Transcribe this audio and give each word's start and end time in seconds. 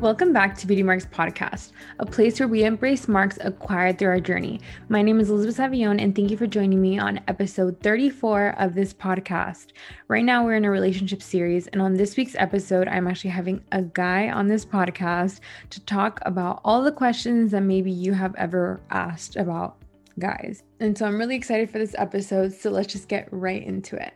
Welcome 0.00 0.34
back 0.34 0.58
to 0.58 0.66
Beauty 0.66 0.82
Marks 0.82 1.06
Podcast, 1.06 1.72
a 2.00 2.04
place 2.04 2.38
where 2.38 2.48
we 2.48 2.64
embrace 2.64 3.08
marks 3.08 3.38
acquired 3.40 3.98
through 3.98 4.08
our 4.08 4.20
journey. 4.20 4.60
My 4.90 5.00
name 5.00 5.20
is 5.20 5.30
Elizabeth 5.30 5.56
Savillon, 5.56 6.02
and 6.02 6.14
thank 6.14 6.30
you 6.30 6.36
for 6.36 6.46
joining 6.46 6.82
me 6.82 6.98
on 6.98 7.20
episode 7.28 7.80
34 7.80 8.56
of 8.58 8.74
this 8.74 8.92
podcast. 8.92 9.68
Right 10.08 10.24
now, 10.24 10.44
we're 10.44 10.56
in 10.56 10.66
a 10.66 10.70
relationship 10.70 11.22
series, 11.22 11.66
and 11.68 11.80
on 11.80 11.94
this 11.94 12.16
week's 12.16 12.34
episode, 12.34 12.88
I'm 12.88 13.06
actually 13.06 13.30
having 13.30 13.64
a 13.72 13.80
guy 13.80 14.30
on 14.30 14.48
this 14.48 14.66
podcast 14.66 15.40
to 15.70 15.80
talk 15.86 16.20
about 16.26 16.60
all 16.62 16.82
the 16.82 16.92
questions 16.92 17.52
that 17.52 17.62
maybe 17.62 17.90
you 17.90 18.12
have 18.12 18.34
ever 18.34 18.82
asked 18.90 19.36
about 19.36 19.78
guys. 20.18 20.62
And 20.80 20.96
so 20.96 21.06
I'm 21.06 21.18
really 21.18 21.36
excited 21.36 21.70
for 21.70 21.78
this 21.78 21.94
episode, 21.96 22.52
so 22.52 22.70
let's 22.70 22.92
just 22.92 23.08
get 23.08 23.28
right 23.30 23.62
into 23.62 23.96
it. 23.96 24.12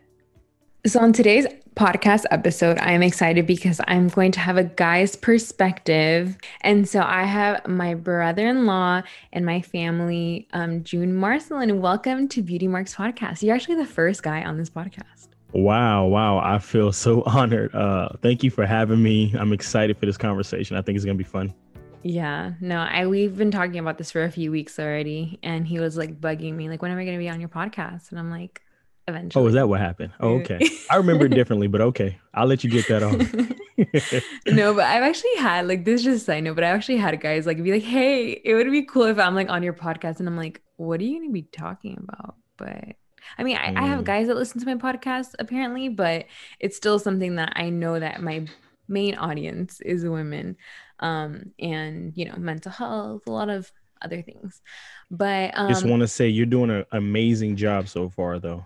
So, 0.83 0.99
on 0.99 1.13
today's 1.13 1.45
podcast 1.75 2.23
episode, 2.31 2.79
I 2.79 2.93
am 2.93 3.03
excited 3.03 3.45
because 3.45 3.79
I'm 3.87 4.07
going 4.07 4.31
to 4.31 4.39
have 4.39 4.57
a 4.57 4.63
guy's 4.63 5.15
perspective. 5.15 6.35
And 6.61 6.89
so, 6.89 7.03
I 7.03 7.25
have 7.25 7.67
my 7.67 7.93
brother 7.93 8.47
in 8.47 8.65
law 8.65 9.03
and 9.31 9.45
my 9.45 9.61
family, 9.61 10.47
um, 10.53 10.83
June 10.83 11.15
Marcelin. 11.15 11.81
Welcome 11.81 12.27
to 12.29 12.41
Beauty 12.41 12.67
Marks 12.67 12.95
Podcast. 12.95 13.43
You're 13.43 13.53
actually 13.53 13.75
the 13.75 13.85
first 13.85 14.23
guy 14.23 14.43
on 14.43 14.57
this 14.57 14.71
podcast. 14.71 15.27
Wow, 15.53 16.07
wow. 16.07 16.39
I 16.39 16.57
feel 16.57 16.91
so 16.91 17.21
honored. 17.27 17.75
Uh, 17.75 18.09
thank 18.23 18.43
you 18.43 18.49
for 18.49 18.65
having 18.65 19.03
me. 19.03 19.35
I'm 19.37 19.53
excited 19.53 19.99
for 19.99 20.07
this 20.07 20.17
conversation. 20.17 20.77
I 20.77 20.81
think 20.81 20.95
it's 20.95 21.05
going 21.05 21.15
to 21.15 21.23
be 21.23 21.29
fun. 21.29 21.53
Yeah, 22.01 22.53
no, 22.59 22.79
I 22.79 23.05
we've 23.05 23.37
been 23.37 23.51
talking 23.51 23.77
about 23.77 23.99
this 23.99 24.09
for 24.09 24.23
a 24.23 24.31
few 24.31 24.49
weeks 24.49 24.79
already, 24.79 25.37
and 25.43 25.67
he 25.67 25.79
was 25.79 25.95
like 25.95 26.19
bugging 26.19 26.55
me, 26.55 26.69
like, 26.69 26.81
when 26.81 26.89
am 26.89 26.97
I 26.97 27.03
going 27.05 27.17
to 27.17 27.23
be 27.23 27.29
on 27.29 27.39
your 27.39 27.49
podcast? 27.49 28.09
And 28.09 28.17
I'm 28.17 28.31
like, 28.31 28.63
eventually. 29.11 29.43
Oh, 29.43 29.47
is 29.47 29.53
that 29.53 29.69
what 29.69 29.79
happened? 29.79 30.13
Oh, 30.19 30.39
okay. 30.39 30.59
I 30.89 30.95
remember 30.95 31.25
it 31.25 31.29
differently, 31.29 31.67
but 31.67 31.81
okay. 31.81 32.17
I'll 32.33 32.47
let 32.47 32.63
you 32.63 32.69
get 32.69 32.87
that 32.87 33.03
off. 33.03 34.23
no, 34.47 34.73
but 34.73 34.85
I've 34.85 35.03
actually 35.03 35.35
had 35.37 35.67
like 35.67 35.85
this 35.85 36.01
is 36.01 36.05
just 36.05 36.29
I 36.29 36.39
know, 36.39 36.53
but 36.53 36.63
I 36.63 36.67
actually 36.67 36.97
had 36.97 37.19
guys 37.21 37.45
like 37.45 37.61
be 37.63 37.71
like, 37.71 37.83
hey, 37.83 38.31
it 38.31 38.55
would 38.55 38.71
be 38.71 38.83
cool 38.83 39.03
if 39.03 39.19
I'm 39.19 39.35
like 39.35 39.49
on 39.49 39.63
your 39.63 39.73
podcast. 39.73 40.19
And 40.19 40.27
I'm 40.27 40.37
like, 40.37 40.61
what 40.77 40.99
are 40.99 41.03
you 41.03 41.19
gonna 41.19 41.31
be 41.31 41.43
talking 41.43 41.97
about? 42.01 42.35
But 42.57 42.95
I 43.37 43.43
mean, 43.43 43.57
I, 43.57 43.71
mm. 43.71 43.77
I 43.77 43.85
have 43.87 44.01
mm. 44.01 44.05
guys 44.05 44.27
that 44.27 44.35
listen 44.35 44.59
to 44.59 44.75
my 44.75 44.75
podcast 44.75 45.35
apparently, 45.39 45.89
but 45.89 46.25
it's 46.59 46.77
still 46.77 46.99
something 46.99 47.35
that 47.35 47.53
I 47.55 47.69
know 47.69 47.99
that 47.99 48.21
my 48.21 48.45
main 48.87 49.15
audience 49.15 49.79
is 49.81 50.05
women. 50.05 50.57
Um, 50.99 51.51
and 51.59 52.13
you 52.15 52.25
know, 52.25 52.35
mental 52.37 52.71
health, 52.71 53.23
a 53.27 53.31
lot 53.31 53.49
of 53.49 53.71
other 54.01 54.21
things. 54.21 54.61
But 55.09 55.57
um, 55.57 55.69
just 55.69 55.85
want 55.85 56.01
to 56.01 56.07
say 56.07 56.27
you're 56.27 56.45
doing 56.45 56.69
an 56.69 56.85
amazing 56.91 57.55
job 57.55 57.87
so 57.87 58.09
far 58.09 58.39
though. 58.39 58.65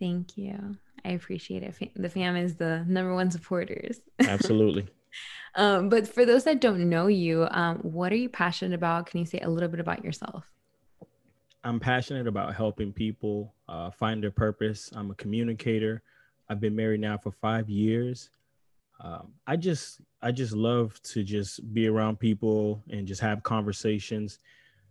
Thank 0.00 0.36
you. 0.36 0.76
I 1.04 1.10
appreciate 1.10 1.62
it. 1.62 1.92
The 1.94 2.08
fam 2.08 2.36
is 2.36 2.56
the 2.56 2.84
number 2.88 3.14
one 3.14 3.30
supporters. 3.30 4.00
Absolutely. 4.20 4.86
um, 5.54 5.88
but 5.88 6.08
for 6.08 6.24
those 6.24 6.44
that 6.44 6.60
don't 6.60 6.88
know 6.88 7.06
you, 7.06 7.46
um, 7.50 7.78
what 7.78 8.12
are 8.12 8.16
you 8.16 8.28
passionate 8.28 8.74
about? 8.74 9.06
Can 9.06 9.20
you 9.20 9.26
say 9.26 9.40
a 9.40 9.50
little 9.50 9.68
bit 9.68 9.80
about 9.80 10.04
yourself? 10.04 10.44
I'm 11.62 11.80
passionate 11.80 12.26
about 12.26 12.54
helping 12.54 12.92
people 12.92 13.54
uh, 13.68 13.90
find 13.90 14.22
their 14.22 14.30
purpose. 14.30 14.90
I'm 14.94 15.10
a 15.10 15.14
communicator. 15.14 16.02
I've 16.48 16.60
been 16.60 16.76
married 16.76 17.00
now 17.00 17.16
for 17.16 17.32
five 17.32 17.70
years. 17.70 18.30
Um, 19.00 19.32
I 19.46 19.56
just 19.56 20.00
I 20.22 20.30
just 20.30 20.52
love 20.52 21.00
to 21.02 21.24
just 21.24 21.72
be 21.74 21.88
around 21.88 22.18
people 22.18 22.82
and 22.90 23.06
just 23.06 23.20
have 23.20 23.42
conversations. 23.42 24.38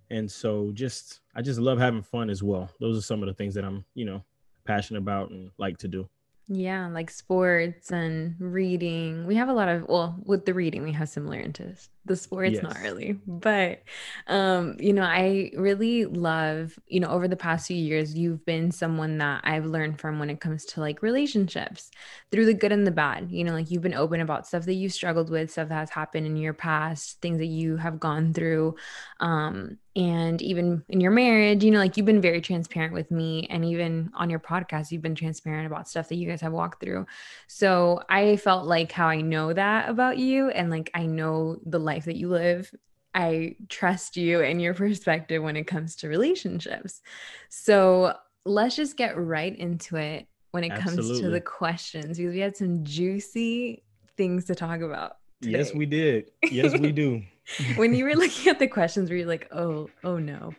And 0.09 0.29
so 0.29 0.71
just 0.73 1.21
I 1.35 1.41
just 1.41 1.59
love 1.59 1.79
having 1.79 2.01
fun 2.01 2.29
as 2.29 2.43
well. 2.43 2.69
Those 2.79 2.97
are 2.97 3.01
some 3.01 3.21
of 3.21 3.27
the 3.27 3.33
things 3.33 3.53
that 3.55 3.63
I'm, 3.63 3.85
you 3.93 4.05
know, 4.05 4.23
passionate 4.65 4.99
about 4.99 5.29
and 5.29 5.51
like 5.57 5.77
to 5.79 5.87
do. 5.87 6.09
Yeah, 6.47 6.87
like 6.87 7.09
sports 7.09 7.91
and 7.91 8.35
reading. 8.39 9.25
We 9.25 9.35
have 9.35 9.49
a 9.49 9.53
lot 9.53 9.69
of 9.69 9.87
well, 9.87 10.19
with 10.25 10.45
the 10.45 10.53
reading 10.53 10.83
we 10.83 10.91
have 10.93 11.09
similar 11.09 11.39
interests. 11.39 11.89
The 12.05 12.15
sports 12.15 12.55
yes. 12.55 12.63
not 12.63 12.79
really. 12.81 13.19
But 13.25 13.83
um, 14.27 14.75
you 14.79 14.93
know, 14.93 15.03
I 15.03 15.51
really 15.55 16.05
love, 16.05 16.77
you 16.87 16.99
know, 16.99 17.09
over 17.09 17.27
the 17.27 17.37
past 17.37 17.67
few 17.67 17.77
years 17.77 18.13
you've 18.13 18.45
been 18.45 18.71
someone 18.71 19.17
that 19.19 19.41
I've 19.43 19.65
learned 19.65 19.99
from 19.99 20.19
when 20.19 20.29
it 20.29 20.41
comes 20.41 20.65
to 20.65 20.81
like 20.81 21.01
relationships, 21.01 21.91
through 22.31 22.45
the 22.45 22.53
good 22.53 22.71
and 22.71 22.85
the 22.85 22.91
bad. 22.91 23.31
You 23.31 23.43
know, 23.43 23.53
like 23.53 23.71
you've 23.71 23.81
been 23.81 23.93
open 23.93 24.19
about 24.19 24.47
stuff 24.47 24.65
that 24.65 24.73
you 24.73 24.89
struggled 24.89 25.29
with, 25.29 25.51
stuff 25.51 25.69
that 25.69 25.75
has 25.75 25.89
happened 25.89 26.25
in 26.25 26.35
your 26.35 26.53
past, 26.53 27.21
things 27.21 27.37
that 27.37 27.45
you 27.45 27.77
have 27.77 27.99
gone 27.99 28.33
through. 28.33 28.75
Um, 29.19 29.77
and 29.95 30.41
even 30.41 30.83
in 30.89 30.99
your 30.99 31.11
marriage 31.11 31.63
you 31.63 31.69
know 31.69 31.77
like 31.77 31.97
you've 31.97 32.05
been 32.05 32.21
very 32.21 32.41
transparent 32.41 32.93
with 32.93 33.11
me 33.11 33.45
and 33.51 33.63
even 33.63 34.09
on 34.15 34.29
your 34.29 34.39
podcast 34.39 34.91
you've 34.91 35.03
been 35.03 35.13
transparent 35.13 35.67
about 35.67 35.87
stuff 35.87 36.09
that 36.09 36.15
you 36.15 36.27
guys 36.27 36.41
have 36.41 36.51
walked 36.51 36.81
through 36.81 37.05
so 37.47 38.01
i 38.09 38.35
felt 38.37 38.65
like 38.65 38.91
how 38.91 39.07
i 39.07 39.21
know 39.21 39.53
that 39.53 39.87
about 39.87 40.17
you 40.17 40.49
and 40.49 40.71
like 40.71 40.89
i 40.95 41.05
know 41.05 41.57
the 41.65 41.77
life 41.93 42.05
that 42.05 42.15
you 42.15 42.27
live 42.29 42.73
i 43.13 43.55
trust 43.69 44.17
you 44.17 44.41
and 44.41 44.61
your 44.61 44.73
perspective 44.73 45.43
when 45.43 45.55
it 45.55 45.67
comes 45.67 45.95
to 45.95 46.07
relationships 46.07 47.01
so 47.49 48.13
let's 48.45 48.75
just 48.75 48.97
get 48.97 49.17
right 49.17 49.55
into 49.57 49.95
it 49.95 50.27
when 50.51 50.63
it 50.63 50.71
Absolutely. 50.71 51.09
comes 51.09 51.21
to 51.21 51.29
the 51.29 51.41
questions 51.41 52.17
because 52.17 52.33
we 52.33 52.39
had 52.39 52.57
some 52.57 52.83
juicy 52.83 53.83
things 54.17 54.45
to 54.45 54.55
talk 54.55 54.81
about 54.81 55.17
today. 55.41 55.57
yes 55.57 55.73
we 55.73 55.85
did 55.85 56.31
yes 56.51 56.77
we 56.79 56.91
do 56.91 57.23
when 57.75 57.93
you 57.93 58.05
were 58.05 58.15
looking 58.15 58.49
at 58.49 58.59
the 58.59 58.67
questions, 58.67 59.09
were 59.09 59.15
you 59.15 59.25
like, 59.25 59.47
oh, 59.51 59.89
oh 60.03 60.17
no? 60.17 60.53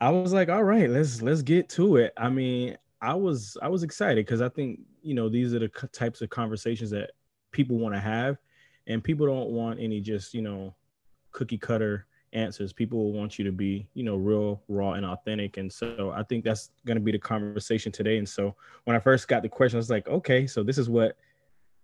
I 0.00 0.10
was 0.10 0.32
like, 0.32 0.48
all 0.48 0.64
right, 0.64 0.90
let's 0.90 1.22
let's 1.22 1.42
get 1.42 1.68
to 1.70 1.96
it. 1.96 2.12
I 2.16 2.28
mean, 2.28 2.76
I 3.00 3.14
was 3.14 3.56
I 3.62 3.68
was 3.68 3.82
excited 3.82 4.26
because 4.26 4.42
I 4.42 4.48
think 4.48 4.80
you 5.02 5.14
know 5.14 5.28
these 5.28 5.54
are 5.54 5.58
the 5.58 5.68
types 5.92 6.20
of 6.20 6.28
conversations 6.28 6.90
that 6.90 7.12
people 7.52 7.78
want 7.78 7.94
to 7.94 8.00
have, 8.00 8.36
and 8.86 9.02
people 9.02 9.26
don't 9.26 9.50
want 9.50 9.80
any 9.80 10.00
just 10.00 10.34
you 10.34 10.42
know 10.42 10.74
cookie 11.32 11.58
cutter 11.58 12.06
answers. 12.32 12.72
People 12.72 13.12
want 13.12 13.38
you 13.38 13.44
to 13.44 13.52
be 13.52 13.86
you 13.94 14.04
know 14.04 14.16
real, 14.16 14.62
raw, 14.68 14.92
and 14.92 15.04
authentic. 15.04 15.56
And 15.56 15.72
so 15.72 16.12
I 16.14 16.22
think 16.22 16.44
that's 16.44 16.70
going 16.84 16.96
to 16.96 17.02
be 17.02 17.12
the 17.12 17.18
conversation 17.18 17.92
today. 17.92 18.18
And 18.18 18.28
so 18.28 18.54
when 18.84 18.96
I 18.96 19.00
first 19.00 19.28
got 19.28 19.42
the 19.42 19.48
question, 19.48 19.76
I 19.76 19.80
was 19.80 19.90
like, 19.90 20.08
okay, 20.08 20.46
so 20.46 20.62
this 20.62 20.78
is 20.78 20.88
what 20.88 21.16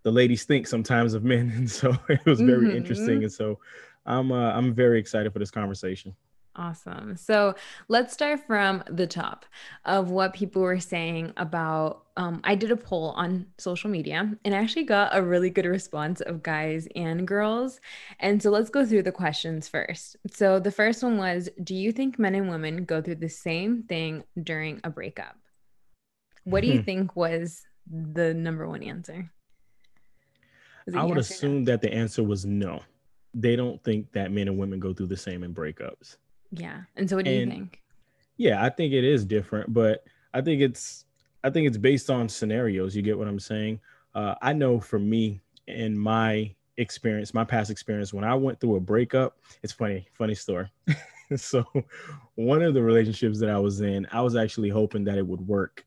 the 0.02 0.10
ladies 0.10 0.44
think 0.44 0.66
sometimes 0.66 1.14
of 1.14 1.24
men, 1.24 1.50
and 1.56 1.70
so 1.70 1.96
it 2.08 2.24
was 2.24 2.40
very 2.40 2.68
mm-hmm. 2.68 2.76
interesting. 2.76 3.22
And 3.22 3.32
so 3.32 3.58
I'm 4.06 4.32
uh, 4.32 4.52
I'm 4.52 4.74
very 4.74 4.98
excited 4.98 5.32
for 5.32 5.38
this 5.38 5.50
conversation. 5.50 6.14
Awesome. 6.54 7.16
So 7.16 7.54
let's 7.88 8.12
start 8.12 8.46
from 8.46 8.84
the 8.90 9.06
top 9.06 9.46
of 9.86 10.10
what 10.10 10.34
people 10.34 10.60
were 10.60 10.80
saying 10.80 11.32
about. 11.38 12.04
Um, 12.18 12.42
I 12.44 12.56
did 12.56 12.70
a 12.70 12.76
poll 12.76 13.10
on 13.16 13.46
social 13.56 13.88
media 13.88 14.36
and 14.44 14.54
I 14.54 14.58
actually 14.58 14.84
got 14.84 15.16
a 15.16 15.22
really 15.22 15.48
good 15.48 15.64
response 15.64 16.20
of 16.20 16.42
guys 16.42 16.86
and 16.94 17.26
girls. 17.26 17.80
And 18.20 18.42
so 18.42 18.50
let's 18.50 18.68
go 18.68 18.84
through 18.84 19.04
the 19.04 19.12
questions 19.12 19.66
first. 19.66 20.16
So 20.30 20.60
the 20.60 20.70
first 20.70 21.02
one 21.02 21.16
was 21.16 21.48
Do 21.64 21.74
you 21.74 21.90
think 21.90 22.18
men 22.18 22.34
and 22.34 22.50
women 22.50 22.84
go 22.84 23.00
through 23.00 23.16
the 23.16 23.30
same 23.30 23.84
thing 23.84 24.24
during 24.42 24.80
a 24.84 24.90
breakup? 24.90 25.36
What 26.44 26.60
do 26.60 26.68
you 26.68 26.80
hmm. 26.80 26.84
think 26.84 27.16
was 27.16 27.62
the 27.90 28.34
number 28.34 28.68
one 28.68 28.82
answer? 28.82 29.30
I 30.94 31.04
would 31.04 31.18
assume 31.18 31.60
no? 31.60 31.72
that 31.72 31.80
the 31.80 31.92
answer 31.92 32.22
was 32.22 32.44
no. 32.44 32.82
They 33.32 33.56
don't 33.56 33.82
think 33.82 34.12
that 34.12 34.32
men 34.32 34.48
and 34.48 34.58
women 34.58 34.80
go 34.80 34.92
through 34.92 35.06
the 35.06 35.16
same 35.16 35.44
in 35.44 35.54
breakups. 35.54 36.16
Yeah. 36.52 36.82
And 36.96 37.08
so 37.08 37.16
what 37.16 37.24
do 37.24 37.30
and, 37.30 37.40
you 37.40 37.46
think? 37.46 37.80
Yeah, 38.36 38.62
I 38.62 38.68
think 38.68 38.92
it 38.92 39.04
is 39.04 39.24
different, 39.24 39.72
but 39.72 40.04
I 40.34 40.40
think 40.40 40.62
it's 40.62 41.06
I 41.44 41.50
think 41.50 41.66
it's 41.66 41.76
based 41.76 42.10
on 42.10 42.28
scenarios. 42.28 42.94
You 42.94 43.02
get 43.02 43.18
what 43.18 43.26
I'm 43.26 43.40
saying? 43.40 43.80
Uh, 44.14 44.34
I 44.42 44.52
know 44.52 44.78
for 44.78 44.98
me 44.98 45.40
in 45.66 45.98
my 45.98 46.54
experience, 46.76 47.34
my 47.34 47.44
past 47.44 47.70
experience, 47.70 48.12
when 48.12 48.24
I 48.24 48.34
went 48.34 48.60
through 48.60 48.76
a 48.76 48.80
breakup, 48.80 49.38
it's 49.62 49.72
funny, 49.72 50.06
funny 50.12 50.34
story. 50.34 50.70
so 51.36 51.64
one 52.34 52.62
of 52.62 52.74
the 52.74 52.82
relationships 52.82 53.40
that 53.40 53.50
I 53.50 53.58
was 53.58 53.80
in, 53.80 54.06
I 54.12 54.20
was 54.20 54.36
actually 54.36 54.68
hoping 54.68 55.04
that 55.04 55.18
it 55.18 55.26
would 55.26 55.40
work. 55.40 55.84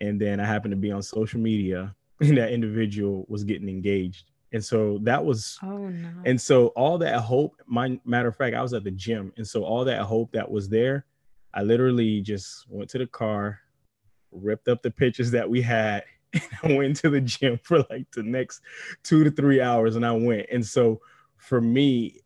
And 0.00 0.20
then 0.20 0.40
I 0.40 0.44
happened 0.44 0.72
to 0.72 0.76
be 0.76 0.92
on 0.92 1.02
social 1.02 1.40
media 1.40 1.94
and 2.20 2.36
that 2.36 2.52
individual 2.52 3.26
was 3.28 3.44
getting 3.44 3.68
engaged. 3.68 4.30
And 4.56 4.64
so 4.64 4.98
that 5.02 5.22
was, 5.22 5.58
oh 5.62 5.88
no. 5.88 6.08
And 6.24 6.40
so 6.40 6.68
all 6.68 6.96
that 6.96 7.20
hope, 7.20 7.60
my 7.66 8.00
matter 8.06 8.28
of 8.28 8.36
fact, 8.36 8.56
I 8.56 8.62
was 8.62 8.72
at 8.72 8.84
the 8.84 8.90
gym. 8.90 9.34
And 9.36 9.46
so 9.46 9.64
all 9.64 9.84
that 9.84 10.00
hope 10.00 10.32
that 10.32 10.50
was 10.50 10.66
there, 10.70 11.04
I 11.52 11.62
literally 11.62 12.22
just 12.22 12.64
went 12.70 12.88
to 12.90 12.98
the 12.98 13.06
car, 13.06 13.60
ripped 14.32 14.68
up 14.68 14.80
the 14.80 14.90
pictures 14.90 15.30
that 15.32 15.48
we 15.48 15.60
had, 15.60 16.04
and 16.32 16.42
I 16.62 16.74
went 16.74 16.96
to 16.96 17.10
the 17.10 17.20
gym 17.20 17.60
for 17.62 17.80
like 17.90 18.10
the 18.12 18.22
next 18.22 18.62
two 19.02 19.24
to 19.24 19.30
three 19.30 19.60
hours. 19.60 19.94
And 19.94 20.06
I 20.06 20.12
went. 20.12 20.46
And 20.50 20.64
so 20.64 21.02
for 21.36 21.60
me, 21.60 22.22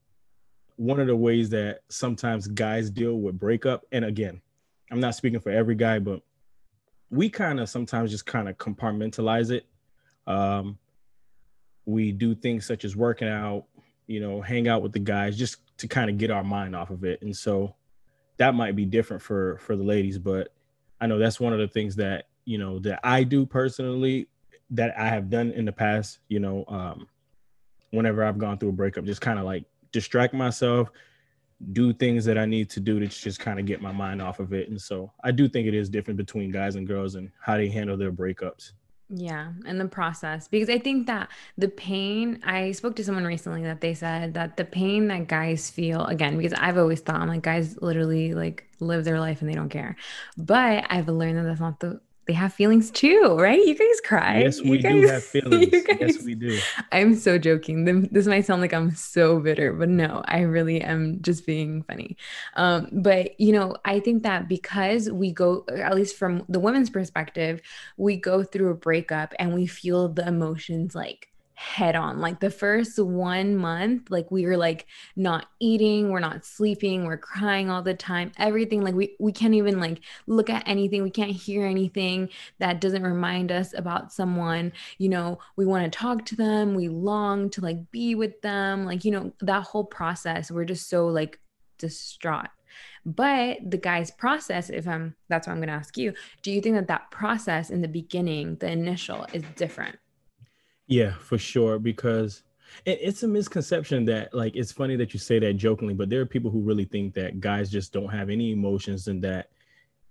one 0.77 1.01
of 1.01 1.09
the 1.09 1.17
ways 1.17 1.51
that 1.51 1.81
sometimes 1.89 2.47
guys 2.47 2.91
deal 2.91 3.17
with 3.17 3.41
breakup, 3.41 3.85
and 3.91 4.05
again, 4.05 4.41
I'm 4.93 5.01
not 5.01 5.17
speaking 5.17 5.41
for 5.41 5.51
every 5.51 5.75
guy, 5.75 5.99
but 5.99 6.23
we 7.11 7.29
kind 7.29 7.59
of 7.59 7.69
sometimes 7.69 8.13
just 8.13 8.25
kind 8.25 8.49
of 8.49 8.57
compartmentalize 8.57 9.51
it 9.51 9.67
um, 10.29 10.79
we 11.91 12.13
do 12.13 12.35
things 12.35 12.67
such 12.67 12.85
as 12.85 12.97
working 12.97 13.29
out, 13.29 13.65
you 14.07 14.21
know, 14.21 14.41
hang 14.41 14.69
out 14.69 14.83
with 14.83 14.93
the 14.93 14.99
guys 14.99 15.37
just 15.37 15.57
to 15.79 15.89
kind 15.89 16.11
of 16.11 16.19
get 16.19 16.31
our 16.31 16.45
mind 16.45 16.77
off 16.77 16.91
of 16.91 17.05
it. 17.05 17.23
And 17.23 17.37
so 17.37 17.75
that 18.39 18.55
might 18.55 18.77
be 18.77 18.85
different 18.85 19.23
for 19.23 19.59
for 19.59 19.77
the 19.77 19.85
ladies, 19.85 20.19
but 20.19 20.53
I 21.01 21.07
know 21.07 21.19
that's 21.19 21.41
one 21.41 21.53
of 21.53 21.59
the 21.59 21.69
things 21.69 21.97
that 21.97 22.27
you 22.45 22.59
know 22.59 22.79
that 22.81 23.01
I 23.05 23.23
do 23.23 23.47
personally 23.47 24.29
that 24.71 24.97
I 24.99 25.09
have 25.09 25.31
done 25.31 25.51
in 25.51 25.65
the 25.65 25.73
past. 25.73 26.21
You 26.29 26.41
know, 26.41 26.65
um, 26.69 27.07
whenever 27.91 28.25
I've 28.25 28.39
gone 28.39 28.59
through 28.59 28.71
a 28.71 28.73
breakup, 28.73 29.05
just 29.05 29.21
kind 29.21 29.39
of 29.39 29.45
like 29.45 29.65
distract 29.93 30.35
myself, 30.35 30.91
do 31.73 31.93
things 31.93 32.25
that 32.25 32.39
I 32.39 32.47
need 32.47 32.71
to 32.71 32.81
do 32.81 32.99
to 33.01 33.07
just 33.07 33.41
kind 33.41 33.59
of 33.59 33.67
get 33.67 33.83
my 33.83 33.93
mind 33.93 34.23
off 34.23 34.41
of 34.41 34.53
it. 34.53 34.69
And 34.69 34.81
so 34.81 35.13
I 35.23 35.31
do 35.33 35.49
think 35.49 35.67
it 35.67 35.75
is 35.75 35.89
different 35.89 36.17
between 36.17 36.51
guys 36.51 36.77
and 36.77 36.87
girls 36.87 37.15
and 37.17 37.31
how 37.41 37.57
they 37.57 37.69
handle 37.69 37.97
their 37.97 38.13
breakups. 38.13 38.73
Yeah, 39.13 39.53
and 39.67 39.81
the 39.81 39.89
process 39.89 40.47
because 40.47 40.71
I 40.71 40.79
think 40.79 41.09
that 41.09 41.31
the 41.59 41.69
pain 41.69 42.41
I 42.45 42.71
spoke 42.71 42.95
to 42.95 43.05
someone 43.05 43.25
recently 43.25 43.65
that 43.65 43.81
they 43.81 43.93
said 43.93 44.35
that 44.35 44.57
the 44.57 44.65
pain 44.65 45.09
that 45.09 45.27
guys 45.27 45.69
feel 45.69 46.05
again 46.07 46.37
because 46.37 46.53
I've 46.53 46.79
always 46.79 47.01
thought 47.01 47.17
I'm 47.21 47.27
like 47.27 47.43
guys 47.43 47.77
literally 47.83 48.35
like 48.35 48.69
live 48.79 49.05
their 49.05 49.19
life 49.19 49.41
and 49.41 49.51
they 49.51 49.55
don't 49.57 49.69
care. 49.69 49.97
But 50.37 50.87
I've 50.89 51.09
learned 51.09 51.39
that 51.39 51.43
that's 51.43 51.61
not 51.61 51.81
the 51.81 52.01
they 52.27 52.33
have 52.35 52.53
feelings 52.53 52.91
too, 52.91 53.37
right? 53.39 53.65
You 53.65 53.75
guys 53.75 54.01
cry. 54.05 54.41
Yes, 54.41 54.61
we 54.61 54.79
guys, 54.79 54.93
do 54.93 55.07
have 55.09 55.25
feelings. 55.25 55.71
Guys, 55.71 55.99
yes, 56.01 56.23
we 56.23 56.35
do. 56.35 56.59
I'm 56.93 57.15
so 57.15 57.39
joking. 57.39 58.09
This 58.13 58.27
might 58.27 58.45
sound 58.47 58.61
like 58.61 58.73
I'm 58.73 58.95
so 58.95 59.41
bitter, 59.41 59.73
but 59.73 59.89
no, 59.89 60.23
I 60.27 60.41
really 60.43 60.81
am 60.81 61.21
just 61.23 61.47
being 61.47 61.83
funny. 61.83 62.17
Um, 62.55 62.89
but 62.93 63.41
you 63.41 63.53
know, 63.53 63.77
I 63.85 64.01
think 64.01 64.23
that 64.23 64.49
because 64.49 65.11
we 65.11 65.33
go, 65.33 65.65
at 65.75 65.95
least 65.95 66.17
from 66.17 66.45
the 66.49 66.61
women's 66.61 66.91
perspective, 66.91 67.63
we 67.97 68.17
go 68.17 68.45
through 68.45 68.71
a 68.71 68.75
breakup 68.75 69.35
and 69.39 69.55
we 69.55 69.67
feel 69.67 70.09
the 70.09 70.27
emotions 70.27 70.95
like 70.95 71.30
head 71.61 71.95
on. 71.95 72.21
Like 72.21 72.41
the 72.41 72.49
first 72.49 72.99
one 72.99 73.55
month, 73.55 74.11
like 74.11 74.31
we 74.31 74.47
were 74.47 74.57
like 74.57 74.87
not 75.15 75.47
eating, 75.61 76.09
we're 76.09 76.19
not 76.19 76.47
sleeping, 76.47 77.05
we're 77.05 77.19
crying 77.19 77.69
all 77.69 77.83
the 77.83 77.93
time, 77.93 78.33
everything. 78.39 78.83
Like 78.83 78.95
we 78.95 79.15
we 79.21 79.31
can't 79.31 79.53
even 79.53 79.79
like 79.79 80.01
look 80.27 80.49
at 80.49 80.67
anything, 80.67 81.03
we 81.03 81.11
can't 81.11 81.31
hear 81.31 81.67
anything 81.67 82.31
that 82.61 82.81
doesn't 82.81 83.03
remind 83.03 83.53
us 83.53 83.75
about 83.75 84.11
someone. 84.11 84.73
You 84.97 85.11
know, 85.11 85.39
we 85.57 85.67
want 85.67 85.85
to 85.85 85.99
talk 85.99 86.25
to 86.27 86.37
them, 86.37 86.75
we 86.75 86.89
long 86.89 87.51
to 87.51 87.61
like 87.61 87.91
be 87.91 88.15
with 88.15 88.41
them. 88.41 88.87
Like, 88.87 89.05
you 89.05 89.11
know, 89.11 89.31
that 89.41 89.65
whole 89.65 89.85
process, 89.85 90.51
we're 90.51 90.65
just 90.65 90.89
so 90.89 91.09
like 91.09 91.39
distraught. 91.77 92.49
But 93.05 93.59
the 93.71 93.77
guy's 93.77 94.11
process, 94.11 94.71
if 94.71 94.89
I'm 94.89 95.15
that's 95.29 95.47
what 95.47 95.53
I'm 95.53 95.59
going 95.59 95.69
to 95.69 95.75
ask 95.75 95.99
you, 95.99 96.15
do 96.41 96.51
you 96.51 96.63
think 96.63 96.77
that 96.77 96.89
that 96.89 97.11
process 97.11 97.69
in 97.69 97.83
the 97.83 97.89
beginning, 97.89 98.57
the 98.57 98.71
initial, 98.71 99.27
is 99.35 99.43
different? 99.57 99.99
Yeah, 100.91 101.15
for 101.15 101.39
sure. 101.39 101.79
Because 101.79 102.43
it, 102.85 102.99
it's 103.01 103.23
a 103.23 103.29
misconception 103.29 104.05
that, 104.07 104.35
like, 104.35 104.57
it's 104.57 104.73
funny 104.73 104.97
that 104.97 105.15
you 105.15 105.21
say 105.21 105.39
that 105.39 105.55
jokingly, 105.55 105.95
but 105.95 106.11
there 106.11 106.21
are 106.21 106.27
people 106.27 106.51
who 106.51 106.61
really 106.61 106.85
think 106.85 107.15
that 107.15 107.41
guys 107.41 107.71
just 107.71 107.93
don't 107.93 108.11
have 108.11 108.29
any 108.29 108.51
emotions 108.53 109.07
and 109.07 109.23
that 109.23 109.51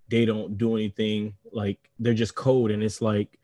they 0.09 0.25
don't 0.25 0.57
do 0.57 0.75
anything. 0.77 1.35
Like, 1.51 1.91
they're 1.99 2.13
just 2.13 2.33
cold. 2.35 2.71
And 2.71 2.81
it's 2.81 3.01
like 3.01 3.37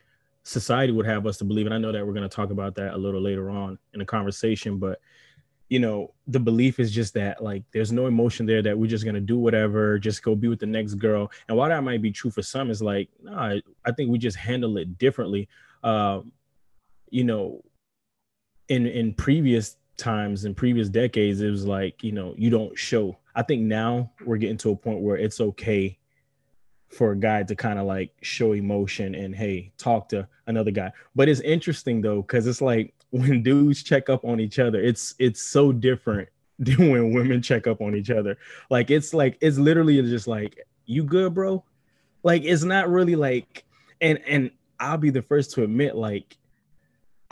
society 0.43 0.93
would 0.93 1.05
have 1.05 1.27
us 1.27 1.37
to 1.39 1.43
believe. 1.43 1.65
And 1.65 1.75
I 1.75 1.77
know 1.77 1.91
that 1.91 2.07
we're 2.07 2.13
going 2.13 2.27
to 2.27 2.35
talk 2.35 2.51
about 2.51 2.73
that 2.75 2.93
a 2.93 2.97
little 2.97 3.21
later 3.21 3.49
on 3.51 3.77
in 3.93 3.99
the 3.99 4.05
conversation, 4.05 4.79
but 4.79 4.99
you 5.67 5.79
know 5.79 6.13
the 6.27 6.39
belief 6.39 6.79
is 6.79 6.91
just 6.91 7.15
that 7.15 7.43
like 7.43 7.63
there's 7.71 7.91
no 7.91 8.05
emotion 8.05 8.45
there 8.45 8.61
that 8.61 8.77
we're 8.77 8.85
just 8.87 9.03
gonna 9.03 9.19
do 9.19 9.39
whatever 9.39 9.97
just 9.97 10.21
go 10.21 10.35
be 10.35 10.47
with 10.47 10.59
the 10.59 10.65
next 10.67 10.93
girl 10.93 11.31
and 11.47 11.57
while 11.57 11.69
that 11.69 11.83
might 11.83 12.03
be 12.03 12.11
true 12.11 12.29
for 12.29 12.43
some 12.43 12.69
it's 12.69 12.81
like 12.81 13.09
nah, 13.23 13.55
i 13.83 13.91
think 13.91 14.11
we 14.11 14.19
just 14.19 14.37
handle 14.37 14.77
it 14.77 14.99
differently 14.99 15.49
um, 15.83 16.31
you 17.09 17.23
know, 17.23 17.63
in 18.67 18.87
in 18.87 19.13
previous 19.13 19.77
times 19.97 20.45
in 20.45 20.53
previous 20.53 20.89
decades, 20.89 21.41
it 21.41 21.49
was 21.49 21.65
like, 21.65 22.03
you 22.03 22.11
know, 22.11 22.33
you 22.37 22.49
don't 22.49 22.77
show. 22.77 23.17
I 23.35 23.43
think 23.43 23.63
now 23.63 24.11
we're 24.25 24.37
getting 24.37 24.57
to 24.57 24.71
a 24.71 24.75
point 24.75 25.01
where 25.01 25.17
it's 25.17 25.41
okay 25.41 25.97
for 26.89 27.11
a 27.11 27.17
guy 27.17 27.43
to 27.43 27.55
kind 27.55 27.79
of 27.79 27.85
like 27.85 28.11
show 28.21 28.53
emotion 28.53 29.15
and 29.15 29.35
hey, 29.35 29.71
talk 29.77 30.09
to 30.09 30.27
another 30.47 30.71
guy. 30.71 30.91
But 31.15 31.29
it's 31.29 31.41
interesting 31.41 32.01
though, 32.01 32.21
because 32.21 32.47
it's 32.47 32.61
like 32.61 32.93
when 33.09 33.43
dudes 33.43 33.83
check 33.83 34.09
up 34.09 34.25
on 34.25 34.39
each 34.39 34.59
other, 34.59 34.81
it's 34.81 35.15
it's 35.19 35.41
so 35.41 35.71
different 35.71 36.29
than 36.59 36.89
when 36.89 37.13
women 37.13 37.41
check 37.41 37.67
up 37.67 37.81
on 37.81 37.95
each 37.95 38.09
other. 38.09 38.37
Like 38.69 38.91
it's 38.91 39.13
like 39.13 39.37
it's 39.41 39.57
literally 39.57 40.01
just 40.01 40.27
like, 40.27 40.65
you 40.85 41.03
good, 41.03 41.33
bro? 41.33 41.63
Like 42.23 42.43
it's 42.43 42.63
not 42.63 42.89
really 42.89 43.15
like 43.15 43.65
and 44.01 44.19
and 44.27 44.51
I'll 44.79 44.97
be 44.97 45.09
the 45.09 45.21
first 45.21 45.51
to 45.53 45.63
admit, 45.63 45.95
like 45.95 46.37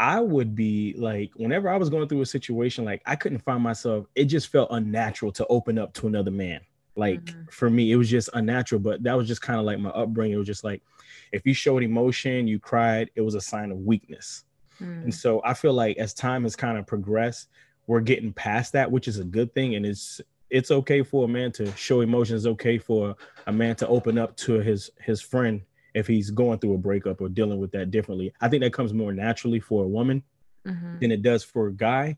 I 0.03 0.19
would 0.19 0.53
be 0.53 0.93
like, 0.97 1.31
whenever 1.37 1.69
I 1.69 1.77
was 1.77 1.89
going 1.89 2.09
through 2.09 2.19
a 2.19 2.25
situation, 2.25 2.83
like 2.83 3.01
I 3.05 3.15
couldn't 3.15 3.39
find 3.39 3.63
myself, 3.63 4.05
it 4.15 4.25
just 4.25 4.49
felt 4.49 4.67
unnatural 4.69 5.31
to 5.31 5.47
open 5.47 5.79
up 5.79 5.93
to 5.93 6.07
another 6.07 6.29
man. 6.29 6.59
Like 6.97 7.23
mm-hmm. 7.23 7.43
for 7.49 7.69
me, 7.69 7.89
it 7.89 7.95
was 7.95 8.09
just 8.09 8.29
unnatural, 8.33 8.81
but 8.81 9.01
that 9.03 9.13
was 9.13 9.29
just 9.29 9.41
kind 9.41 9.61
of 9.61 9.65
like 9.65 9.79
my 9.79 9.91
upbringing. 9.91 10.35
It 10.35 10.39
was 10.39 10.47
just 10.47 10.65
like, 10.65 10.83
if 11.31 11.45
you 11.45 11.53
showed 11.53 11.83
emotion, 11.83 12.49
you 12.49 12.59
cried, 12.59 13.11
it 13.15 13.21
was 13.21 13.35
a 13.35 13.39
sign 13.39 13.71
of 13.71 13.77
weakness. 13.77 14.43
Mm. 14.81 15.03
And 15.05 15.15
so 15.15 15.41
I 15.45 15.53
feel 15.53 15.71
like 15.71 15.95
as 15.95 16.13
time 16.13 16.43
has 16.43 16.57
kind 16.57 16.77
of 16.77 16.85
progressed, 16.85 17.47
we're 17.87 18.01
getting 18.01 18.33
past 18.33 18.73
that, 18.73 18.91
which 18.91 19.07
is 19.07 19.19
a 19.19 19.23
good 19.23 19.53
thing. 19.55 19.75
And 19.75 19.85
it's, 19.85 20.19
it's 20.49 20.69
okay 20.69 21.01
for 21.01 21.23
a 21.23 21.29
man 21.29 21.53
to 21.53 21.73
show 21.77 22.01
emotions. 22.01 22.43
It's 22.43 22.51
okay 22.51 22.77
for 22.77 23.15
a 23.47 23.53
man 23.53 23.77
to 23.77 23.87
open 23.87 24.17
up 24.17 24.35
to 24.37 24.59
his 24.59 24.91
his 24.99 25.21
friend 25.21 25.61
if 25.93 26.07
he's 26.07 26.31
going 26.31 26.59
through 26.59 26.73
a 26.73 26.77
breakup 26.77 27.21
or 27.21 27.29
dealing 27.29 27.59
with 27.59 27.71
that 27.71 27.91
differently. 27.91 28.33
I 28.41 28.49
think 28.49 28.63
that 28.63 28.73
comes 28.73 28.93
more 28.93 29.13
naturally 29.13 29.59
for 29.59 29.83
a 29.83 29.87
woman 29.87 30.23
mm-hmm. 30.65 30.99
than 30.99 31.11
it 31.11 31.21
does 31.21 31.43
for 31.43 31.67
a 31.67 31.73
guy. 31.73 32.17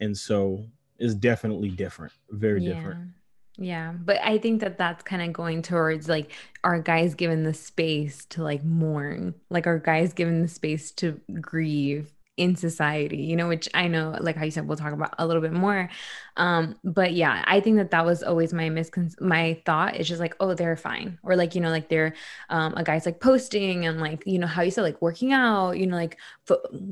And 0.00 0.16
so 0.16 0.64
it's 0.98 1.14
definitely 1.14 1.70
different, 1.70 2.12
very 2.30 2.62
yeah. 2.62 2.74
different. 2.74 3.10
Yeah, 3.58 3.92
but 3.92 4.18
I 4.22 4.38
think 4.38 4.60
that 4.60 4.78
that's 4.78 5.02
kind 5.02 5.20
of 5.20 5.34
going 5.34 5.60
towards 5.60 6.08
like 6.08 6.32
our 6.64 6.80
guys 6.80 7.14
given 7.14 7.42
the 7.42 7.52
space 7.52 8.24
to 8.26 8.42
like 8.42 8.64
mourn, 8.64 9.34
like 9.50 9.66
our 9.66 9.78
guys 9.78 10.14
given 10.14 10.40
the 10.40 10.48
space 10.48 10.90
to 10.92 11.20
grieve 11.40 12.10
in 12.40 12.56
society 12.56 13.18
you 13.18 13.36
know 13.36 13.48
which 13.48 13.68
i 13.74 13.86
know 13.86 14.16
like 14.18 14.34
how 14.34 14.46
you 14.46 14.50
said 14.50 14.66
we'll 14.66 14.78
talk 14.78 14.94
about 14.94 15.14
a 15.18 15.26
little 15.26 15.42
bit 15.42 15.52
more. 15.52 15.90
Um 16.38 16.74
but 16.82 17.12
yeah 17.12 17.44
i 17.46 17.60
think 17.60 17.76
that 17.76 17.90
that 17.90 18.06
was 18.06 18.22
always 18.22 18.54
my 18.54 18.70
miscon 18.70 19.12
my 19.20 19.60
thought 19.66 19.96
is 19.96 20.08
just 20.08 20.20
like 20.20 20.34
oh 20.40 20.54
they're 20.54 20.74
fine. 20.74 21.18
Or 21.22 21.36
like 21.36 21.54
you 21.54 21.60
know 21.60 21.68
like 21.68 21.90
they're 21.90 22.14
um 22.48 22.72
a 22.78 22.82
guy's 22.82 23.04
like 23.04 23.20
posting 23.20 23.84
and 23.84 24.00
like 24.00 24.22
you 24.26 24.38
know 24.38 24.46
how 24.46 24.62
you 24.62 24.70
said 24.70 24.82
like 24.82 25.02
working 25.02 25.34
out 25.34 25.72
you 25.72 25.86
know 25.86 25.96
like 25.96 26.16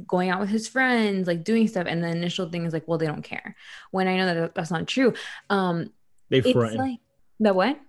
going 0.06 0.28
out 0.28 0.40
with 0.40 0.50
his 0.50 0.68
friends 0.68 1.26
like 1.26 1.44
doing 1.44 1.66
stuff 1.66 1.86
and 1.88 2.04
the 2.04 2.08
initial 2.08 2.50
thing 2.50 2.66
is 2.66 2.74
like 2.74 2.86
well 2.86 2.98
they 2.98 3.06
don't 3.06 3.22
care. 3.22 3.56
When 3.90 4.06
i 4.06 4.16
know 4.18 4.26
that 4.26 4.54
that's 4.54 4.70
not 4.70 4.86
true 4.86 5.14
um 5.48 5.90
they 6.28 6.42
front 6.52 6.76
like 6.76 7.00
the 7.40 7.54
what? 7.54 7.80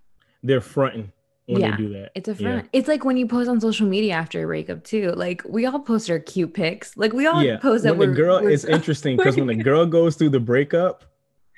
They're 0.43 0.61
fronting 0.61 1.11
when 1.49 1.61
yeah, 1.61 1.71
they 1.71 1.77
do 1.77 1.89
that. 1.93 2.11
It's 2.13 2.29
a 2.29 2.35
front. 2.35 2.65
Yeah. 2.65 2.79
It's 2.79 2.87
like 2.87 3.03
when 3.03 3.17
you 3.17 3.27
post 3.27 3.49
on 3.49 3.59
social 3.59 3.87
media 3.87 4.13
after 4.13 4.43
a 4.43 4.45
breakup 4.45 4.83
too. 4.83 5.11
Like 5.15 5.41
we 5.47 5.65
all 5.65 5.79
post 5.79 6.09
our 6.09 6.19
cute 6.19 6.53
pics. 6.53 6.95
Like 6.95 7.11
we 7.11 7.25
all 7.25 7.43
yeah. 7.43 7.57
post 7.57 7.83
that. 7.85 7.97
When 7.97 8.11
the 8.11 8.15
girl, 8.15 8.37
it's 8.37 8.65
interesting 8.65 9.17
because 9.17 9.35
when 9.35 9.47
the 9.47 9.55
girl 9.63 9.85
goes 9.85 10.15
through 10.15 10.29
the 10.29 10.39
breakup, 10.39 11.05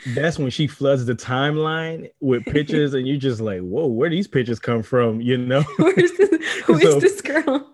that's 0.08 0.39
when 0.39 0.50
she 0.50 0.65
floods 0.65 1.06
the 1.06 1.13
timeline 1.13 2.10
with 2.22 2.46
pictures, 2.46 2.94
and 2.94 3.08
you're 3.08 3.18
just 3.18 3.42
like, 3.42 3.60
"Whoa, 3.60 3.88
where 3.88 4.10
these 4.10 4.27
pictures 4.27 4.60
come 4.60 4.82
from?" 4.82 5.20
You 5.20 5.38
know, 5.38 5.62
where's 5.77 6.12
this, 6.13 6.30
who 6.62 6.80
so, 6.80 6.98
is 6.98 7.01
this 7.01 7.22
girl? 7.22 7.68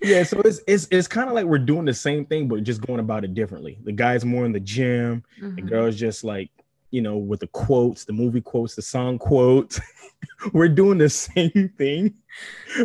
Yeah, 0.00 0.22
so 0.22 0.40
it's 0.40 0.60
it's 0.66 0.88
it's 0.90 1.06
kind 1.06 1.28
of 1.28 1.34
like 1.34 1.44
we're 1.44 1.58
doing 1.58 1.84
the 1.84 1.94
same 1.94 2.24
thing, 2.24 2.48
but 2.48 2.64
just 2.64 2.80
going 2.86 3.00
about 3.00 3.24
it 3.24 3.34
differently. 3.34 3.78
The 3.84 3.92
guy's 3.92 4.24
more 4.24 4.46
in 4.46 4.52
the 4.52 4.60
gym, 4.60 5.22
mm-hmm. 5.38 5.56
the 5.56 5.62
girl's 5.62 5.96
just 5.96 6.24
like 6.24 6.50
you 6.90 7.00
know, 7.00 7.16
with 7.16 7.40
the 7.40 7.46
quotes, 7.48 8.04
the 8.04 8.12
movie 8.12 8.40
quotes, 8.40 8.74
the 8.74 8.82
song 8.82 9.18
quotes. 9.18 9.80
We're 10.52 10.68
doing 10.68 10.98
the 10.98 11.08
same 11.08 11.72
thing, 11.78 12.14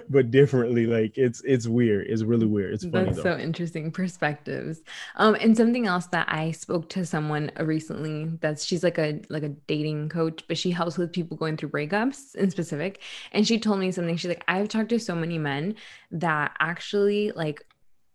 but 0.09 0.31
differently. 0.31 0.85
Like 0.85 1.17
it's 1.17 1.41
it's 1.43 1.67
weird. 1.67 2.07
It's 2.07 2.23
really 2.23 2.45
weird. 2.45 2.73
It's 2.73 2.85
funny. 2.85 3.05
That's 3.05 3.17
though. 3.17 3.23
so 3.23 3.37
interesting 3.37 3.91
perspectives. 3.91 4.81
Um, 5.15 5.35
and 5.35 5.55
something 5.55 5.87
else 5.87 6.07
that 6.07 6.27
I 6.29 6.51
spoke 6.51 6.89
to 6.89 7.05
someone 7.05 7.51
recently 7.59 8.25
that's 8.41 8.63
she's 8.63 8.83
like 8.83 8.97
a 8.97 9.21
like 9.29 9.43
a 9.43 9.49
dating 9.49 10.09
coach, 10.09 10.43
but 10.47 10.57
she 10.57 10.71
helps 10.71 10.97
with 10.97 11.11
people 11.11 11.35
going 11.35 11.57
through 11.57 11.69
breakups 11.69 12.35
in 12.35 12.51
specific. 12.51 13.01
And 13.31 13.47
she 13.47 13.59
told 13.59 13.79
me 13.79 13.91
something. 13.91 14.17
She's 14.17 14.29
like, 14.29 14.45
I've 14.47 14.69
talked 14.69 14.89
to 14.89 14.99
so 14.99 15.15
many 15.15 15.37
men 15.37 15.75
that 16.11 16.55
actually 16.59 17.31
like 17.31 17.65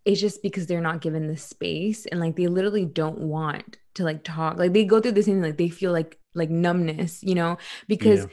it's 0.04 0.21
just 0.21 0.42
because 0.42 0.66
they're 0.66 0.80
not 0.80 1.00
given 1.00 1.26
the 1.26 1.37
space 1.37 2.07
and 2.07 2.21
like 2.21 2.37
they 2.37 2.47
literally 2.47 2.85
don't 2.85 3.19
want 3.19 3.78
to 3.95 4.04
like 4.04 4.25
talk. 4.25 4.57
Like 4.57 4.73
they 4.73 4.85
go 4.85 5.00
through 5.00 5.12
the 5.12 5.23
same 5.23 5.42
like 5.42 5.59
they 5.59 5.69
feel 5.69 5.92
like 5.92 6.19
like 6.35 6.50
numbness 6.50 7.23
you 7.23 7.35
know? 7.35 7.59
Because 7.88 8.21
yeah. 8.21 8.26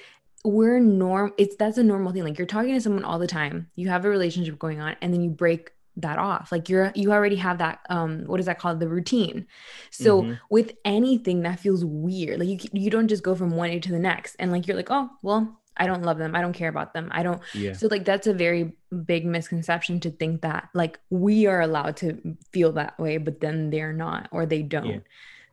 we're 0.46 0.80
norm 0.80 1.34
it's 1.38 1.56
that's 1.56 1.78
a 1.78 1.84
normal 1.84 2.14
thing. 2.14 2.24
Like 2.24 2.38
you're 2.38 2.48
talking 2.48 2.74
to 2.74 2.82
someone 2.82 3.04
all 3.04 3.20
the 3.20 3.28
time 3.28 3.70
you 3.76 3.90
have 3.90 4.06
a 4.06 4.10
relationship 4.10 4.58
going 4.58 4.80
on 4.80 4.96
and 5.02 5.14
then 5.14 5.22
you 5.22 5.30
break 5.30 5.72
that 5.98 6.20
off. 6.20 6.52
Like 6.52 6.70
you're 6.70 6.92
you 6.96 7.12
already 7.12 7.38
have 7.38 7.58
that 7.58 7.80
um 7.90 8.24
what 8.26 8.40
is 8.40 8.46
that 8.46 8.60
called? 8.60 8.80
The 8.80 8.88
routine. 8.88 9.48
So 9.92 10.22
mm-hmm. 10.22 10.34
with 10.50 10.74
anything 10.86 11.42
that 11.42 11.60
feels 11.60 11.84
weird. 11.84 12.40
Like 12.40 12.50
you 12.50 12.60
you 12.72 12.90
don't 12.90 13.08
just 13.08 13.24
go 13.24 13.36
from 13.36 13.52
one 13.52 13.70
day 13.70 13.80
to 13.80 13.92
the 13.92 14.00
next 14.00 14.36
and 14.40 14.52
like 14.52 14.68
you're 14.68 14.78
like 14.78 14.92
oh 14.92 15.10
well 15.22 15.57
I 15.78 15.88
don't 15.88 16.04
love 16.04 16.18
them. 16.18 16.36
I 16.36 16.42
don't 16.42 16.54
care 16.54 16.70
about 16.70 16.94
them. 16.94 17.10
I 17.12 17.24
don't. 17.24 17.42
Yeah. 17.54 17.74
So 17.74 17.88
like 17.88 18.06
that's 18.06 18.28
a 18.28 18.34
very 18.34 18.74
big 19.06 19.26
misconception 19.26 20.00
to 20.02 20.12
think 20.12 20.42
that 20.42 20.70
like 20.74 21.00
we 21.10 21.46
are 21.46 21.62
allowed 21.62 21.98
to 21.98 22.38
feel 22.52 22.72
that 22.74 22.98
way, 23.00 23.18
but 23.18 23.40
then 23.40 23.70
they're 23.70 23.94
not 23.94 24.30
or 24.32 24.46
they 24.46 24.64
don't. 24.64 24.88
Yeah. 24.88 25.00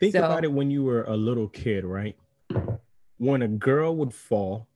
Think 0.00 0.12
so, 0.12 0.24
about 0.24 0.44
it 0.44 0.52
when 0.52 0.70
you 0.70 0.82
were 0.82 1.04
a 1.04 1.16
little 1.16 1.48
kid, 1.48 1.84
right? 1.84 2.16
When 3.18 3.42
a 3.42 3.48
girl 3.48 3.96
would 3.96 4.12
fall, 4.12 4.66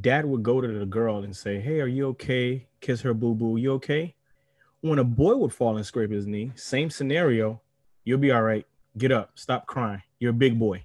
dad 0.00 0.24
would 0.24 0.42
go 0.42 0.60
to 0.60 0.68
the 0.68 0.86
girl 0.86 1.22
and 1.22 1.36
say, 1.36 1.60
Hey, 1.60 1.80
are 1.80 1.86
you 1.86 2.08
okay? 2.08 2.66
Kiss 2.80 3.02
her 3.02 3.14
boo 3.14 3.34
boo. 3.34 3.56
You 3.56 3.72
okay? 3.74 4.14
When 4.80 4.98
a 4.98 5.04
boy 5.04 5.36
would 5.36 5.52
fall 5.52 5.76
and 5.76 5.84
scrape 5.84 6.10
his 6.10 6.26
knee, 6.26 6.52
same 6.54 6.88
scenario, 6.88 7.60
you'll 8.04 8.18
be 8.18 8.30
all 8.30 8.42
right. 8.42 8.66
get 8.96 9.12
up, 9.12 9.32
stop 9.34 9.66
crying. 9.66 10.02
You're 10.18 10.30
a 10.30 10.34
big 10.34 10.58
boy. 10.58 10.84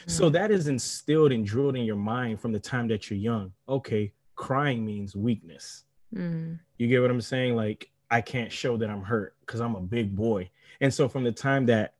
Mm-hmm. 0.00 0.10
So 0.10 0.30
that 0.30 0.50
is 0.50 0.68
instilled 0.68 1.32
and 1.32 1.44
drilled 1.44 1.76
in 1.76 1.84
your 1.84 1.96
mind 1.96 2.40
from 2.40 2.52
the 2.52 2.60
time 2.60 2.88
that 2.88 3.10
you're 3.10 3.18
young. 3.18 3.52
Okay, 3.68 4.12
crying 4.34 4.84
means 4.84 5.16
weakness. 5.16 5.84
Mm-hmm. 6.14 6.54
You 6.78 6.88
get 6.88 7.02
what 7.02 7.10
I'm 7.10 7.20
saying? 7.20 7.56
Like, 7.56 7.90
I 8.10 8.20
can't 8.20 8.50
show 8.50 8.76
that 8.76 8.88
I'm 8.88 9.02
hurt 9.02 9.34
because 9.40 9.60
I'm 9.60 9.74
a 9.74 9.80
big 9.80 10.14
boy. 10.14 10.50
And 10.80 10.92
so 10.92 11.08
from 11.08 11.24
the 11.24 11.32
time 11.32 11.66
that 11.66 11.94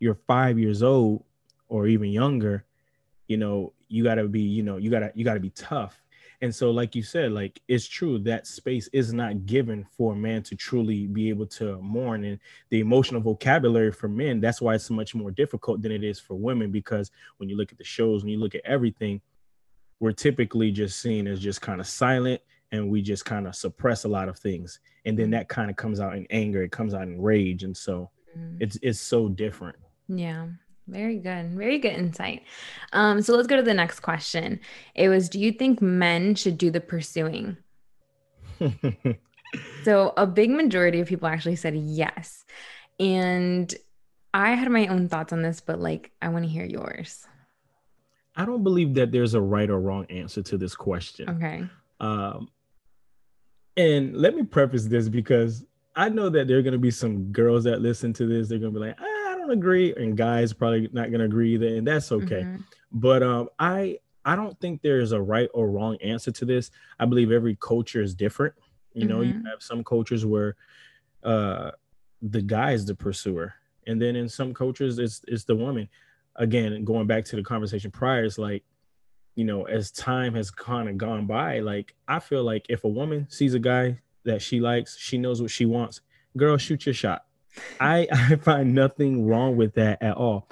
you're 0.00 0.18
five 0.26 0.58
years 0.58 0.82
old 0.82 1.24
or 1.68 1.86
even 1.86 2.10
younger, 2.10 2.64
you 3.28 3.36
know, 3.36 3.72
you 3.88 4.02
gotta 4.02 4.26
be, 4.26 4.40
you 4.40 4.62
know, 4.62 4.78
you 4.78 4.90
gotta 4.90 5.12
you 5.14 5.24
gotta 5.24 5.40
be 5.40 5.50
tough. 5.50 6.00
And 6.42 6.52
so, 6.52 6.72
like 6.72 6.96
you 6.96 7.04
said, 7.04 7.30
like 7.30 7.62
it's 7.68 7.86
true 7.86 8.18
that 8.20 8.48
space 8.48 8.88
is 8.92 9.12
not 9.12 9.46
given 9.46 9.86
for 9.96 10.12
a 10.12 10.16
man 10.16 10.42
to 10.42 10.56
truly 10.56 11.06
be 11.06 11.28
able 11.28 11.46
to 11.46 11.80
mourn. 11.80 12.24
And 12.24 12.40
the 12.68 12.80
emotional 12.80 13.20
vocabulary 13.20 13.92
for 13.92 14.08
men, 14.08 14.40
that's 14.40 14.60
why 14.60 14.74
it's 14.74 14.90
much 14.90 15.14
more 15.14 15.30
difficult 15.30 15.82
than 15.82 15.92
it 15.92 16.02
is 16.02 16.18
for 16.18 16.34
women. 16.34 16.72
Because 16.72 17.12
when 17.36 17.48
you 17.48 17.56
look 17.56 17.70
at 17.70 17.78
the 17.78 17.84
shows, 17.84 18.24
when 18.24 18.32
you 18.32 18.40
look 18.40 18.56
at 18.56 18.62
everything, 18.64 19.20
we're 20.00 20.10
typically 20.10 20.72
just 20.72 20.98
seen 20.98 21.28
as 21.28 21.38
just 21.38 21.60
kind 21.60 21.80
of 21.80 21.86
silent 21.86 22.42
and 22.72 22.90
we 22.90 23.02
just 23.02 23.24
kind 23.24 23.46
of 23.46 23.54
suppress 23.54 24.02
a 24.02 24.08
lot 24.08 24.28
of 24.28 24.36
things. 24.36 24.80
And 25.04 25.16
then 25.16 25.30
that 25.30 25.48
kind 25.48 25.70
of 25.70 25.76
comes 25.76 26.00
out 26.00 26.16
in 26.16 26.26
anger, 26.30 26.64
it 26.64 26.72
comes 26.72 26.92
out 26.92 27.02
in 27.02 27.22
rage. 27.22 27.62
And 27.62 27.76
so 27.76 28.10
mm. 28.36 28.56
it's 28.58 28.76
it's 28.82 29.00
so 29.00 29.28
different. 29.28 29.76
Yeah. 30.08 30.48
Very 30.88 31.18
good. 31.18 31.50
Very 31.52 31.78
good 31.78 31.92
insight. 31.92 32.42
Um, 32.92 33.22
so 33.22 33.34
let's 33.34 33.46
go 33.46 33.56
to 33.56 33.62
the 33.62 33.74
next 33.74 34.00
question. 34.00 34.60
It 34.94 35.08
was 35.08 35.28
Do 35.28 35.38
you 35.38 35.52
think 35.52 35.80
men 35.80 36.34
should 36.34 36.58
do 36.58 36.70
the 36.70 36.80
pursuing? 36.80 37.56
so 39.84 40.12
a 40.16 40.26
big 40.26 40.50
majority 40.50 41.00
of 41.00 41.08
people 41.08 41.28
actually 41.28 41.56
said 41.56 41.76
yes. 41.76 42.44
And 42.98 43.72
I 44.34 44.54
had 44.54 44.70
my 44.70 44.86
own 44.86 45.08
thoughts 45.08 45.32
on 45.32 45.42
this, 45.42 45.60
but 45.60 45.80
like 45.80 46.10
I 46.20 46.28
want 46.28 46.44
to 46.44 46.50
hear 46.50 46.64
yours. 46.64 47.26
I 48.34 48.44
don't 48.44 48.62
believe 48.62 48.94
that 48.94 49.12
there's 49.12 49.34
a 49.34 49.40
right 49.40 49.68
or 49.68 49.78
wrong 49.80 50.06
answer 50.06 50.42
to 50.42 50.56
this 50.56 50.74
question. 50.74 51.28
Okay. 51.28 51.64
Um, 52.00 52.48
and 53.76 54.16
let 54.16 54.34
me 54.34 54.42
preface 54.42 54.86
this 54.86 55.08
because 55.08 55.64
I 55.94 56.08
know 56.08 56.28
that 56.30 56.48
there 56.48 56.58
are 56.58 56.62
going 56.62 56.72
to 56.72 56.78
be 56.78 56.90
some 56.90 57.30
girls 57.32 57.64
that 57.64 57.82
listen 57.82 58.12
to 58.14 58.26
this. 58.26 58.48
They're 58.48 58.58
going 58.58 58.72
to 58.72 58.80
be 58.80 58.86
like, 58.86 58.96
ah, 58.98 59.11
don't 59.42 59.50
agree, 59.52 59.94
and 59.94 60.16
guys 60.16 60.52
probably 60.52 60.88
not 60.92 61.10
gonna 61.10 61.24
agree 61.24 61.54
either, 61.54 61.68
and 61.68 61.86
that's 61.86 62.12
okay. 62.12 62.42
Mm-hmm. 62.42 62.62
But 62.92 63.22
um, 63.22 63.48
I 63.58 63.98
I 64.24 64.36
don't 64.36 64.58
think 64.60 64.82
there 64.82 65.00
is 65.00 65.12
a 65.12 65.20
right 65.20 65.48
or 65.52 65.68
wrong 65.68 65.96
answer 66.02 66.30
to 66.32 66.44
this. 66.44 66.70
I 66.98 67.06
believe 67.06 67.32
every 67.32 67.56
culture 67.60 68.02
is 68.02 68.14
different. 68.14 68.54
You 68.94 69.06
know, 69.06 69.18
mm-hmm. 69.18 69.38
you 69.38 69.50
have 69.50 69.62
some 69.62 69.82
cultures 69.84 70.24
where 70.24 70.56
uh 71.22 71.70
the 72.20 72.42
guy 72.42 72.72
is 72.72 72.86
the 72.86 72.94
pursuer, 72.94 73.54
and 73.86 74.00
then 74.00 74.16
in 74.16 74.28
some 74.28 74.54
cultures 74.54 74.98
it's 74.98 75.22
it's 75.26 75.44
the 75.44 75.56
woman. 75.56 75.88
Again, 76.36 76.84
going 76.84 77.06
back 77.06 77.24
to 77.26 77.36
the 77.36 77.42
conversation 77.42 77.90
prior, 77.90 78.24
it's 78.24 78.38
like 78.38 78.64
you 79.34 79.44
know, 79.44 79.64
as 79.64 79.90
time 79.90 80.34
has 80.34 80.50
kind 80.50 80.88
of 80.88 80.98
gone 80.98 81.26
by, 81.26 81.60
like 81.60 81.94
I 82.06 82.20
feel 82.20 82.44
like 82.44 82.66
if 82.68 82.84
a 82.84 82.88
woman 82.88 83.26
sees 83.30 83.54
a 83.54 83.58
guy 83.58 83.98
that 84.24 84.42
she 84.42 84.60
likes, 84.60 84.98
she 84.98 85.18
knows 85.18 85.40
what 85.40 85.50
she 85.50 85.64
wants. 85.64 86.00
Girl, 86.36 86.56
shoot 86.56 86.86
your 86.86 86.94
shot. 86.94 87.24
I, 87.80 88.08
I 88.12 88.36
find 88.36 88.74
nothing 88.74 89.26
wrong 89.26 89.56
with 89.56 89.74
that 89.74 90.02
at 90.02 90.16
all. 90.16 90.48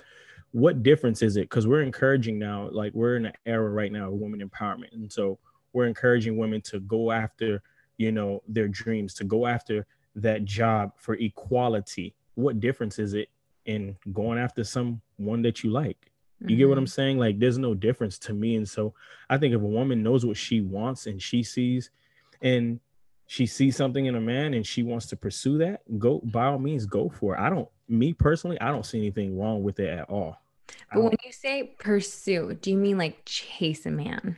What 0.52 0.82
difference 0.82 1.22
is 1.22 1.36
it? 1.36 1.42
Because 1.42 1.66
we're 1.66 1.82
encouraging 1.82 2.38
now, 2.38 2.68
like 2.72 2.92
we're 2.92 3.16
in 3.16 3.26
an 3.26 3.32
era 3.46 3.70
right 3.70 3.92
now 3.92 4.08
of 4.08 4.14
women 4.14 4.40
empowerment. 4.40 4.92
And 4.92 5.12
so 5.12 5.38
we're 5.72 5.86
encouraging 5.86 6.36
women 6.36 6.60
to 6.62 6.80
go 6.80 7.12
after, 7.12 7.62
you 7.98 8.10
know, 8.10 8.42
their 8.48 8.66
dreams, 8.66 9.14
to 9.14 9.24
go 9.24 9.46
after 9.46 9.86
that 10.16 10.44
job 10.44 10.92
for 10.96 11.14
equality. 11.14 12.14
What 12.34 12.58
difference 12.58 12.98
is 12.98 13.14
it 13.14 13.28
in 13.66 13.96
going 14.12 14.38
after 14.38 14.64
someone 14.64 15.42
that 15.42 15.62
you 15.62 15.70
like? 15.70 16.10
You 16.40 16.46
mm-hmm. 16.46 16.56
get 16.56 16.68
what 16.68 16.78
I'm 16.78 16.84
mm-hmm. 16.84 16.90
saying? 16.90 17.18
Like 17.18 17.38
there's 17.38 17.58
no 17.58 17.74
difference 17.74 18.18
to 18.20 18.32
me. 18.32 18.56
And 18.56 18.68
so 18.68 18.94
I 19.28 19.38
think 19.38 19.54
if 19.54 19.60
a 19.60 19.64
woman 19.64 20.02
knows 20.02 20.26
what 20.26 20.36
she 20.36 20.62
wants 20.62 21.06
and 21.06 21.22
she 21.22 21.42
sees, 21.42 21.90
and 22.42 22.80
she 23.30 23.46
sees 23.46 23.76
something 23.76 24.06
in 24.06 24.16
a 24.16 24.20
man 24.20 24.54
and 24.54 24.66
she 24.66 24.82
wants 24.82 25.06
to 25.06 25.16
pursue 25.16 25.56
that, 25.58 25.82
go 26.00 26.20
by 26.24 26.46
all 26.46 26.58
means 26.58 26.84
go 26.84 27.08
for 27.08 27.36
it. 27.36 27.40
I 27.40 27.48
don't 27.48 27.68
me 27.88 28.12
personally, 28.12 28.60
I 28.60 28.72
don't 28.72 28.84
see 28.84 28.98
anything 28.98 29.38
wrong 29.38 29.62
with 29.62 29.78
it 29.78 29.88
at 29.88 30.10
all. 30.10 30.42
But 30.92 31.04
when 31.04 31.12
you 31.24 31.30
say 31.30 31.76
pursue, 31.78 32.58
do 32.60 32.72
you 32.72 32.76
mean 32.76 32.98
like 32.98 33.22
chase 33.26 33.86
a 33.86 33.92
man? 33.92 34.36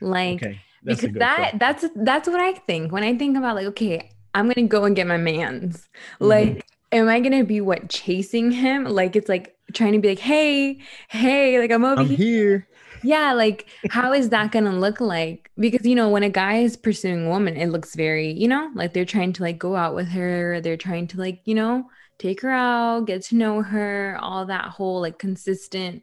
Like 0.00 0.44
okay, 0.44 0.60
because 0.84 1.10
that 1.14 1.58
that's 1.58 1.84
that's 1.96 2.28
what 2.28 2.38
I 2.40 2.52
think. 2.52 2.92
When 2.92 3.02
I 3.02 3.16
think 3.18 3.36
about 3.36 3.56
like, 3.56 3.66
okay, 3.66 4.12
I'm 4.32 4.46
gonna 4.46 4.68
go 4.68 4.84
and 4.84 4.94
get 4.94 5.08
my 5.08 5.16
man's. 5.16 5.88
Mm-hmm. 6.20 6.24
Like, 6.26 6.66
am 6.92 7.08
I 7.08 7.18
gonna 7.18 7.42
be 7.42 7.60
what 7.60 7.88
chasing 7.88 8.52
him? 8.52 8.84
Like 8.84 9.16
it's 9.16 9.28
like 9.28 9.56
trying 9.72 9.94
to 9.94 9.98
be 9.98 10.10
like, 10.10 10.20
hey, 10.20 10.78
hey, 11.08 11.58
like 11.58 11.72
I'm 11.72 11.84
over 11.84 12.02
I'm 12.02 12.06
here. 12.06 12.16
here 12.16 12.68
yeah 13.02 13.32
like 13.32 13.66
how 13.90 14.12
is 14.12 14.28
that 14.30 14.52
gonna 14.52 14.72
look 14.72 15.00
like? 15.00 15.50
Because 15.58 15.86
you 15.86 15.94
know 15.94 16.08
when 16.08 16.22
a 16.22 16.30
guy 16.30 16.58
is 16.58 16.76
pursuing 16.76 17.26
a 17.26 17.28
woman 17.28 17.56
it 17.56 17.68
looks 17.68 17.94
very 17.94 18.32
you 18.32 18.48
know 18.48 18.70
like 18.74 18.92
they're 18.92 19.04
trying 19.04 19.32
to 19.34 19.42
like 19.42 19.58
go 19.58 19.76
out 19.76 19.94
with 19.94 20.08
her 20.08 20.60
they're 20.60 20.76
trying 20.76 21.06
to 21.08 21.18
like 21.18 21.40
you 21.44 21.54
know 21.54 21.88
take 22.18 22.42
her 22.42 22.50
out 22.50 23.06
get 23.06 23.22
to 23.22 23.36
know 23.36 23.62
her 23.62 24.18
all 24.20 24.46
that 24.46 24.66
whole 24.66 25.00
like 25.00 25.18
consistent 25.18 26.02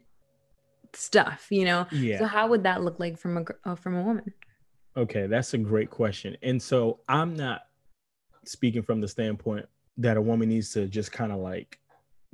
stuff 0.94 1.46
you 1.50 1.64
know? 1.64 1.86
Yeah. 1.92 2.18
so 2.18 2.26
how 2.26 2.48
would 2.48 2.64
that 2.64 2.82
look 2.82 2.98
like 2.98 3.18
from 3.18 3.38
a 3.38 3.44
uh, 3.64 3.74
from 3.74 3.94
a 3.96 4.02
woman? 4.02 4.32
Okay 4.96 5.26
that's 5.26 5.54
a 5.54 5.58
great 5.58 5.90
question 5.90 6.36
and 6.42 6.60
so 6.60 7.00
i'm 7.08 7.36
not 7.36 7.62
speaking 8.44 8.82
from 8.82 9.00
the 9.00 9.08
standpoint 9.08 9.66
that 9.98 10.16
a 10.16 10.20
woman 10.20 10.48
needs 10.48 10.72
to 10.72 10.86
just 10.86 11.12
kind 11.12 11.32
of 11.32 11.38
like 11.38 11.78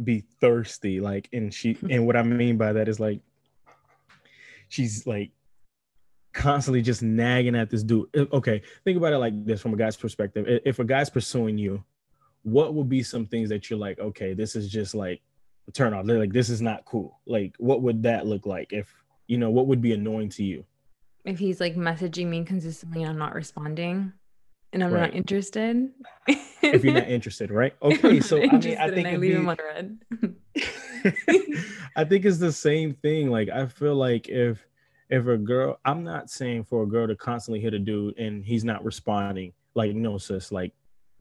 be 0.03 0.25
thirsty 0.41 1.01
like 1.01 1.29
and 1.33 1.53
she 1.53 1.77
and 1.91 2.07
what 2.07 2.17
i 2.17 2.23
mean 2.23 2.57
by 2.57 2.73
that 2.73 2.89
is 2.89 2.99
like 2.99 3.21
she's 4.75 5.07
like 5.07 5.31
constantly 6.33 6.83
just 6.83 7.03
nagging 7.03 7.55
at 7.55 7.71
this 7.71 7.83
dude. 7.83 8.09
Okay, 8.15 8.61
think 8.85 8.99
about 8.99 9.13
it 9.13 9.19
like 9.19 9.45
this 9.45 9.61
from 9.61 9.73
a 9.73 9.77
guy's 9.77 9.97
perspective. 9.97 10.61
If 10.65 10.79
a 10.81 10.85
guy's 10.85 11.09
pursuing 11.09 11.57
you, 11.57 11.83
what 12.43 12.75
would 12.75 12.89
be 12.89 13.03
some 13.03 13.25
things 13.25 13.49
that 13.49 13.71
you're 13.71 13.79
like, 13.79 13.99
okay, 13.99 14.35
this 14.35 14.57
is 14.57 14.69
just 14.69 14.95
like 14.95 15.23
a 15.69 15.71
turn 15.71 15.95
off. 15.95 16.05
They're 16.05 16.19
like, 16.19 16.33
this 16.33 16.51
is 16.51 16.61
not 16.61 16.85
cool. 16.85 17.21
Like, 17.27 17.55
what 17.59 17.83
would 17.83 18.03
that 18.03 18.27
look 18.27 18.47
like? 18.47 18.73
If 18.73 18.93
you 19.29 19.39
know, 19.39 19.51
what 19.51 19.67
would 19.69 19.81
be 19.81 19.93
annoying 19.93 20.29
to 20.31 20.45
you? 20.45 20.65
If 21.25 21.39
he's 21.39 21.61
like 21.61 21.77
messaging 21.77 22.27
me 22.27 22.45
consistently 22.45 23.03
and 23.03 23.11
I'm 23.11 23.19
not 23.19 23.35
responding 23.35 24.13
and 24.75 24.85
I'm 24.85 24.93
right. 24.93 25.03
not 25.03 25.15
interested. 25.15 25.91
if 26.27 26.85
you're 26.85 26.93
not 26.93 27.09
interested, 27.09 27.51
right? 27.51 27.75
Okay, 27.81 28.21
so 28.21 28.37
I 28.37 28.59
mean, 28.59 28.77
I 28.77 28.91
think 28.91 29.07
I 29.07 29.17
leave 29.17 29.21
be, 29.21 29.33
him 29.33 29.49
on 29.49 29.57
read. 29.57 29.99
I 31.97 32.05
think 32.05 32.25
it's 32.25 32.39
the 32.39 32.53
same 32.53 32.95
thing. 32.95 33.31
Like 33.31 33.49
I 33.49 33.67
feel 33.67 33.95
like 33.95 34.29
if 34.29 34.65
if 35.11 35.27
a 35.27 35.37
girl, 35.37 35.79
I'm 35.85 36.03
not 36.03 36.31
saying 36.31 36.65
for 36.65 36.83
a 36.83 36.87
girl 36.87 37.07
to 37.07 37.15
constantly 37.15 37.61
hit 37.61 37.75
a 37.75 37.79
dude 37.79 38.19
and 38.19 38.45
he's 38.45 38.65
not 38.65 38.85
responding, 38.85 39.53
like 39.75 39.95
no 39.95 40.19
sis, 40.19 40.51
like 40.51 40.73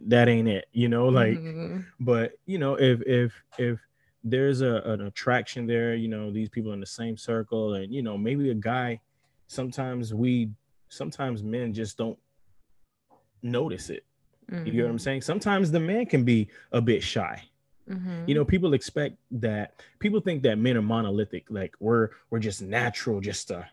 that 0.07 0.27
ain't 0.27 0.47
it, 0.47 0.65
you 0.71 0.89
know, 0.89 1.07
like 1.07 1.37
mm-hmm. 1.37 1.81
but 1.99 2.33
you 2.45 2.57
know, 2.57 2.75
if 2.75 3.01
if 3.01 3.33
if 3.57 3.79
there's 4.23 4.61
a, 4.61 4.75
an 4.85 5.01
attraction 5.01 5.67
there, 5.67 5.95
you 5.95 6.07
know, 6.07 6.31
these 6.31 6.49
people 6.49 6.71
in 6.73 6.79
the 6.79 6.85
same 6.85 7.17
circle, 7.17 7.75
and 7.75 7.93
you 7.93 8.01
know, 8.01 8.17
maybe 8.17 8.49
a 8.49 8.55
guy, 8.55 8.99
sometimes 9.47 10.13
we 10.13 10.49
sometimes 10.89 11.43
men 11.43 11.73
just 11.73 11.97
don't 11.97 12.17
notice 13.41 13.89
it. 13.89 14.05
Mm-hmm. 14.49 14.65
You 14.65 14.71
get 14.71 14.81
what 14.83 14.89
I'm 14.89 14.95
mm-hmm. 14.95 15.03
saying? 15.03 15.21
Sometimes 15.21 15.71
the 15.71 15.79
man 15.79 16.05
can 16.05 16.23
be 16.23 16.47
a 16.71 16.81
bit 16.81 17.03
shy. 17.03 17.43
Mm-hmm. 17.89 18.23
You 18.27 18.35
know, 18.35 18.45
people 18.45 18.73
expect 18.73 19.17
that 19.31 19.81
people 19.99 20.21
think 20.21 20.43
that 20.43 20.57
men 20.57 20.77
are 20.77 20.81
monolithic, 20.81 21.45
like 21.49 21.75
we're 21.79 22.09
we're 22.29 22.39
just 22.39 22.61
natural, 22.61 23.19
just 23.19 23.49
to, 23.49 23.67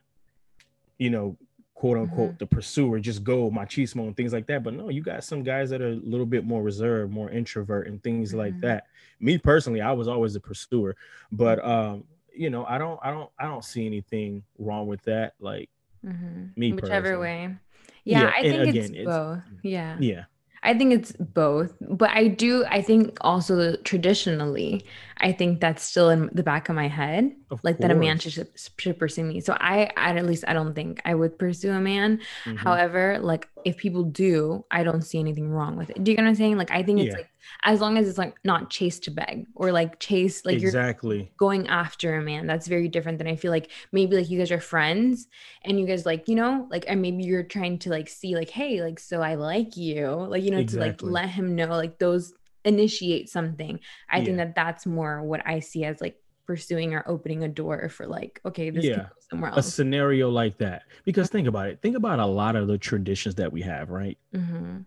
you 0.98 1.10
know, 1.10 1.36
quote 1.74 1.96
unquote, 1.96 2.30
mm-hmm. 2.30 2.38
the 2.38 2.46
pursuer, 2.46 3.00
just 3.00 3.24
go 3.24 3.50
machismo 3.50 4.06
and 4.06 4.16
things 4.16 4.32
like 4.32 4.46
that. 4.48 4.62
But 4.62 4.74
no, 4.74 4.88
you 4.88 5.00
got 5.00 5.24
some 5.24 5.42
guys 5.42 5.70
that 5.70 5.80
are 5.80 5.92
a 5.92 5.94
little 5.94 6.26
bit 6.26 6.44
more 6.44 6.62
reserved, 6.62 7.12
more 7.12 7.30
introvert, 7.30 7.86
and 7.86 8.02
things 8.02 8.34
like 8.34 8.52
mm-hmm. 8.52 8.66
that. 8.66 8.86
Me 9.20 9.38
personally, 9.38 9.80
I 9.80 9.92
was 9.92 10.08
always 10.08 10.34
a 10.36 10.40
pursuer, 10.40 10.96
but 11.32 11.58
mm-hmm. 11.60 11.70
um, 11.70 12.04
you 12.34 12.50
know, 12.50 12.64
I 12.64 12.78
don't, 12.78 12.98
I 13.02 13.10
don't, 13.10 13.30
I 13.38 13.44
don't 13.44 13.64
see 13.64 13.86
anything 13.86 14.42
wrong 14.58 14.88
with 14.88 15.02
that. 15.04 15.34
Like 15.40 15.70
mm-hmm. 16.04 16.46
me, 16.56 16.72
whichever 16.72 17.16
personally. 17.16 17.18
way. 17.18 17.56
Yeah, 18.04 18.20
yeah 18.22 18.32
I 18.34 18.42
think 18.42 18.68
again, 18.68 18.94
it's 18.94 19.06
both. 19.06 19.38
Yeah. 19.62 19.96
Yeah. 20.00 20.24
I 20.62 20.76
think 20.76 20.92
it's 20.92 21.12
both, 21.12 21.72
but 21.80 22.10
I 22.10 22.28
do. 22.28 22.64
I 22.66 22.82
think 22.82 23.16
also 23.22 23.76
traditionally, 23.76 24.84
I 25.20 25.32
think 25.32 25.60
that's 25.60 25.82
still 25.82 26.08
in 26.08 26.30
the 26.32 26.42
back 26.42 26.68
of 26.68 26.74
my 26.74 26.88
head, 26.88 27.34
of 27.50 27.62
like 27.62 27.76
course. 27.76 27.88
that 27.88 27.90
a 27.90 27.98
man 27.98 28.18
should, 28.18 28.48
should 28.78 28.98
pursue 28.98 29.24
me. 29.24 29.40
So 29.40 29.54
I, 29.60 29.90
I, 29.96 30.14
at 30.16 30.26
least 30.26 30.44
I 30.48 30.54
don't 30.54 30.74
think 30.74 31.00
I 31.04 31.14
would 31.14 31.38
pursue 31.38 31.70
a 31.72 31.80
man. 31.80 32.20
Mm-hmm. 32.44 32.56
However, 32.56 33.18
like 33.20 33.48
if 33.64 33.76
people 33.76 34.04
do, 34.04 34.64
I 34.70 34.82
don't 34.82 35.02
see 35.02 35.18
anything 35.18 35.50
wrong 35.50 35.76
with 35.76 35.90
it. 35.90 36.02
Do 36.02 36.10
you 36.10 36.16
get 36.16 36.22
what 36.22 36.28
I'm 36.28 36.34
saying? 36.34 36.56
Like 36.56 36.70
I 36.70 36.82
think 36.82 37.00
it's 37.00 37.08
yeah. 37.08 37.18
like 37.18 37.30
as 37.64 37.80
long 37.80 37.98
as 37.98 38.08
it's 38.08 38.18
like 38.18 38.34
not 38.44 38.70
chase 38.70 38.98
to 39.00 39.10
beg 39.10 39.46
or 39.54 39.72
like 39.72 39.98
chase 39.98 40.44
like 40.44 40.60
exactly 40.62 41.18
you're 41.18 41.28
going 41.36 41.66
after 41.68 42.16
a 42.16 42.22
man 42.22 42.46
that's 42.46 42.66
very 42.66 42.88
different 42.88 43.18
than 43.18 43.26
i 43.26 43.36
feel 43.36 43.50
like 43.50 43.70
maybe 43.92 44.16
like 44.16 44.30
you 44.30 44.38
guys 44.38 44.50
are 44.50 44.60
friends 44.60 45.26
and 45.64 45.80
you 45.80 45.86
guys 45.86 46.06
like 46.06 46.28
you 46.28 46.34
know 46.34 46.66
like 46.70 46.84
and 46.88 47.00
maybe 47.00 47.22
you're 47.22 47.42
trying 47.42 47.78
to 47.78 47.90
like 47.90 48.08
see 48.08 48.34
like 48.34 48.50
hey 48.50 48.82
like 48.82 48.98
so 48.98 49.20
i 49.20 49.34
like 49.34 49.76
you 49.76 50.06
like 50.10 50.42
you 50.42 50.50
know 50.50 50.58
exactly. 50.58 50.96
to 50.96 51.04
like 51.06 51.12
let 51.12 51.28
him 51.30 51.54
know 51.54 51.68
like 51.68 51.98
those 51.98 52.34
initiate 52.64 53.28
something 53.28 53.80
i 54.10 54.18
yeah. 54.18 54.24
think 54.24 54.36
that 54.36 54.54
that's 54.54 54.86
more 54.86 55.22
what 55.22 55.40
i 55.46 55.60
see 55.60 55.84
as 55.84 56.00
like 56.00 56.20
pursuing 56.50 56.94
or 56.94 57.04
opening 57.06 57.44
a 57.44 57.48
door 57.48 57.88
for 57.88 58.08
like 58.08 58.40
okay 58.44 58.70
this 58.70 58.84
yeah. 58.84 59.06
somewhere 59.30 59.52
else. 59.52 59.68
a 59.68 59.70
scenario 59.70 60.28
like 60.28 60.58
that. 60.58 60.82
Because 61.04 61.30
think 61.30 61.46
about 61.46 61.68
it. 61.68 61.80
Think 61.80 61.96
about 61.96 62.18
a 62.18 62.26
lot 62.26 62.56
of 62.56 62.66
the 62.66 62.76
traditions 62.76 63.36
that 63.36 63.52
we 63.52 63.62
have 63.62 63.88
right? 63.88 64.18
Mm-hmm. 64.34 64.78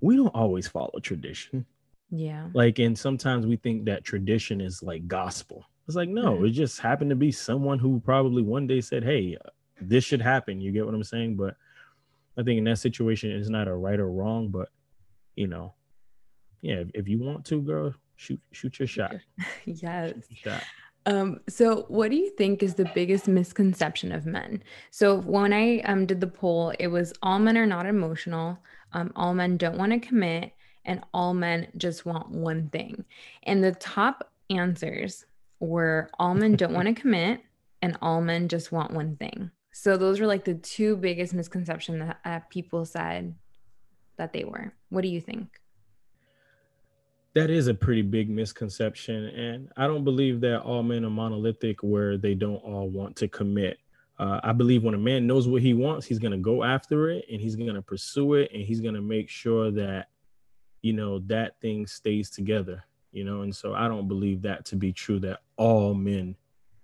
we 0.00 0.14
don't 0.14 0.28
always 0.28 0.68
follow 0.68 1.00
tradition. 1.02 1.66
Yeah. 2.12 2.46
Like 2.54 2.78
and 2.78 2.96
sometimes 2.96 3.44
we 3.44 3.56
think 3.56 3.86
that 3.86 4.04
tradition 4.04 4.60
is 4.60 4.84
like 4.84 5.08
gospel. 5.08 5.64
It's 5.88 5.96
like 5.96 6.08
no 6.08 6.34
mm-hmm. 6.34 6.44
it 6.44 6.50
just 6.50 6.78
happened 6.78 7.10
to 7.10 7.16
be 7.16 7.32
someone 7.32 7.80
who 7.80 7.98
probably 7.98 8.42
one 8.42 8.68
day 8.68 8.80
said 8.80 9.02
hey 9.02 9.36
this 9.80 10.04
should 10.04 10.22
happen. 10.22 10.60
You 10.60 10.70
get 10.70 10.86
what 10.86 10.94
i'm 10.94 11.02
saying? 11.02 11.34
But 11.34 11.56
i 12.38 12.44
think 12.44 12.58
in 12.58 12.64
that 12.64 12.78
situation 12.78 13.32
it's 13.32 13.48
not 13.48 13.66
a 13.66 13.74
right 13.74 13.98
or 13.98 14.08
wrong 14.08 14.48
but 14.48 14.68
you 15.34 15.48
know 15.48 15.74
yeah 16.62 16.82
if, 16.94 17.08
you 17.08 17.18
want 17.18 17.44
to 17.44 17.60
girl 17.60 17.94
shoot 18.16 18.40
shoot 18.52 18.78
your 18.78 18.88
shot 18.88 19.14
yes 19.64 20.14
shot. 20.34 20.62
Um, 21.06 21.40
so 21.48 21.86
what 21.88 22.10
do 22.10 22.16
you 22.16 22.30
think 22.30 22.62
is 22.62 22.74
the 22.74 22.90
biggest 22.94 23.26
misconception 23.26 24.12
of 24.12 24.26
men? 24.26 24.62
So 24.90 25.20
when 25.22 25.52
I 25.52 25.80
um, 25.80 26.04
did 26.04 26.20
the 26.20 26.26
poll, 26.26 26.74
it 26.78 26.88
was 26.88 27.12
all 27.22 27.38
men 27.38 27.56
are 27.56 27.66
not 27.66 27.86
emotional, 27.86 28.58
um, 28.92 29.10
all 29.16 29.32
men 29.32 29.56
don't 29.56 29.78
want 29.78 29.92
to 29.92 29.98
commit, 29.98 30.52
and 30.84 31.02
all 31.14 31.34
men 31.34 31.68
just 31.76 32.04
want 32.04 32.30
one 32.30 32.68
thing. 32.68 33.04
And 33.44 33.64
the 33.64 33.72
top 33.72 34.30
answers 34.50 35.24
were 35.58 36.10
all 36.18 36.34
men 36.34 36.56
don't 36.56 36.74
want 36.74 36.88
to 36.88 36.94
commit, 37.00 37.40
and 37.82 37.96
all 38.02 38.20
men 38.20 38.48
just 38.48 38.70
want 38.70 38.92
one 38.92 39.16
thing. 39.16 39.50
So 39.72 39.96
those 39.96 40.20
were 40.20 40.26
like 40.26 40.44
the 40.44 40.54
two 40.54 40.96
biggest 40.96 41.32
misconceptions 41.32 42.00
that 42.00 42.20
uh, 42.24 42.40
people 42.50 42.84
said 42.84 43.34
that 44.16 44.32
they 44.32 44.44
were. 44.44 44.74
What 44.90 45.02
do 45.02 45.08
you 45.08 45.20
think? 45.20 45.60
That 47.34 47.50
is 47.50 47.68
a 47.68 47.74
pretty 47.74 48.02
big 48.02 48.28
misconception 48.28 49.26
and 49.26 49.70
i 49.76 49.86
don't 49.86 50.04
believe 50.04 50.40
that 50.40 50.60
all 50.60 50.82
men 50.82 51.04
are 51.04 51.10
monolithic 51.10 51.82
where 51.82 52.16
they 52.16 52.34
don't 52.34 52.56
all 52.56 52.88
want 52.88 53.16
to 53.16 53.28
commit. 53.28 53.78
Uh, 54.18 54.40
i 54.42 54.52
believe 54.52 54.82
when 54.82 54.94
a 54.94 54.98
man 54.98 55.26
knows 55.26 55.48
what 55.48 55.62
he 55.62 55.74
wants 55.74 56.06
he's 56.06 56.18
going 56.18 56.32
to 56.32 56.38
go 56.38 56.62
after 56.62 57.10
it 57.10 57.24
and 57.30 57.40
he's 57.40 57.56
going 57.56 57.74
to 57.74 57.82
pursue 57.82 58.34
it 58.34 58.50
and 58.52 58.62
he's 58.62 58.80
going 58.80 58.94
to 58.94 59.00
make 59.00 59.28
sure 59.28 59.70
that 59.70 60.08
you 60.82 60.92
know 60.92 61.18
that 61.20 61.60
thing 61.60 61.86
stays 61.86 62.30
together 62.30 62.84
you 63.12 63.24
know? 63.24 63.42
And 63.42 63.54
so 63.54 63.74
i 63.74 63.88
don't 63.88 64.08
believe 64.08 64.42
that 64.42 64.64
to 64.66 64.76
be 64.76 64.92
true 64.92 65.18
that 65.20 65.40
all 65.56 65.94
men 65.94 66.36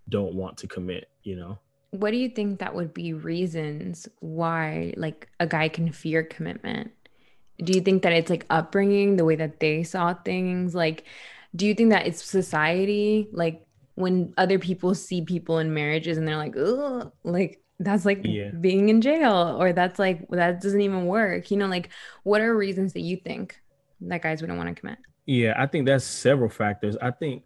don't 0.08 0.34
want 0.34 0.56
to 0.58 0.66
commit 0.66 1.08
you 1.22 1.36
know? 1.36 1.58
What 1.90 2.10
do 2.10 2.16
you 2.18 2.28
think 2.28 2.60
that 2.60 2.74
would 2.74 2.94
be 2.94 3.12
reasons 3.12 4.08
why 4.20 4.94
like 4.96 5.28
a 5.40 5.46
guy 5.46 5.68
can 5.68 5.92
fear 5.92 6.22
commitment 6.22 6.92
do 7.58 7.72
you 7.72 7.80
think 7.80 8.02
that 8.02 8.12
it's 8.12 8.30
like 8.30 8.46
upbringing 8.50 9.16
the 9.16 9.24
way 9.24 9.36
that 9.36 9.60
they 9.60 9.82
saw 9.82 10.14
things? 10.14 10.74
Like 10.74 11.04
do 11.54 11.66
you 11.66 11.74
think 11.74 11.90
that 11.90 12.06
it's 12.06 12.22
society? 12.24 13.28
Like 13.32 13.66
when 13.94 14.34
other 14.36 14.58
people 14.58 14.94
see 14.94 15.22
people 15.22 15.58
in 15.58 15.72
marriages 15.72 16.18
and 16.18 16.28
they're 16.28 16.36
like 16.36 16.54
oh 16.56 17.12
like 17.24 17.62
that's 17.78 18.04
like 18.04 18.20
yeah. 18.24 18.50
being 18.50 18.88
in 18.88 19.00
jail 19.00 19.56
or 19.58 19.72
that's 19.72 19.98
like 19.98 20.26
that 20.30 20.60
doesn't 20.60 20.80
even 20.80 21.06
work 21.06 21.50
you 21.50 21.56
know? 21.56 21.66
Like 21.66 21.90
what 22.22 22.40
are 22.40 22.54
reasons 22.56 22.92
that 22.92 23.00
you 23.00 23.16
think 23.16 23.60
that 24.02 24.22
guys 24.22 24.40
wouldn't 24.40 24.58
want 24.58 24.74
to 24.74 24.80
commit? 24.80 24.98
Yeah 25.24 25.54
i 25.56 25.66
think 25.66 25.86
that's 25.86 26.04
several 26.04 26.50
factors. 26.50 26.96
I 27.00 27.10
think 27.10 27.42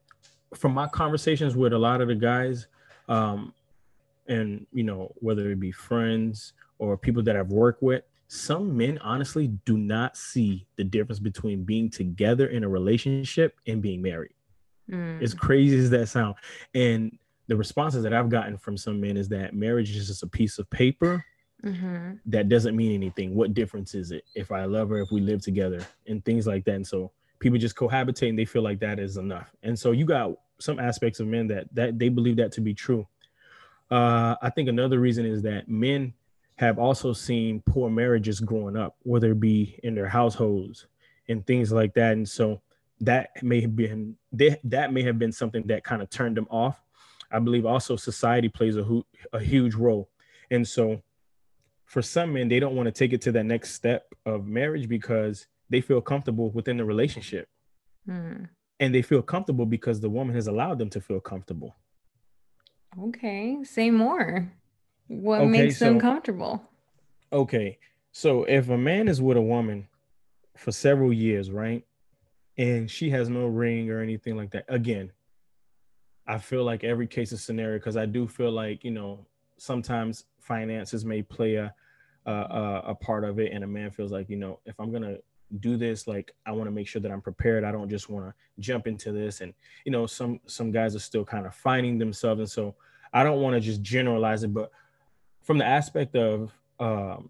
from 0.54 0.72
my 0.72 0.88
conversations 0.88 1.54
with 1.56 1.72
a 1.72 1.78
lot 1.78 2.00
of 2.00 2.08
the 2.08 2.14
guys 2.14 2.66
um 3.08 3.54
and 4.28 4.66
you 4.72 4.82
know 4.82 5.12
whether 5.16 5.50
it 5.50 5.60
be 5.60 5.72
friends 5.72 6.54
or 6.78 6.96
people 6.96 7.22
that 7.22 7.36
i've 7.36 7.50
worked 7.50 7.82
with 7.82 8.02
some 8.32 8.76
men 8.76 8.96
honestly 8.98 9.48
do 9.64 9.76
not 9.76 10.16
see 10.16 10.64
the 10.76 10.84
difference 10.84 11.18
between 11.18 11.64
being 11.64 11.90
together 11.90 12.46
in 12.46 12.62
a 12.62 12.68
relationship 12.68 13.56
and 13.66 13.82
being 13.82 14.00
married. 14.00 14.34
Mm. 14.88 15.20
As 15.20 15.34
crazy 15.34 15.76
as 15.76 15.90
that 15.90 16.06
sound. 16.06 16.36
And 16.72 17.18
the 17.48 17.56
responses 17.56 18.04
that 18.04 18.14
I've 18.14 18.28
gotten 18.28 18.56
from 18.56 18.76
some 18.76 19.00
men 19.00 19.16
is 19.16 19.28
that 19.30 19.52
marriage 19.52 19.96
is 19.96 20.06
just 20.06 20.22
a 20.22 20.28
piece 20.28 20.60
of 20.60 20.70
paper 20.70 21.24
mm-hmm. 21.64 22.12
that 22.26 22.48
doesn't 22.48 22.76
mean 22.76 22.94
anything. 22.94 23.34
What 23.34 23.52
difference 23.52 23.96
is 23.96 24.12
it 24.12 24.22
if 24.36 24.52
I 24.52 24.64
love 24.64 24.90
her, 24.90 25.00
if 25.00 25.10
we 25.10 25.20
live 25.20 25.42
together, 25.42 25.84
and 26.06 26.24
things 26.24 26.46
like 26.46 26.64
that? 26.66 26.76
And 26.76 26.86
so 26.86 27.10
people 27.40 27.58
just 27.58 27.74
cohabitate 27.74 28.28
and 28.28 28.38
they 28.38 28.44
feel 28.44 28.62
like 28.62 28.78
that 28.78 29.00
is 29.00 29.16
enough. 29.16 29.50
And 29.64 29.76
so 29.76 29.90
you 29.90 30.04
got 30.04 30.30
some 30.60 30.78
aspects 30.78 31.18
of 31.18 31.26
men 31.26 31.48
that 31.48 31.66
that 31.74 31.98
they 31.98 32.08
believe 32.08 32.36
that 32.36 32.52
to 32.52 32.60
be 32.60 32.74
true. 32.74 33.08
Uh, 33.90 34.36
I 34.40 34.50
think 34.50 34.68
another 34.68 35.00
reason 35.00 35.26
is 35.26 35.42
that 35.42 35.68
men 35.68 36.14
have 36.60 36.78
also 36.78 37.14
seen 37.14 37.62
poor 37.64 37.88
marriages 37.88 38.38
growing 38.38 38.76
up, 38.76 38.94
whether 39.02 39.30
it 39.32 39.40
be 39.40 39.80
in 39.82 39.94
their 39.94 40.08
households 40.08 40.86
and 41.26 41.46
things 41.46 41.72
like 41.72 41.94
that. 41.94 42.12
And 42.12 42.28
so 42.28 42.60
that 43.00 43.30
may 43.42 43.62
have 43.62 43.74
been 43.74 44.14
they, 44.30 44.60
that 44.64 44.92
may 44.92 45.02
have 45.02 45.18
been 45.18 45.32
something 45.32 45.66
that 45.68 45.84
kind 45.84 46.02
of 46.02 46.10
turned 46.10 46.36
them 46.36 46.46
off. 46.50 46.78
I 47.32 47.38
believe 47.38 47.64
also 47.64 47.96
society 47.96 48.50
plays 48.50 48.76
a, 48.76 49.02
a 49.32 49.40
huge 49.40 49.74
role. 49.74 50.10
And 50.50 50.68
so 50.68 51.00
for 51.86 52.02
some 52.02 52.34
men, 52.34 52.48
they 52.48 52.60
don't 52.60 52.76
want 52.76 52.88
to 52.88 52.92
take 52.92 53.14
it 53.14 53.22
to 53.22 53.32
that 53.32 53.44
next 53.44 53.72
step 53.72 54.12
of 54.26 54.46
marriage 54.46 54.86
because 54.86 55.46
they 55.70 55.80
feel 55.80 56.02
comfortable 56.02 56.50
within 56.50 56.76
the 56.76 56.84
relationship. 56.84 57.48
Hmm. 58.04 58.44
And 58.80 58.94
they 58.94 59.02
feel 59.02 59.22
comfortable 59.22 59.64
because 59.64 60.00
the 60.00 60.10
woman 60.10 60.34
has 60.34 60.46
allowed 60.46 60.78
them 60.78 60.90
to 60.90 61.00
feel 61.00 61.20
comfortable. 61.20 61.74
Okay, 63.02 63.56
say 63.64 63.90
more. 63.90 64.52
What 65.10 65.40
okay, 65.40 65.50
makes 65.50 65.78
so, 65.78 65.86
them 65.86 65.98
comfortable? 65.98 66.62
Okay. 67.32 67.78
So 68.12 68.44
if 68.44 68.68
a 68.68 68.78
man 68.78 69.08
is 69.08 69.20
with 69.20 69.36
a 69.36 69.42
woman 69.42 69.88
for 70.56 70.70
several 70.70 71.12
years, 71.12 71.50
right? 71.50 71.84
And 72.56 72.88
she 72.88 73.10
has 73.10 73.28
no 73.28 73.48
ring 73.48 73.90
or 73.90 74.00
anything 74.00 74.36
like 74.36 74.52
that. 74.52 74.66
Again, 74.68 75.10
I 76.28 76.38
feel 76.38 76.62
like 76.62 76.84
every 76.84 77.08
case 77.08 77.32
is 77.32 77.42
scenario 77.42 77.78
because 77.78 77.96
I 77.96 78.06
do 78.06 78.28
feel 78.28 78.52
like, 78.52 78.84
you 78.84 78.92
know, 78.92 79.26
sometimes 79.56 80.26
finances 80.38 81.04
may 81.04 81.22
play 81.22 81.56
a, 81.56 81.74
a 82.24 82.82
a 82.86 82.94
part 82.94 83.24
of 83.24 83.40
it 83.40 83.50
and 83.52 83.64
a 83.64 83.66
man 83.66 83.90
feels 83.90 84.12
like, 84.12 84.30
you 84.30 84.36
know, 84.36 84.60
if 84.64 84.78
I'm 84.78 84.90
going 84.90 85.02
to 85.02 85.20
do 85.58 85.76
this 85.76 86.06
like 86.06 86.32
i 86.46 86.52
want 86.52 86.68
to 86.68 86.70
make 86.70 86.86
sure 86.86 87.02
that 87.02 87.10
i'm 87.10 87.20
prepared 87.20 87.64
i 87.64 87.72
don't 87.72 87.88
just 87.88 88.08
want 88.08 88.24
to 88.24 88.32
jump 88.60 88.86
into 88.86 89.10
this 89.10 89.40
and 89.40 89.52
you 89.84 89.90
know 89.90 90.06
some 90.06 90.38
some 90.46 90.70
guys 90.70 90.94
are 90.94 91.00
still 91.00 91.24
kind 91.24 91.44
of 91.44 91.52
finding 91.52 91.98
themselves 91.98 92.38
and 92.38 92.48
so 92.48 92.72
i 93.12 93.24
don't 93.24 93.40
want 93.40 93.52
to 93.52 93.60
just 93.60 93.82
generalize 93.82 94.44
it 94.44 94.54
but 94.54 94.70
from 95.50 95.58
the 95.58 95.66
aspect 95.66 96.14
of 96.14 96.52
um, 96.78 97.28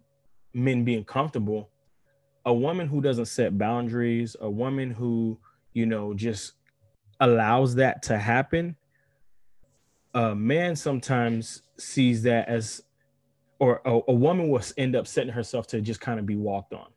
men 0.53 0.85
being 0.85 1.03
comfortable, 1.03 1.71
a 2.45 2.53
woman 2.53 2.87
who 2.87 3.01
doesn't 3.01 3.25
set 3.25 3.57
boundaries, 3.57 4.37
a 4.43 4.51
woman 4.51 4.91
who, 4.91 5.39
you 5.73 5.87
know, 5.87 6.13
just 6.13 6.53
allows 7.21 7.77
that 7.77 8.03
to 8.03 8.19
happen, 8.19 8.77
a 10.13 10.35
man 10.35 10.77
sometimes 10.77 11.63
sees 11.79 12.23
that 12.25 12.47
as, 12.47 12.83
or 13.59 13.81
a, 13.87 14.01
a 14.09 14.13
woman 14.13 14.51
will 14.51 14.61
end 14.77 14.95
up 14.95 15.07
setting 15.07 15.33
herself 15.33 15.67
to 15.69 15.81
just 15.81 16.03
kind 16.03 16.21
of 16.21 16.27
be 16.27 16.37
walked 16.37 16.75
on. 16.75 16.89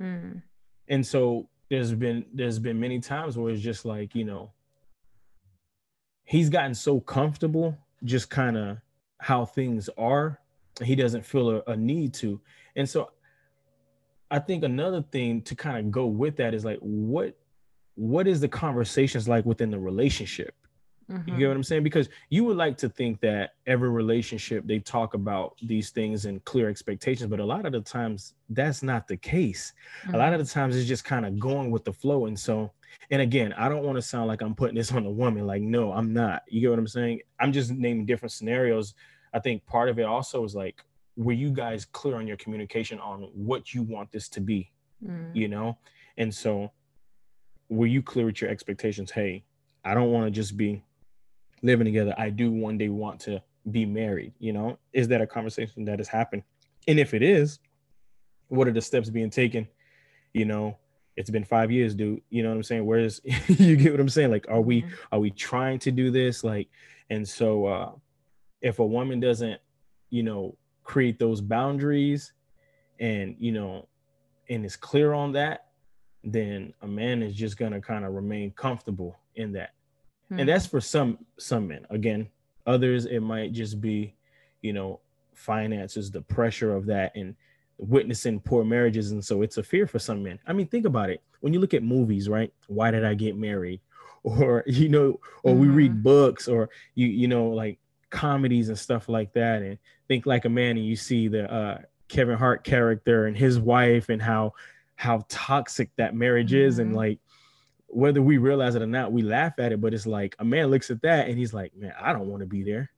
Mm. 0.00 0.42
And 0.88 1.06
so 1.06 1.48
there's 1.70 1.94
been 1.94 2.24
there's 2.34 2.58
been 2.58 2.80
many 2.80 2.98
times 2.98 3.38
where 3.38 3.52
it's 3.52 3.62
just 3.62 3.84
like, 3.84 4.16
you 4.16 4.24
know, 4.24 4.50
he's 6.24 6.50
gotten 6.50 6.74
so 6.74 6.98
comfortable 6.98 7.78
just 8.02 8.30
kind 8.30 8.56
of 8.56 8.78
how 9.20 9.44
things 9.44 9.88
are 9.96 10.40
he 10.82 10.94
doesn't 10.94 11.24
feel 11.24 11.50
a, 11.50 11.62
a 11.66 11.76
need 11.76 12.14
to. 12.14 12.40
And 12.76 12.88
so 12.88 13.10
i 14.32 14.38
think 14.38 14.64
another 14.64 15.02
thing 15.12 15.42
to 15.42 15.54
kind 15.54 15.76
of 15.76 15.92
go 15.92 16.06
with 16.06 16.36
that 16.36 16.54
is 16.54 16.64
like 16.64 16.78
what 16.80 17.36
what 17.94 18.26
is 18.26 18.40
the 18.40 18.48
conversations 18.48 19.28
like 19.28 19.44
within 19.44 19.70
the 19.70 19.78
relationship? 19.78 20.54
Mm-hmm. 21.10 21.28
you 21.28 21.38
get 21.40 21.48
what 21.48 21.56
i'm 21.56 21.62
saying? 21.62 21.82
Because 21.82 22.08
you 22.30 22.44
would 22.44 22.56
like 22.56 22.78
to 22.78 22.88
think 22.88 23.20
that 23.20 23.50
every 23.66 23.90
relationship 23.90 24.66
they 24.66 24.78
talk 24.78 25.12
about 25.14 25.58
these 25.62 25.90
things 25.90 26.24
and 26.24 26.42
clear 26.44 26.70
expectations 26.70 27.28
but 27.28 27.40
a 27.40 27.44
lot 27.44 27.66
of 27.66 27.72
the 27.72 27.82
times 27.82 28.34
that's 28.48 28.82
not 28.82 29.06
the 29.06 29.16
case. 29.18 29.74
Mm-hmm. 30.04 30.14
a 30.14 30.18
lot 30.18 30.28
of 30.32 30.40
mm-hmm. 30.40 30.44
the 30.44 30.50
times 30.50 30.76
it's 30.76 30.88
just 30.88 31.04
kind 31.04 31.26
of 31.26 31.38
going 31.38 31.70
with 31.70 31.84
the 31.84 31.92
flow. 31.92 32.26
And 32.26 32.38
so 32.38 32.72
and 33.10 33.20
again 33.20 33.52
i 33.54 33.68
don't 33.68 33.84
want 33.84 33.96
to 33.96 34.02
sound 34.02 34.28
like 34.28 34.42
i'm 34.42 34.54
putting 34.54 34.76
this 34.76 34.92
on 34.92 35.04
the 35.04 35.10
woman. 35.10 35.46
Like 35.46 35.62
no 35.62 35.92
i'm 35.92 36.14
not. 36.14 36.42
You 36.48 36.62
get 36.62 36.70
what 36.70 36.78
i'm 36.78 36.86
saying? 36.86 37.20
I'm 37.38 37.52
just 37.52 37.70
naming 37.72 38.06
different 38.06 38.32
scenarios 38.32 38.94
I 39.32 39.38
think 39.38 39.64
part 39.66 39.88
of 39.88 39.98
it 39.98 40.04
also 40.04 40.44
is 40.44 40.54
like, 40.54 40.84
were 41.16 41.32
you 41.32 41.50
guys 41.50 41.84
clear 41.84 42.16
on 42.16 42.26
your 42.26 42.36
communication 42.36 42.98
on 42.98 43.28
what 43.34 43.74
you 43.74 43.82
want 43.82 44.12
this 44.12 44.28
to 44.30 44.40
be? 44.40 44.70
Mm. 45.04 45.34
You 45.34 45.48
know? 45.48 45.78
And 46.16 46.34
so 46.34 46.70
were 47.68 47.86
you 47.86 48.02
clear 48.02 48.26
with 48.26 48.40
your 48.40 48.50
expectations? 48.50 49.10
Hey, 49.10 49.44
I 49.84 49.94
don't 49.94 50.10
want 50.10 50.26
to 50.26 50.30
just 50.30 50.56
be 50.56 50.82
living 51.62 51.84
together. 51.84 52.14
I 52.18 52.30
do 52.30 52.50
one 52.50 52.78
day 52.78 52.88
want 52.88 53.20
to 53.20 53.42
be 53.70 53.86
married. 53.86 54.32
You 54.38 54.52
know, 54.52 54.78
is 54.92 55.08
that 55.08 55.20
a 55.20 55.26
conversation 55.26 55.84
that 55.86 55.98
has 55.98 56.08
happened? 56.08 56.42
And 56.86 56.98
if 56.98 57.14
it 57.14 57.22
is, 57.22 57.58
what 58.48 58.68
are 58.68 58.72
the 58.72 58.82
steps 58.82 59.08
being 59.08 59.30
taken? 59.30 59.68
You 60.34 60.44
know, 60.44 60.76
it's 61.16 61.30
been 61.30 61.44
five 61.44 61.70
years, 61.70 61.94
dude. 61.94 62.22
You 62.30 62.42
know 62.42 62.50
what 62.50 62.56
I'm 62.56 62.62
saying? 62.62 62.84
Where's 62.84 63.20
you 63.48 63.76
get 63.76 63.92
what 63.92 64.00
I'm 64.00 64.08
saying? 64.08 64.30
Like, 64.30 64.46
are 64.48 64.60
we 64.60 64.82
mm-hmm. 64.82 64.94
are 65.12 65.20
we 65.20 65.30
trying 65.30 65.78
to 65.80 65.90
do 65.90 66.10
this? 66.10 66.44
Like, 66.44 66.68
and 67.10 67.26
so 67.26 67.66
uh 67.66 67.90
if 68.62 68.78
a 68.78 68.86
woman 68.86 69.20
doesn't, 69.20 69.60
you 70.10 70.22
know, 70.22 70.56
create 70.84 71.18
those 71.18 71.40
boundaries 71.40 72.32
and, 72.98 73.36
you 73.38 73.52
know, 73.52 73.88
and 74.48 74.64
is 74.64 74.76
clear 74.76 75.12
on 75.12 75.32
that, 75.32 75.66
then 76.24 76.72
a 76.82 76.86
man 76.86 77.22
is 77.22 77.34
just 77.34 77.56
gonna 77.56 77.80
kind 77.80 78.04
of 78.04 78.14
remain 78.14 78.52
comfortable 78.52 79.18
in 79.34 79.52
that. 79.52 79.70
Mm-hmm. 80.26 80.40
And 80.40 80.48
that's 80.48 80.66
for 80.66 80.80
some 80.80 81.18
some 81.38 81.68
men. 81.68 81.86
Again, 81.90 82.28
others 82.66 83.06
it 83.06 83.20
might 83.20 83.52
just 83.52 83.80
be, 83.80 84.14
you 84.60 84.72
know, 84.72 85.00
finances, 85.34 86.10
the 86.10 86.22
pressure 86.22 86.74
of 86.74 86.86
that 86.86 87.12
and 87.16 87.34
witnessing 87.78 88.40
poor 88.40 88.64
marriages. 88.64 89.10
And 89.10 89.24
so 89.24 89.42
it's 89.42 89.58
a 89.58 89.62
fear 89.62 89.86
for 89.86 89.98
some 89.98 90.22
men. 90.22 90.38
I 90.46 90.52
mean, 90.52 90.68
think 90.68 90.86
about 90.86 91.10
it. 91.10 91.22
When 91.40 91.52
you 91.52 91.58
look 91.58 91.74
at 91.74 91.82
movies, 91.82 92.28
right? 92.28 92.52
Why 92.68 92.90
did 92.90 93.04
I 93.04 93.14
get 93.14 93.36
married? 93.36 93.80
Or, 94.24 94.62
you 94.68 94.88
know, 94.88 95.18
or 95.42 95.50
mm-hmm. 95.50 95.60
we 95.60 95.66
read 95.66 95.90
mm-hmm. 95.90 96.02
books 96.02 96.46
or 96.46 96.70
you, 96.94 97.08
you 97.08 97.26
know, 97.26 97.48
like 97.48 97.80
comedies 98.12 98.68
and 98.68 98.78
stuff 98.78 99.08
like 99.08 99.32
that. 99.32 99.62
And 99.62 99.78
think 100.06 100.26
like 100.26 100.44
a 100.44 100.48
man 100.48 100.76
and 100.76 100.86
you 100.86 100.94
see 100.94 101.26
the 101.26 101.52
uh 101.52 101.78
Kevin 102.08 102.36
Hart 102.36 102.62
character 102.62 103.26
and 103.26 103.36
his 103.36 103.58
wife 103.58 104.08
and 104.08 104.22
how 104.22 104.52
how 104.94 105.24
toxic 105.28 105.90
that 105.96 106.14
marriage 106.14 106.52
mm-hmm. 106.52 106.68
is 106.68 106.78
and 106.78 106.94
like 106.94 107.18
whether 107.88 108.22
we 108.22 108.38
realize 108.38 108.74
it 108.74 108.82
or 108.82 108.86
not, 108.86 109.12
we 109.12 109.20
laugh 109.20 109.58
at 109.58 109.72
it, 109.72 109.80
but 109.80 109.92
it's 109.92 110.06
like 110.06 110.36
a 110.38 110.44
man 110.44 110.68
looks 110.68 110.90
at 110.90 111.02
that 111.02 111.28
and 111.28 111.36
he's 111.36 111.52
like, 111.52 111.74
Man, 111.74 111.92
I 112.00 112.12
don't 112.12 112.28
want 112.28 112.40
to 112.40 112.46
be 112.46 112.62
there. 112.62 112.90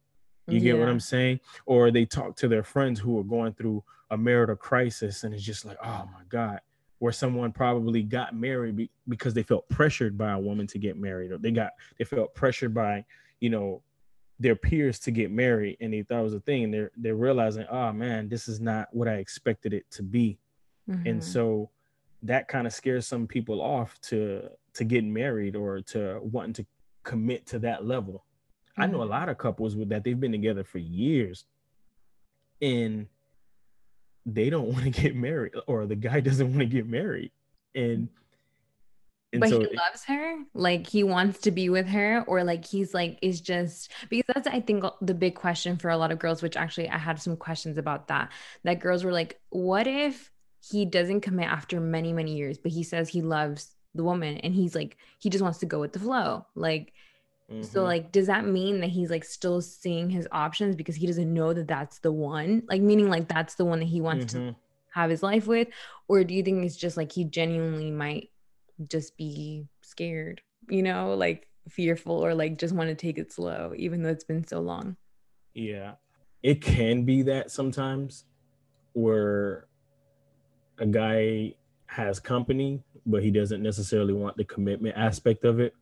You 0.46 0.58
yeah. 0.58 0.72
get 0.72 0.78
what 0.78 0.88
I'm 0.88 1.00
saying? 1.00 1.40
Or 1.64 1.90
they 1.90 2.04
talk 2.04 2.36
to 2.36 2.48
their 2.48 2.62
friends 2.62 3.00
who 3.00 3.18
are 3.18 3.24
going 3.24 3.54
through 3.54 3.82
a 4.10 4.18
marital 4.18 4.56
crisis 4.56 5.24
and 5.24 5.32
it's 5.32 5.42
just 5.42 5.64
like, 5.64 5.78
oh 5.82 6.08
my 6.12 6.22
God, 6.28 6.60
where 6.98 7.12
someone 7.12 7.52
probably 7.52 8.02
got 8.02 8.34
married 8.34 8.76
be- 8.76 8.90
because 9.08 9.34
they 9.34 9.42
felt 9.42 9.68
pressured 9.68 10.18
by 10.18 10.32
a 10.32 10.38
woman 10.38 10.66
to 10.68 10.78
get 10.78 10.96
married, 10.96 11.32
or 11.32 11.38
they 11.38 11.50
got 11.50 11.72
they 11.98 12.04
felt 12.04 12.34
pressured 12.34 12.74
by, 12.74 13.04
you 13.40 13.50
know, 13.50 13.82
their 14.40 14.56
peers 14.56 14.98
to 15.00 15.10
get 15.10 15.30
married 15.30 15.76
and 15.80 15.92
they 15.92 16.02
thought 16.02 16.20
it 16.20 16.24
was 16.24 16.34
a 16.34 16.40
thing. 16.40 16.64
And 16.64 16.74
they're 16.74 16.90
they're 16.96 17.16
realizing, 17.16 17.66
oh 17.70 17.92
man, 17.92 18.28
this 18.28 18.48
is 18.48 18.60
not 18.60 18.88
what 18.92 19.08
I 19.08 19.14
expected 19.14 19.72
it 19.72 19.90
to 19.92 20.02
be. 20.02 20.38
Mm-hmm. 20.88 21.06
And 21.06 21.24
so 21.24 21.70
that 22.22 22.48
kind 22.48 22.66
of 22.66 22.72
scares 22.72 23.06
some 23.06 23.26
people 23.26 23.60
off 23.60 24.00
to 24.02 24.48
to 24.74 24.84
getting 24.84 25.12
married 25.12 25.56
or 25.56 25.80
to 25.80 26.20
wanting 26.22 26.54
to 26.54 26.66
commit 27.04 27.46
to 27.46 27.58
that 27.60 27.84
level 27.86 28.24
Mm-hmm. 28.74 28.82
I 28.82 28.86
know 28.86 29.00
a 29.00 29.04
mm-hmm. 29.04 29.12
lot 29.12 29.28
of 29.28 29.38
couples 29.38 29.76
with 29.76 29.88
that 29.90 30.04
they've 30.04 30.18
been 30.18 30.32
together 30.32 30.64
for 30.64 30.78
years 30.78 31.44
and 32.60 33.06
they 34.26 34.50
don't 34.50 34.68
want 34.72 34.84
to 34.84 34.90
get 34.90 35.14
married 35.14 35.52
or 35.66 35.86
the 35.86 35.96
guy 35.96 36.20
doesn't 36.20 36.48
want 36.48 36.60
to 36.60 36.66
get 36.66 36.86
married. 36.86 37.30
And 37.74 38.08
and 39.34 39.40
but 39.40 39.50
so 39.50 39.60
he 39.60 39.66
loves 39.76 40.04
her 40.04 40.36
like 40.54 40.86
he 40.86 41.02
wants 41.02 41.40
to 41.40 41.50
be 41.50 41.68
with 41.68 41.86
her 41.86 42.24
or 42.26 42.42
like 42.44 42.64
he's 42.64 42.94
like 42.94 43.18
is 43.20 43.40
just 43.40 43.90
because 44.08 44.24
that's 44.34 44.48
i 44.48 44.60
think 44.60 44.84
the 45.02 45.14
big 45.14 45.34
question 45.34 45.76
for 45.76 45.90
a 45.90 45.96
lot 45.96 46.10
of 46.10 46.18
girls 46.18 46.42
which 46.42 46.56
actually 46.56 46.88
i 46.88 46.96
had 46.96 47.20
some 47.20 47.36
questions 47.36 47.76
about 47.76 48.08
that 48.08 48.30
that 48.62 48.80
girls 48.80 49.04
were 49.04 49.12
like 49.12 49.40
what 49.50 49.86
if 49.86 50.30
he 50.70 50.84
doesn't 50.84 51.20
commit 51.20 51.48
after 51.48 51.80
many 51.80 52.12
many 52.12 52.34
years 52.34 52.56
but 52.56 52.72
he 52.72 52.82
says 52.82 53.08
he 53.08 53.20
loves 53.20 53.74
the 53.94 54.04
woman 54.04 54.38
and 54.38 54.54
he's 54.54 54.74
like 54.74 54.96
he 55.18 55.28
just 55.28 55.42
wants 55.42 55.58
to 55.58 55.66
go 55.66 55.80
with 55.80 55.92
the 55.92 55.98
flow 55.98 56.46
like 56.54 56.92
Mm-hmm. 57.52 57.62
So 57.62 57.84
like 57.84 58.10
does 58.10 58.28
that 58.28 58.46
mean 58.46 58.80
that 58.80 58.88
he's 58.88 59.10
like 59.10 59.22
still 59.22 59.60
seeing 59.60 60.08
his 60.08 60.26
options 60.32 60.76
because 60.76 60.96
he 60.96 61.06
doesn't 61.06 61.30
know 61.30 61.52
that 61.52 61.68
that's 61.68 61.98
the 61.98 62.10
one? 62.10 62.62
Like 62.70 62.80
meaning 62.80 63.10
like 63.10 63.28
that's 63.28 63.56
the 63.56 63.66
one 63.66 63.80
that 63.80 63.84
he 63.84 64.00
wants 64.00 64.32
mm-hmm. 64.32 64.48
to 64.48 64.56
have 64.94 65.10
his 65.10 65.22
life 65.22 65.46
with 65.46 65.68
or 66.08 66.22
do 66.22 66.34
you 66.34 66.42
think 66.42 66.64
it's 66.64 66.76
just 66.76 66.96
like 66.96 67.10
he 67.10 67.24
genuinely 67.24 67.90
might 67.90 68.30
just 68.88 69.16
be 69.16 69.66
scared, 69.82 70.40
you 70.68 70.82
know, 70.82 71.14
like 71.14 71.48
fearful 71.68 72.24
or 72.24 72.34
like 72.34 72.58
just 72.58 72.74
want 72.74 72.88
to 72.88 72.94
take 72.94 73.18
it 73.18 73.32
slow 73.32 73.72
even 73.76 74.02
though 74.02 74.10
it's 74.10 74.24
been 74.24 74.46
so 74.46 74.60
long? 74.60 74.96
Yeah. 75.54 75.92
It 76.42 76.60
can 76.60 77.04
be 77.04 77.22
that 77.22 77.50
sometimes 77.50 78.24
where 78.92 79.66
a 80.78 80.86
guy 80.86 81.54
has 81.86 82.18
company 82.18 82.82
but 83.06 83.22
he 83.22 83.30
doesn't 83.30 83.62
necessarily 83.62 84.12
want 84.12 84.36
the 84.36 84.44
commitment 84.44 84.96
aspect 84.96 85.44
of 85.44 85.60
it 85.60 85.74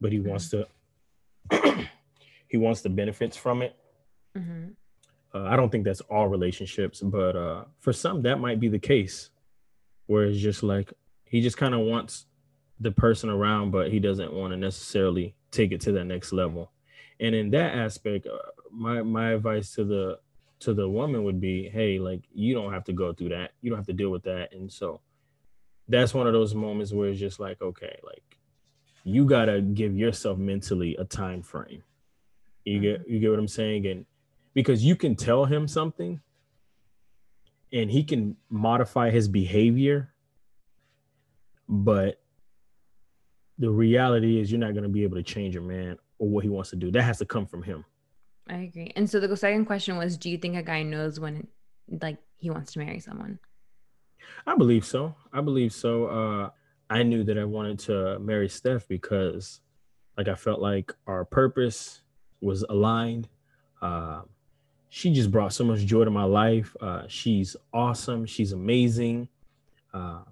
but 0.00 0.12
he 0.12 0.20
wants 0.20 0.48
mm-hmm. 0.48 0.62
to 0.62 1.88
he 2.48 2.56
wants 2.56 2.80
the 2.82 2.88
benefits 2.88 3.36
from 3.36 3.62
it. 3.62 3.76
Mm-hmm. 4.36 4.70
Uh, 5.34 5.44
I 5.44 5.56
don't 5.56 5.70
think 5.70 5.84
that's 5.84 6.00
all 6.02 6.28
relationships, 6.28 7.00
but 7.00 7.36
uh, 7.36 7.64
for 7.80 7.92
some, 7.92 8.22
that 8.22 8.40
might 8.40 8.60
be 8.60 8.68
the 8.68 8.78
case, 8.78 9.30
where 10.06 10.24
it's 10.24 10.38
just 10.38 10.62
like 10.62 10.92
he 11.28 11.40
just 11.40 11.56
kind 11.56 11.74
of 11.74 11.80
wants 11.80 12.26
the 12.80 12.90
person 12.92 13.30
around, 13.30 13.70
but 13.70 13.90
he 13.90 13.98
doesn't 13.98 14.32
want 14.32 14.52
to 14.52 14.56
necessarily 14.56 15.34
take 15.50 15.72
it 15.72 15.80
to 15.82 15.92
that 15.92 16.04
next 16.04 16.32
level. 16.32 16.72
And 17.20 17.34
in 17.34 17.50
that 17.50 17.74
aspect, 17.74 18.26
uh, 18.26 18.38
my 18.70 19.02
my 19.02 19.32
advice 19.32 19.74
to 19.74 19.84
the 19.84 20.18
to 20.60 20.74
the 20.74 20.88
woman 20.88 21.24
would 21.24 21.40
be, 21.40 21.68
hey, 21.68 21.98
like 21.98 22.22
you 22.32 22.54
don't 22.54 22.72
have 22.72 22.84
to 22.84 22.92
go 22.92 23.12
through 23.12 23.30
that. 23.30 23.52
You 23.60 23.70
don't 23.70 23.78
have 23.78 23.86
to 23.86 23.92
deal 23.92 24.10
with 24.10 24.24
that. 24.24 24.52
And 24.52 24.70
so 24.72 25.00
that's 25.88 26.14
one 26.14 26.26
of 26.26 26.32
those 26.32 26.54
moments 26.54 26.92
where 26.92 27.08
it's 27.08 27.20
just 27.20 27.40
like, 27.40 27.60
okay, 27.62 27.98
like 28.04 28.38
you 29.04 29.24
gotta 29.24 29.60
give 29.60 29.96
yourself 29.96 30.38
mentally 30.38 30.96
a 30.96 31.04
time 31.04 31.42
frame. 31.42 31.82
You 32.64 32.80
get 32.80 33.00
mm-hmm. 33.00 33.12
you 33.12 33.20
get 33.20 33.30
what 33.30 33.38
I'm 33.38 33.48
saying? 33.48 33.86
And 33.86 34.06
because 34.54 34.84
you 34.84 34.96
can 34.96 35.16
tell 35.16 35.44
him 35.44 35.66
something 35.66 36.20
and 37.72 37.90
he 37.90 38.02
can 38.02 38.36
modify 38.50 39.10
his 39.10 39.28
behavior, 39.28 40.12
but 41.68 42.20
the 43.58 43.70
reality 43.70 44.40
is 44.40 44.50
you're 44.50 44.60
not 44.60 44.74
gonna 44.74 44.88
be 44.88 45.02
able 45.02 45.16
to 45.16 45.22
change 45.22 45.56
a 45.56 45.60
man 45.60 45.98
or 46.18 46.28
what 46.28 46.44
he 46.44 46.50
wants 46.50 46.70
to 46.70 46.76
do. 46.76 46.90
That 46.90 47.02
has 47.02 47.18
to 47.18 47.26
come 47.26 47.46
from 47.46 47.62
him. 47.62 47.84
I 48.48 48.58
agree. 48.58 48.92
And 48.96 49.08
so 49.08 49.20
the 49.20 49.36
second 49.36 49.66
question 49.66 49.96
was, 49.96 50.16
do 50.16 50.30
you 50.30 50.38
think 50.38 50.56
a 50.56 50.62
guy 50.62 50.82
knows 50.82 51.20
when 51.20 51.46
like 52.00 52.18
he 52.36 52.50
wants 52.50 52.72
to 52.72 52.78
marry 52.78 53.00
someone? 53.00 53.38
I 54.46 54.56
believe 54.56 54.84
so. 54.84 55.14
I 55.32 55.40
believe 55.40 55.72
so. 55.72 56.06
Uh 56.06 56.50
I 56.90 57.02
knew 57.02 57.22
that 57.24 57.38
I 57.38 57.44
wanted 57.44 57.78
to 57.80 58.18
marry 58.18 58.48
Steph 58.48 58.88
because 58.88 59.60
like 60.16 60.28
I 60.28 60.34
felt 60.34 60.60
like 60.60 60.94
our 61.06 61.24
purpose 61.24 62.02
was 62.40 62.64
aligned. 62.68 63.28
Uh, 63.82 64.22
she 64.88 65.12
just 65.12 65.30
brought 65.30 65.52
so 65.52 65.64
much 65.64 65.80
joy 65.80 66.04
to 66.04 66.10
my 66.10 66.24
life. 66.24 66.74
Uh, 66.80 67.02
she's 67.08 67.56
awesome. 67.74 68.24
She's 68.24 68.52
amazing. 68.52 69.28
Uh, 69.92 70.22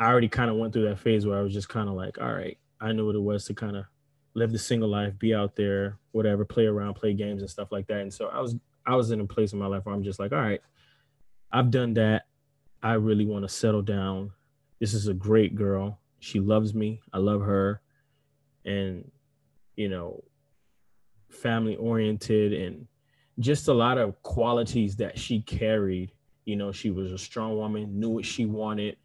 I 0.00 0.06
already 0.06 0.28
kind 0.28 0.50
of 0.50 0.56
went 0.56 0.72
through 0.72 0.88
that 0.88 0.98
phase 0.98 1.26
where 1.26 1.38
I 1.38 1.42
was 1.42 1.52
just 1.52 1.68
kind 1.68 1.88
of 1.88 1.94
like, 1.94 2.20
all 2.20 2.32
right, 2.32 2.56
I 2.80 2.92
knew 2.92 3.06
what 3.06 3.16
it 3.16 3.22
was 3.22 3.44
to 3.46 3.54
kind 3.54 3.76
of 3.76 3.84
live 4.34 4.52
the 4.52 4.58
single 4.58 4.88
life, 4.88 5.18
be 5.18 5.34
out 5.34 5.56
there, 5.56 5.98
whatever, 6.12 6.44
play 6.44 6.66
around, 6.66 6.94
play 6.94 7.14
games 7.14 7.42
and 7.42 7.50
stuff 7.50 7.72
like 7.72 7.86
that. 7.88 8.00
And 8.00 8.12
so 8.12 8.28
I 8.28 8.40
was 8.40 8.56
I 8.86 8.96
was 8.96 9.10
in 9.10 9.20
a 9.20 9.24
place 9.24 9.52
in 9.52 9.58
my 9.58 9.66
life 9.66 9.84
where 9.84 9.94
I'm 9.94 10.04
just 10.04 10.18
like, 10.18 10.32
all 10.32 10.40
right, 10.40 10.60
I've 11.52 11.70
done 11.70 11.94
that. 11.94 12.26
I 12.82 12.92
really 12.94 13.26
want 13.26 13.44
to 13.44 13.48
settle 13.48 13.82
down 13.82 14.30
this 14.78 14.94
is 14.94 15.08
a 15.08 15.14
great 15.14 15.54
girl. 15.54 15.98
She 16.20 16.40
loves 16.40 16.74
me. 16.74 17.00
I 17.12 17.18
love 17.18 17.42
her. 17.42 17.80
And, 18.64 19.10
you 19.76 19.88
know, 19.88 20.22
family 21.30 21.76
oriented 21.76 22.52
and 22.52 22.86
just 23.38 23.68
a 23.68 23.72
lot 23.72 23.98
of 23.98 24.20
qualities 24.22 24.96
that 24.96 25.18
she 25.18 25.40
carried. 25.42 26.12
You 26.44 26.56
know, 26.56 26.72
she 26.72 26.90
was 26.90 27.12
a 27.12 27.18
strong 27.18 27.56
woman, 27.56 27.98
knew 27.98 28.08
what 28.08 28.24
she 28.24 28.46
wanted, 28.46 28.96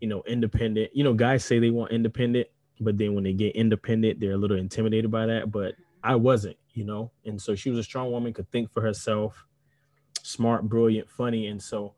you 0.00 0.08
know, 0.08 0.22
independent. 0.26 0.90
You 0.94 1.04
know, 1.04 1.14
guys 1.14 1.44
say 1.44 1.58
they 1.58 1.70
want 1.70 1.92
independent, 1.92 2.48
but 2.80 2.98
then 2.98 3.14
when 3.14 3.24
they 3.24 3.32
get 3.32 3.56
independent, 3.56 4.20
they're 4.20 4.32
a 4.32 4.36
little 4.38 4.56
intimidated 4.56 5.10
by 5.10 5.26
that. 5.26 5.50
But 5.50 5.74
I 6.02 6.14
wasn't, 6.14 6.56
you 6.72 6.84
know. 6.84 7.10
And 7.24 7.40
so 7.40 7.54
she 7.54 7.70
was 7.70 7.78
a 7.78 7.82
strong 7.82 8.10
woman, 8.10 8.32
could 8.32 8.50
think 8.50 8.72
for 8.72 8.80
herself, 8.80 9.46
smart, 10.22 10.68
brilliant, 10.68 11.10
funny. 11.10 11.46
And 11.48 11.62
so 11.62 11.94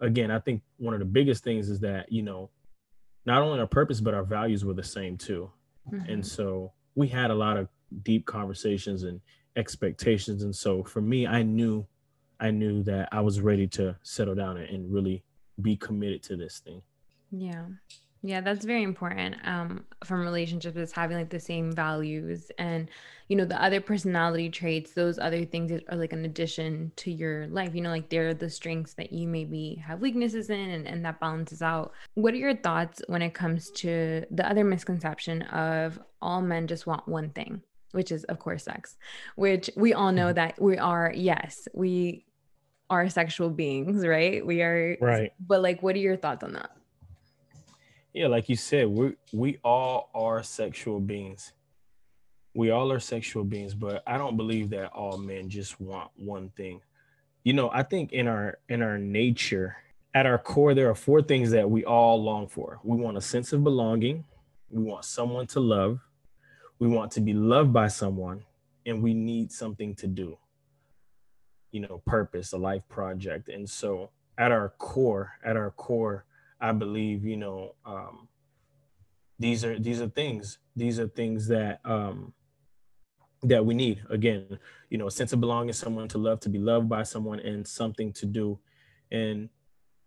again, 0.00 0.30
I 0.30 0.38
think 0.38 0.62
one 0.78 0.94
of 0.94 1.00
the 1.00 1.06
biggest 1.06 1.44
things 1.44 1.68
is 1.68 1.80
that, 1.80 2.10
you 2.10 2.22
know, 2.22 2.50
not 3.26 3.42
only 3.42 3.60
our 3.60 3.66
purpose, 3.66 4.00
but 4.00 4.14
our 4.14 4.24
values 4.24 4.64
were 4.64 4.74
the 4.74 4.82
same 4.82 5.16
too. 5.16 5.50
Mm-hmm. 5.90 6.10
And 6.10 6.26
so 6.26 6.72
we 6.94 7.08
had 7.08 7.30
a 7.30 7.34
lot 7.34 7.56
of 7.56 7.68
deep 8.02 8.26
conversations 8.26 9.02
and 9.02 9.20
expectations. 9.56 10.42
And 10.42 10.54
so 10.54 10.82
for 10.82 11.00
me, 11.00 11.26
I 11.26 11.42
knew, 11.42 11.86
I 12.38 12.50
knew 12.50 12.82
that 12.84 13.10
I 13.12 13.20
was 13.20 13.40
ready 13.40 13.66
to 13.68 13.96
settle 14.02 14.34
down 14.34 14.56
and 14.56 14.92
really 14.92 15.22
be 15.60 15.76
committed 15.76 16.22
to 16.24 16.36
this 16.36 16.60
thing. 16.60 16.82
Yeah. 17.30 17.64
Yeah, 18.22 18.42
that's 18.42 18.66
very 18.66 18.82
important 18.82 19.36
um, 19.44 19.84
from 20.04 20.20
relationships 20.20 20.76
is 20.76 20.92
having 20.92 21.16
like 21.16 21.30
the 21.30 21.40
same 21.40 21.72
values 21.72 22.50
and 22.58 22.90
you 23.28 23.36
know 23.36 23.46
the 23.46 23.62
other 23.62 23.80
personality 23.80 24.50
traits, 24.50 24.92
those 24.92 25.18
other 25.18 25.44
things 25.44 25.72
are 25.72 25.96
like 25.96 26.12
an 26.12 26.24
addition 26.24 26.92
to 26.96 27.10
your 27.10 27.46
life. 27.46 27.74
You 27.74 27.80
know, 27.80 27.90
like 27.90 28.10
they're 28.10 28.34
the 28.34 28.50
strengths 28.50 28.92
that 28.94 29.12
you 29.12 29.26
maybe 29.26 29.82
have 29.86 30.00
weaknesses 30.00 30.50
in 30.50 30.58
and, 30.70 30.86
and 30.86 31.04
that 31.04 31.20
balances 31.20 31.62
out. 31.62 31.92
What 32.14 32.34
are 32.34 32.38
your 32.38 32.56
thoughts 32.56 33.00
when 33.06 33.22
it 33.22 33.32
comes 33.32 33.70
to 33.76 34.26
the 34.30 34.48
other 34.48 34.64
misconception 34.64 35.42
of 35.42 35.98
all 36.20 36.42
men 36.42 36.66
just 36.66 36.86
want 36.86 37.08
one 37.08 37.30
thing, 37.30 37.62
which 37.92 38.12
is 38.12 38.24
of 38.24 38.38
course 38.38 38.64
sex, 38.64 38.96
which 39.36 39.70
we 39.76 39.94
all 39.94 40.12
know 40.12 40.26
mm-hmm. 40.26 40.34
that 40.34 40.60
we 40.60 40.76
are, 40.76 41.12
yes, 41.14 41.68
we 41.72 42.26
are 42.90 43.08
sexual 43.08 43.48
beings, 43.48 44.04
right? 44.04 44.44
We 44.44 44.60
are 44.60 44.98
right. 45.00 45.32
But 45.38 45.62
like 45.62 45.82
what 45.82 45.94
are 45.94 46.00
your 46.00 46.16
thoughts 46.16 46.42
on 46.42 46.52
that? 46.54 46.70
Yeah, 48.12 48.26
like 48.26 48.48
you 48.48 48.56
said, 48.56 48.88
we 48.88 49.16
we 49.32 49.58
all 49.62 50.10
are 50.14 50.42
sexual 50.42 50.98
beings. 50.98 51.52
We 52.54 52.70
all 52.70 52.90
are 52.90 52.98
sexual 52.98 53.44
beings, 53.44 53.74
but 53.74 54.02
I 54.06 54.18
don't 54.18 54.36
believe 54.36 54.70
that 54.70 54.92
all 54.92 55.16
men 55.16 55.48
just 55.48 55.80
want 55.80 56.10
one 56.16 56.50
thing. 56.50 56.80
You 57.44 57.52
know, 57.52 57.70
I 57.72 57.84
think 57.84 58.12
in 58.12 58.26
our 58.26 58.58
in 58.68 58.82
our 58.82 58.98
nature, 58.98 59.76
at 60.12 60.26
our 60.26 60.38
core, 60.38 60.74
there 60.74 60.90
are 60.90 60.94
four 60.96 61.22
things 61.22 61.52
that 61.52 61.70
we 61.70 61.84
all 61.84 62.20
long 62.20 62.48
for. 62.48 62.80
We 62.82 62.96
want 62.96 63.16
a 63.16 63.20
sense 63.20 63.52
of 63.52 63.62
belonging, 63.62 64.24
we 64.70 64.82
want 64.82 65.04
someone 65.04 65.46
to 65.48 65.60
love, 65.60 66.00
we 66.80 66.88
want 66.88 67.12
to 67.12 67.20
be 67.20 67.32
loved 67.32 67.72
by 67.72 67.86
someone, 67.86 68.42
and 68.86 69.02
we 69.02 69.14
need 69.14 69.52
something 69.52 69.94
to 69.96 70.08
do. 70.08 70.36
You 71.70 71.82
know, 71.82 72.02
purpose, 72.06 72.52
a 72.52 72.58
life 72.58 72.82
project. 72.88 73.48
And 73.48 73.70
so 73.70 74.10
at 74.36 74.50
our 74.50 74.70
core, 74.78 75.34
at 75.44 75.56
our 75.56 75.70
core, 75.70 76.24
I 76.60 76.72
believe, 76.72 77.24
you 77.24 77.36
know, 77.36 77.74
um, 77.84 78.28
these 79.38 79.64
are 79.64 79.78
these 79.78 80.00
are 80.00 80.08
things. 80.08 80.58
These 80.76 81.00
are 81.00 81.08
things 81.08 81.48
that 81.48 81.80
um 81.84 82.34
that 83.42 83.64
we 83.64 83.74
need. 83.74 84.02
Again, 84.10 84.58
you 84.90 84.98
know, 84.98 85.06
a 85.06 85.10
sense 85.10 85.32
of 85.32 85.40
belonging, 85.40 85.72
someone 85.72 86.08
to 86.08 86.18
love, 86.18 86.40
to 86.40 86.48
be 86.48 86.58
loved 86.58 86.88
by 86.88 87.02
someone, 87.04 87.40
and 87.40 87.66
something 87.66 88.12
to 88.14 88.26
do. 88.26 88.58
And 89.10 89.48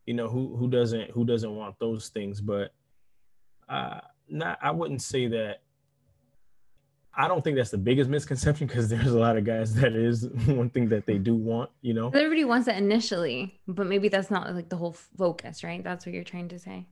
you 0.06 0.14
know 0.14 0.28
who 0.28 0.56
who 0.58 0.68
doesn't 0.68 1.12
who 1.12 1.26
doesn't 1.26 1.56
want 1.56 1.78
those 1.80 2.10
things 2.10 2.42
but 2.42 2.74
uh 3.70 4.00
not 4.28 4.58
i 4.62 4.72
wouldn't 4.72 5.02
say 5.02 5.28
that 5.28 5.62
i 7.16 7.28
don't 7.28 7.44
think 7.44 7.56
that's 7.56 7.72
the 7.72 7.78
biggest 7.78 8.10
misconception 8.10 8.68
because 8.68 8.90
there's 8.90 9.12
a 9.12 9.20
lot 9.20 9.38
of 9.38 9.44
guys 9.44 9.74
that 9.82 9.94
is 9.94 10.28
one 10.46 10.70
thing 10.70 10.90
that 10.90 11.06
they 11.06 11.18
do 11.18 11.36
want 11.36 11.70
you 11.82 11.94
know 11.94 12.08
everybody 12.08 12.44
wants 12.44 12.66
that 12.66 12.78
initially 12.78 13.60
but 13.68 13.88
maybe 13.88 14.10
that's 14.10 14.32
not 14.32 14.54
like 14.54 14.70
the 14.70 14.78
whole 14.78 14.94
focus 14.94 15.64
right 15.64 15.84
that's 15.84 16.06
what 16.06 16.14
you're 16.14 16.24
trying 16.24 16.48
to 16.48 16.60
say 16.60 16.86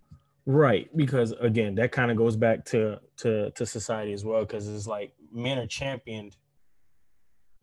right 0.45 0.95
because 0.97 1.31
again 1.33 1.75
that 1.75 1.91
kind 1.91 2.11
of 2.11 2.17
goes 2.17 2.35
back 2.35 2.65
to 2.65 2.99
to 3.15 3.51
to 3.51 3.65
society 3.65 4.13
as 4.13 4.25
well 4.25 4.41
because 4.41 4.67
it's 4.67 4.87
like 4.87 5.13
men 5.31 5.57
are 5.57 5.67
championed 5.67 6.35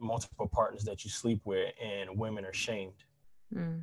multiple 0.00 0.46
partners 0.46 0.84
that 0.84 1.04
you 1.04 1.10
sleep 1.10 1.40
with 1.44 1.72
and 1.82 2.16
women 2.16 2.44
are 2.44 2.52
shamed 2.52 3.04
mm. 3.52 3.80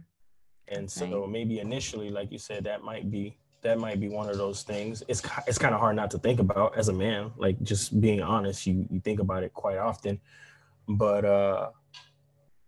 And 0.67 0.89
so 0.89 1.21
right. 1.21 1.29
maybe 1.29 1.59
initially, 1.59 2.09
like 2.09 2.31
you 2.31 2.39
said, 2.39 2.63
that 2.63 2.83
might 2.83 3.11
be 3.11 3.37
that 3.65 3.79
might 3.79 3.99
be 3.99 4.09
one 4.09 4.29
of 4.29 4.37
those 4.37 4.61
things. 4.61 5.01
It's 5.07 5.23
it's 5.47 5.57
kind 5.57 5.73
of 5.73 5.79
hard 5.79 5.95
not 5.95 6.11
to 6.11 6.19
think 6.19 6.39
about 6.39 6.77
as 6.77 6.87
a 6.87 6.93
man. 6.93 7.31
Like 7.35 7.61
just 7.63 7.99
being 7.99 8.21
honest, 8.21 8.67
you 8.67 8.85
you 8.91 8.99
think 8.99 9.19
about 9.19 9.43
it 9.43 9.53
quite 9.53 9.77
often. 9.77 10.21
But 10.87 11.25
uh 11.25 11.69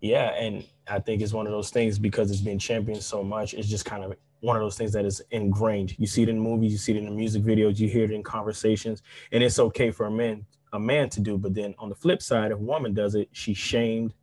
yeah, 0.01 0.33
and 0.33 0.65
I 0.87 0.99
think 0.99 1.21
it's 1.21 1.33
one 1.33 1.45
of 1.45 1.51
those 1.51 1.69
things 1.69 1.99
because 1.99 2.31
it's 2.31 2.41
been 2.41 2.57
championed 2.57 3.03
so 3.03 3.23
much. 3.23 3.53
It's 3.53 3.67
just 3.67 3.85
kind 3.85 4.03
of 4.03 4.15
one 4.39 4.55
of 4.55 4.61
those 4.61 4.75
things 4.75 4.91
that 4.93 5.05
is 5.05 5.21
ingrained. 5.29 5.97
You 5.99 6.07
see 6.07 6.23
it 6.23 6.29
in 6.29 6.39
movies, 6.39 6.71
you 6.71 6.79
see 6.79 6.93
it 6.93 6.97
in 6.97 7.05
the 7.05 7.11
music 7.11 7.43
videos, 7.43 7.77
you 7.77 7.87
hear 7.87 8.05
it 8.05 8.11
in 8.11 8.23
conversations, 8.23 9.03
and 9.31 9.43
it's 9.43 9.59
okay 9.59 9.91
for 9.91 10.07
a 10.07 10.11
man 10.11 10.45
a 10.73 10.79
man 10.79 11.09
to 11.11 11.19
do. 11.19 11.37
But 11.37 11.53
then 11.53 11.75
on 11.77 11.89
the 11.89 11.95
flip 11.95 12.23
side, 12.23 12.51
if 12.51 12.57
a 12.57 12.61
woman 12.61 12.95
does 12.95 13.13
it, 13.13 13.29
she's 13.33 13.57
shamed, 13.57 14.15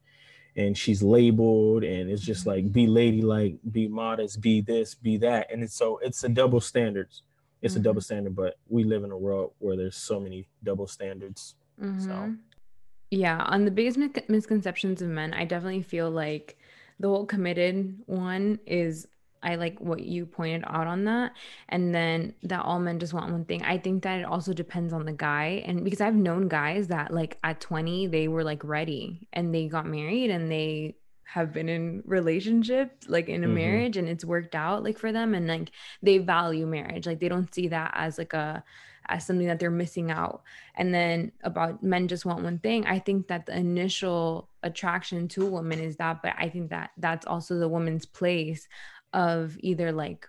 and 0.56 0.76
she's 0.76 1.02
labeled 1.02 1.82
and 1.84 2.10
it's 2.10 2.22
just 2.22 2.46
like 2.46 2.72
be 2.72 2.86
ladylike 2.86 3.56
be 3.72 3.88
modest 3.88 4.40
be 4.40 4.60
this 4.60 4.94
be 4.94 5.16
that 5.16 5.50
and 5.52 5.62
it's 5.62 5.74
so 5.74 5.98
it's 6.02 6.22
a 6.24 6.28
double 6.28 6.60
standards 6.60 7.22
it's 7.62 7.74
mm-hmm. 7.74 7.80
a 7.80 7.84
double 7.84 8.00
mm-hmm. 8.00 8.04
standard 8.04 8.36
but 8.36 8.56
we 8.68 8.84
live 8.84 9.04
in 9.04 9.10
a 9.10 9.18
world 9.18 9.52
where 9.58 9.76
there's 9.76 9.96
so 9.96 10.20
many 10.20 10.46
double 10.62 10.86
standards 10.86 11.56
mm-hmm. 11.80 12.00
so 12.00 12.34
yeah 13.10 13.42
on 13.46 13.64
the 13.64 13.70
biggest 13.70 13.98
misconceptions 14.28 15.02
of 15.02 15.08
men 15.08 15.34
i 15.34 15.44
definitely 15.44 15.82
feel 15.82 16.10
like 16.10 16.56
the 17.00 17.08
whole 17.08 17.26
committed 17.26 17.96
one 18.06 18.58
is 18.66 19.08
I 19.44 19.56
like 19.56 19.78
what 19.80 20.00
you 20.00 20.26
pointed 20.26 20.64
out 20.66 20.86
on 20.86 21.04
that. 21.04 21.32
And 21.68 21.94
then 21.94 22.34
that 22.44 22.64
all 22.64 22.78
men 22.78 22.98
just 22.98 23.12
want 23.12 23.30
one 23.30 23.44
thing. 23.44 23.62
I 23.62 23.78
think 23.78 24.02
that 24.02 24.20
it 24.20 24.24
also 24.24 24.52
depends 24.52 24.92
on 24.92 25.04
the 25.04 25.12
guy. 25.12 25.62
And 25.66 25.84
because 25.84 26.00
I've 26.00 26.14
known 26.14 26.48
guys 26.48 26.88
that 26.88 27.12
like 27.12 27.38
at 27.44 27.60
20, 27.60 28.08
they 28.08 28.28
were 28.28 28.44
like 28.44 28.64
ready 28.64 29.28
and 29.32 29.54
they 29.54 29.68
got 29.68 29.86
married 29.86 30.30
and 30.30 30.50
they 30.50 30.96
have 31.34 31.52
been 31.52 31.68
in 31.68 32.00
relationships 32.06 33.08
like 33.08 33.28
in 33.28 33.42
a 33.42 33.46
mm-hmm. 33.46 33.56
marriage 33.56 33.96
and 33.96 34.08
it's 34.08 34.24
worked 34.24 34.54
out 34.54 34.84
like 34.84 34.96
for 34.96 35.10
them 35.10 35.34
and 35.34 35.48
like 35.48 35.72
they 36.00 36.18
value 36.18 36.64
marriage 36.64 37.06
like 37.08 37.18
they 37.18 37.28
don't 37.28 37.52
see 37.52 37.66
that 37.66 37.90
as 37.94 38.18
like 38.18 38.32
a 38.34 38.62
as 39.08 39.26
something 39.26 39.48
that 39.48 39.58
they're 39.58 39.70
missing 39.70 40.12
out 40.12 40.42
and 40.76 40.94
then 40.94 41.32
about 41.42 41.82
men 41.82 42.06
just 42.06 42.24
want 42.24 42.44
one 42.44 42.58
thing 42.58 42.86
i 42.86 43.00
think 43.00 43.26
that 43.26 43.46
the 43.46 43.56
initial 43.56 44.48
attraction 44.62 45.26
to 45.26 45.44
a 45.44 45.50
woman 45.50 45.80
is 45.80 45.96
that 45.96 46.22
but 46.22 46.34
i 46.38 46.48
think 46.48 46.70
that 46.70 46.90
that's 46.98 47.26
also 47.26 47.58
the 47.58 47.68
woman's 47.68 48.06
place 48.06 48.68
of 49.14 49.56
either 49.60 49.92
like 49.92 50.28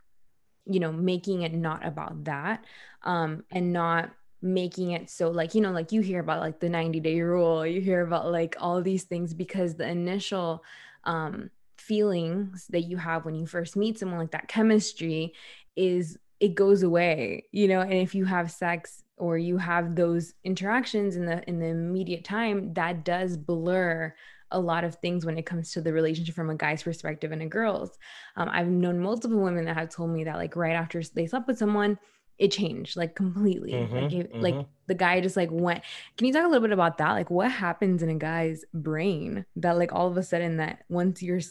you 0.66 0.80
know 0.80 0.92
making 0.92 1.42
it 1.42 1.54
not 1.54 1.86
about 1.86 2.24
that 2.24 2.64
um 3.04 3.44
and 3.52 3.74
not 3.74 4.12
making 4.42 4.92
it 4.92 5.10
so 5.10 5.30
like 5.30 5.56
you 5.56 5.62
know 5.62 5.72
like 5.72 5.92
you 5.92 6.02
hear 6.02 6.20
about 6.20 6.40
like 6.40 6.60
the 6.60 6.70
90 6.70 7.00
day 7.00 7.20
rule 7.20 7.66
you 7.66 7.82
hear 7.82 8.02
about 8.02 8.32
like 8.32 8.56
all 8.60 8.82
these 8.82 9.04
things 9.04 9.34
because 9.34 9.76
the 9.76 9.88
initial 9.88 10.64
um 11.04 11.50
feelings 11.78 12.68
that 12.70 12.82
you 12.82 12.98
have 12.98 13.26
when 13.26 13.36
you 13.36 13.46
first 13.46 13.76
meet 13.76 14.00
someone 14.00 14.20
like 14.20 14.32
that 14.32 14.48
chemistry 14.48 15.34
is 15.76 16.18
it 16.40 16.56
goes 16.56 16.84
away 16.84 17.44
you 17.52 17.68
know 17.68 17.82
and 17.82 17.94
if 17.94 18.14
you 18.14 18.24
have 18.26 18.52
sex 18.52 19.04
or 19.18 19.38
you 19.38 19.58
have 19.58 19.96
those 19.96 20.34
interactions 20.44 21.16
in 21.16 21.26
the 21.26 21.48
in 21.50 21.60
the 21.60 21.68
immediate 21.68 22.24
time 22.24 22.74
that 22.74 23.04
does 23.04 23.38
blur 23.38 24.14
a 24.56 24.60
lot 24.60 24.84
of 24.84 24.96
things 24.96 25.26
when 25.26 25.38
it 25.38 25.46
comes 25.46 25.72
to 25.74 25.82
the 25.82 25.94
relationship 25.94 26.34
from 26.34 26.50
a 26.50 26.56
guy's 26.56 26.82
perspective 26.82 27.32
and 27.32 27.42
a 27.42 27.46
girl's. 27.46 27.98
Um, 28.38 28.50
I've 28.52 28.68
known 28.68 29.00
multiple 29.00 29.40
women 29.40 29.66
that 29.66 29.76
have 29.76 29.90
told 29.90 30.12
me 30.12 30.24
that 30.24 30.38
like 30.38 30.56
right 30.56 30.74
after 30.74 31.04
they 31.14 31.28
slept 31.28 31.48
with 31.48 31.58
someone, 31.58 32.00
it 32.38 32.52
changed 32.52 32.96
like 32.96 33.16
completely. 33.16 33.74
Mm-hmm, 33.74 33.96
like, 33.96 34.14
it, 34.14 34.32
mm-hmm. 34.32 34.42
like 34.42 34.66
the 34.88 34.96
guy 34.96 35.20
just 35.20 35.38
like 35.38 35.50
went. 35.52 35.84
Can 36.18 36.28
you 36.28 36.34
talk 36.34 36.46
a 36.46 36.48
little 36.48 36.62
bit 36.62 36.72
about 36.72 36.98
that? 36.98 37.12
Like 37.12 37.30
what 37.30 37.52
happens 37.52 38.02
in 38.02 38.10
a 38.10 38.16
guy's 38.16 38.64
brain 38.74 39.46
that 39.58 39.78
like 39.78 39.94
all 39.94 40.08
of 40.08 40.18
a 40.18 40.24
sudden 40.24 40.58
that 40.58 40.86
once 40.90 41.22
you're 41.22 41.42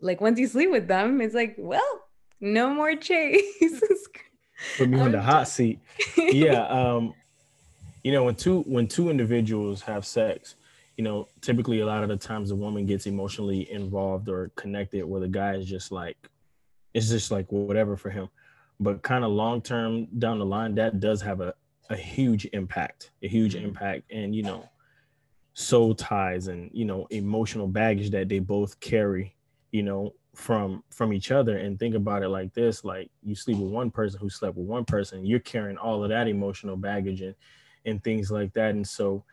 like 0.00 0.20
once 0.20 0.38
you 0.38 0.46
sleep 0.46 0.70
with 0.70 0.86
them, 0.88 1.20
it's 1.20 1.34
like 1.34 1.56
well, 1.58 2.02
no 2.40 2.72
more 2.72 2.94
chase. 2.94 3.42
Put 4.78 4.88
me 4.88 5.00
on 5.00 5.12
the 5.12 5.20
hot 5.20 5.48
seat. 5.48 5.80
Yeah. 6.16 6.66
Um, 6.66 7.14
you 8.04 8.12
know 8.12 8.22
when 8.24 8.36
two 8.36 8.60
when 8.62 8.86
two 8.86 9.10
individuals 9.10 9.80
have 9.82 10.06
sex 10.06 10.54
you 10.96 11.04
know, 11.04 11.28
typically 11.40 11.80
a 11.80 11.86
lot 11.86 12.02
of 12.02 12.08
the 12.08 12.16
times 12.16 12.48
the 12.48 12.56
woman 12.56 12.86
gets 12.86 13.06
emotionally 13.06 13.70
involved 13.70 14.28
or 14.28 14.50
connected 14.54 15.04
where 15.04 15.20
the 15.20 15.28
guy 15.28 15.54
is 15.54 15.66
just 15.66 15.90
like, 15.90 16.16
it's 16.92 17.08
just 17.08 17.30
like 17.30 17.50
whatever 17.50 17.96
for 17.96 18.10
him. 18.10 18.28
But 18.78 19.02
kind 19.02 19.24
of 19.24 19.32
long 19.32 19.60
term 19.60 20.06
down 20.18 20.38
the 20.38 20.46
line, 20.46 20.74
that 20.76 21.00
does 21.00 21.20
have 21.22 21.40
a, 21.40 21.54
a 21.90 21.96
huge 21.96 22.46
impact, 22.52 23.10
a 23.22 23.28
huge 23.28 23.54
mm-hmm. 23.54 23.66
impact. 23.66 24.10
And, 24.10 24.34
you 24.34 24.42
know, 24.42 24.68
soul 25.54 25.94
ties 25.94 26.48
and, 26.48 26.70
you 26.72 26.84
know, 26.84 27.06
emotional 27.10 27.66
baggage 27.66 28.10
that 28.10 28.28
they 28.28 28.38
both 28.38 28.78
carry, 28.80 29.36
you 29.72 29.82
know, 29.82 30.14
from 30.34 30.82
from 30.90 31.12
each 31.12 31.30
other 31.30 31.58
and 31.58 31.78
think 31.78 31.94
about 31.94 32.22
it 32.22 32.28
like 32.28 32.52
this 32.54 32.84
like 32.84 33.10
you 33.22 33.34
sleep 33.34 33.56
with 33.58 33.70
one 33.70 33.90
person 33.90 34.18
who 34.20 34.28
slept 34.28 34.56
with 34.56 34.66
one 34.66 34.84
person 34.84 35.24
you're 35.24 35.38
carrying 35.38 35.76
all 35.76 36.02
of 36.02 36.10
that 36.10 36.26
emotional 36.26 36.76
baggage 36.76 37.20
and 37.20 37.34
and 37.84 38.02
things 38.02 38.30
like 38.30 38.52
that 38.52 38.70
and 38.70 38.86
so 38.86 39.24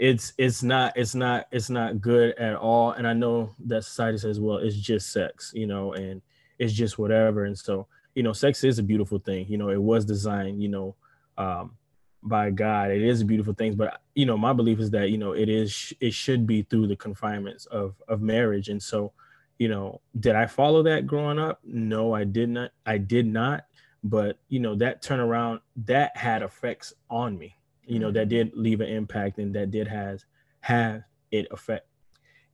it's 0.00 0.32
it's 0.38 0.62
not 0.62 0.94
it's 0.96 1.14
not 1.14 1.46
it's 1.52 1.68
not 1.68 2.00
good 2.00 2.34
at 2.38 2.56
all. 2.56 2.92
And 2.92 3.06
i 3.06 3.12
know 3.12 3.54
that 3.66 3.84
society 3.84 4.16
says 4.16 4.40
well 4.40 4.56
it's 4.56 4.74
just 4.74 5.12
sex 5.12 5.52
you 5.54 5.66
know 5.66 5.92
and 5.92 6.22
it's 6.58 6.72
just 6.72 6.98
whatever. 6.98 7.44
And 7.44 7.56
so 7.56 7.86
you 8.14 8.22
know 8.22 8.32
sex 8.32 8.64
is 8.64 8.78
a 8.78 8.82
beautiful 8.82 9.18
thing. 9.18 9.46
You 9.46 9.58
know 9.58 9.68
it 9.68 9.80
was 9.80 10.06
designed 10.06 10.62
you 10.62 10.70
know 10.70 10.96
um 11.36 11.76
by 12.22 12.50
god. 12.50 12.90
It 12.90 13.02
is 13.02 13.20
a 13.20 13.26
beautiful 13.26 13.52
thing. 13.52 13.74
But 13.74 14.00
you 14.14 14.24
know 14.24 14.38
my 14.38 14.54
belief 14.54 14.80
is 14.80 14.90
that 14.92 15.10
you 15.10 15.18
know 15.18 15.32
it 15.32 15.50
is 15.50 15.92
it 16.00 16.14
should 16.14 16.46
be 16.46 16.62
through 16.62 16.86
the 16.86 16.96
confinements 16.96 17.66
of 17.66 17.94
of 18.08 18.22
marriage. 18.22 18.70
And 18.70 18.82
so 18.82 19.12
you 19.58 19.68
know 19.68 20.00
did 20.18 20.34
i 20.34 20.46
follow 20.46 20.82
that 20.84 21.06
growing 21.06 21.38
up? 21.38 21.60
No 21.62 22.14
i 22.14 22.24
did 22.24 22.48
not 22.48 22.70
i 22.86 22.96
did 22.96 23.26
not. 23.26 23.66
But 24.02 24.38
you 24.48 24.60
know 24.60 24.76
that 24.76 25.02
turnaround 25.02 25.60
that 25.84 26.16
had 26.16 26.40
effects 26.40 26.94
on 27.10 27.36
me 27.36 27.54
you 27.90 27.98
know 27.98 28.10
that 28.10 28.28
did 28.28 28.52
leave 28.54 28.80
an 28.80 28.88
impact 28.88 29.38
and 29.38 29.54
that 29.54 29.70
did 29.70 29.88
has 29.88 30.24
have 30.60 31.02
it 31.30 31.46
affect 31.50 31.86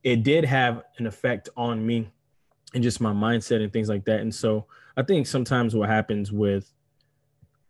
it 0.03 0.23
did 0.23 0.45
have 0.45 0.83
an 0.97 1.07
effect 1.07 1.49
on 1.57 1.85
me 1.85 2.09
and 2.73 2.83
just 2.83 3.01
my 3.01 3.11
mindset 3.11 3.61
and 3.61 3.73
things 3.73 3.89
like 3.89 4.05
that. 4.05 4.19
And 4.19 4.33
so 4.33 4.65
i 4.95 5.03
think 5.03 5.27
sometimes 5.27 5.75
what 5.75 5.89
happens 5.89 6.31
with 6.31 6.73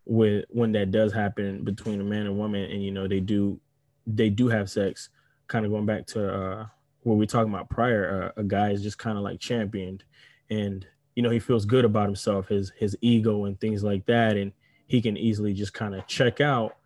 with 0.06 0.46
when 0.48 0.72
that 0.72 0.90
does 0.90 1.12
happen 1.12 1.62
between 1.62 2.00
a 2.00 2.04
man 2.04 2.26
and 2.26 2.38
woman 2.38 2.70
and 2.70 2.82
you 2.82 2.90
know 2.90 3.06
they 3.06 3.20
do 3.20 3.60
they 4.06 4.30
do 4.30 4.48
have 4.48 4.70
sex 4.70 5.10
kind 5.46 5.66
of 5.66 5.70
going 5.70 5.84
back 5.84 6.06
to 6.06 6.34
uh 6.34 6.66
what 7.02 7.16
we 7.16 7.26
talking 7.26 7.52
about 7.52 7.68
prior 7.68 8.32
uh, 8.36 8.40
a 8.40 8.44
guy 8.44 8.70
is 8.70 8.82
just 8.82 8.98
kind 8.98 9.18
of 9.18 9.24
like 9.24 9.38
championed 9.40 10.04
and 10.50 10.86
you 11.18 11.22
know 11.22 11.30
he 11.30 11.40
feels 11.40 11.64
good 11.64 11.84
about 11.84 12.06
himself 12.06 12.46
his 12.48 12.72
his 12.76 12.96
ego 13.00 13.44
and 13.44 13.60
things 13.60 13.82
like 13.82 14.06
that. 14.06 14.36
And 14.36 14.52
he 14.86 15.02
can 15.02 15.16
easily 15.16 15.52
just 15.52 15.74
kind 15.74 15.94
of 15.94 16.06
check 16.06 16.40
out 16.40 16.76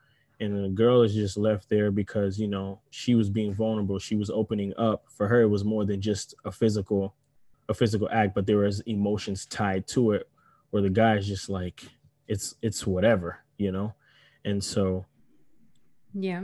and 0.43 0.65
the 0.65 0.69
girl 0.69 1.03
is 1.03 1.15
just 1.15 1.37
left 1.37 1.69
there 1.69 1.91
because 1.91 2.39
you 2.39 2.49
know 2.49 2.81
she 2.91 3.15
was 3.15 3.31
being 3.31 3.55
vulnerable. 3.55 3.99
She 3.99 4.17
was 4.17 4.31
opening 4.31 4.75
up. 4.77 5.05
For 5.09 5.29
her 5.29 5.43
it 5.43 5.49
was 5.49 5.65
more 5.65 5.85
than 5.85 6.01
just 6.01 6.35
a 6.45 6.53
physical 6.53 7.15
a 7.69 7.75
physical 7.75 8.09
act 8.11 8.35
but 8.35 8.45
there 8.45 8.59
was 8.59 8.81
emotions 8.81 9.47
tied 9.47 9.87
to 9.87 10.11
it 10.11 10.29
where 10.71 10.83
the 10.83 10.91
guy 10.91 11.17
is 11.17 11.29
just 11.29 11.49
like 11.49 11.85
it's 12.27 12.57
it's 12.61 12.87
whatever 12.87 13.39
you 13.57 13.73
know? 13.73 13.95
And 14.45 14.63
so 14.63 15.07
yeah. 16.15 16.43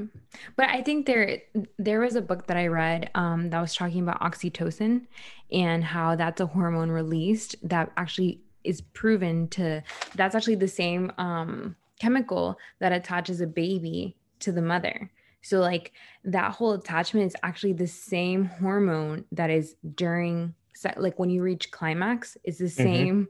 But 0.56 0.70
i 0.70 0.82
think 0.82 1.04
there 1.04 1.42
there 1.78 2.00
was 2.00 2.16
a 2.16 2.22
book 2.22 2.46
that 2.46 2.56
i 2.56 2.68
read 2.68 3.10
um 3.14 3.50
that 3.50 3.60
was 3.60 3.74
talking 3.74 4.00
about 4.00 4.20
oxytocin 4.20 5.06
and 5.52 5.84
how 5.84 6.16
that's 6.16 6.40
a 6.40 6.46
hormone 6.46 6.90
released 6.90 7.56
that 7.62 7.92
actually 7.96 8.40
is 8.64 8.80
proven 8.80 9.48
to 9.48 9.82
that's 10.14 10.34
actually 10.34 10.54
the 10.54 10.68
same 10.68 11.12
um, 11.18 11.76
chemical 11.98 12.58
that 12.80 12.92
attaches 12.92 13.40
a 13.40 13.46
baby 13.46 14.16
to 14.40 14.52
the 14.52 14.62
mother. 14.62 15.10
So 15.42 15.60
like 15.60 15.92
that 16.24 16.52
whole 16.52 16.72
attachment 16.72 17.26
is 17.26 17.36
actually 17.42 17.72
the 17.72 17.86
same 17.86 18.44
hormone 18.44 19.24
that 19.32 19.50
is 19.50 19.76
during 19.94 20.54
like 20.96 21.18
when 21.18 21.30
you 21.30 21.42
reach 21.42 21.70
climax 21.72 22.36
is 22.44 22.58
the 22.58 22.66
mm-hmm. 22.66 22.82
same 22.82 23.28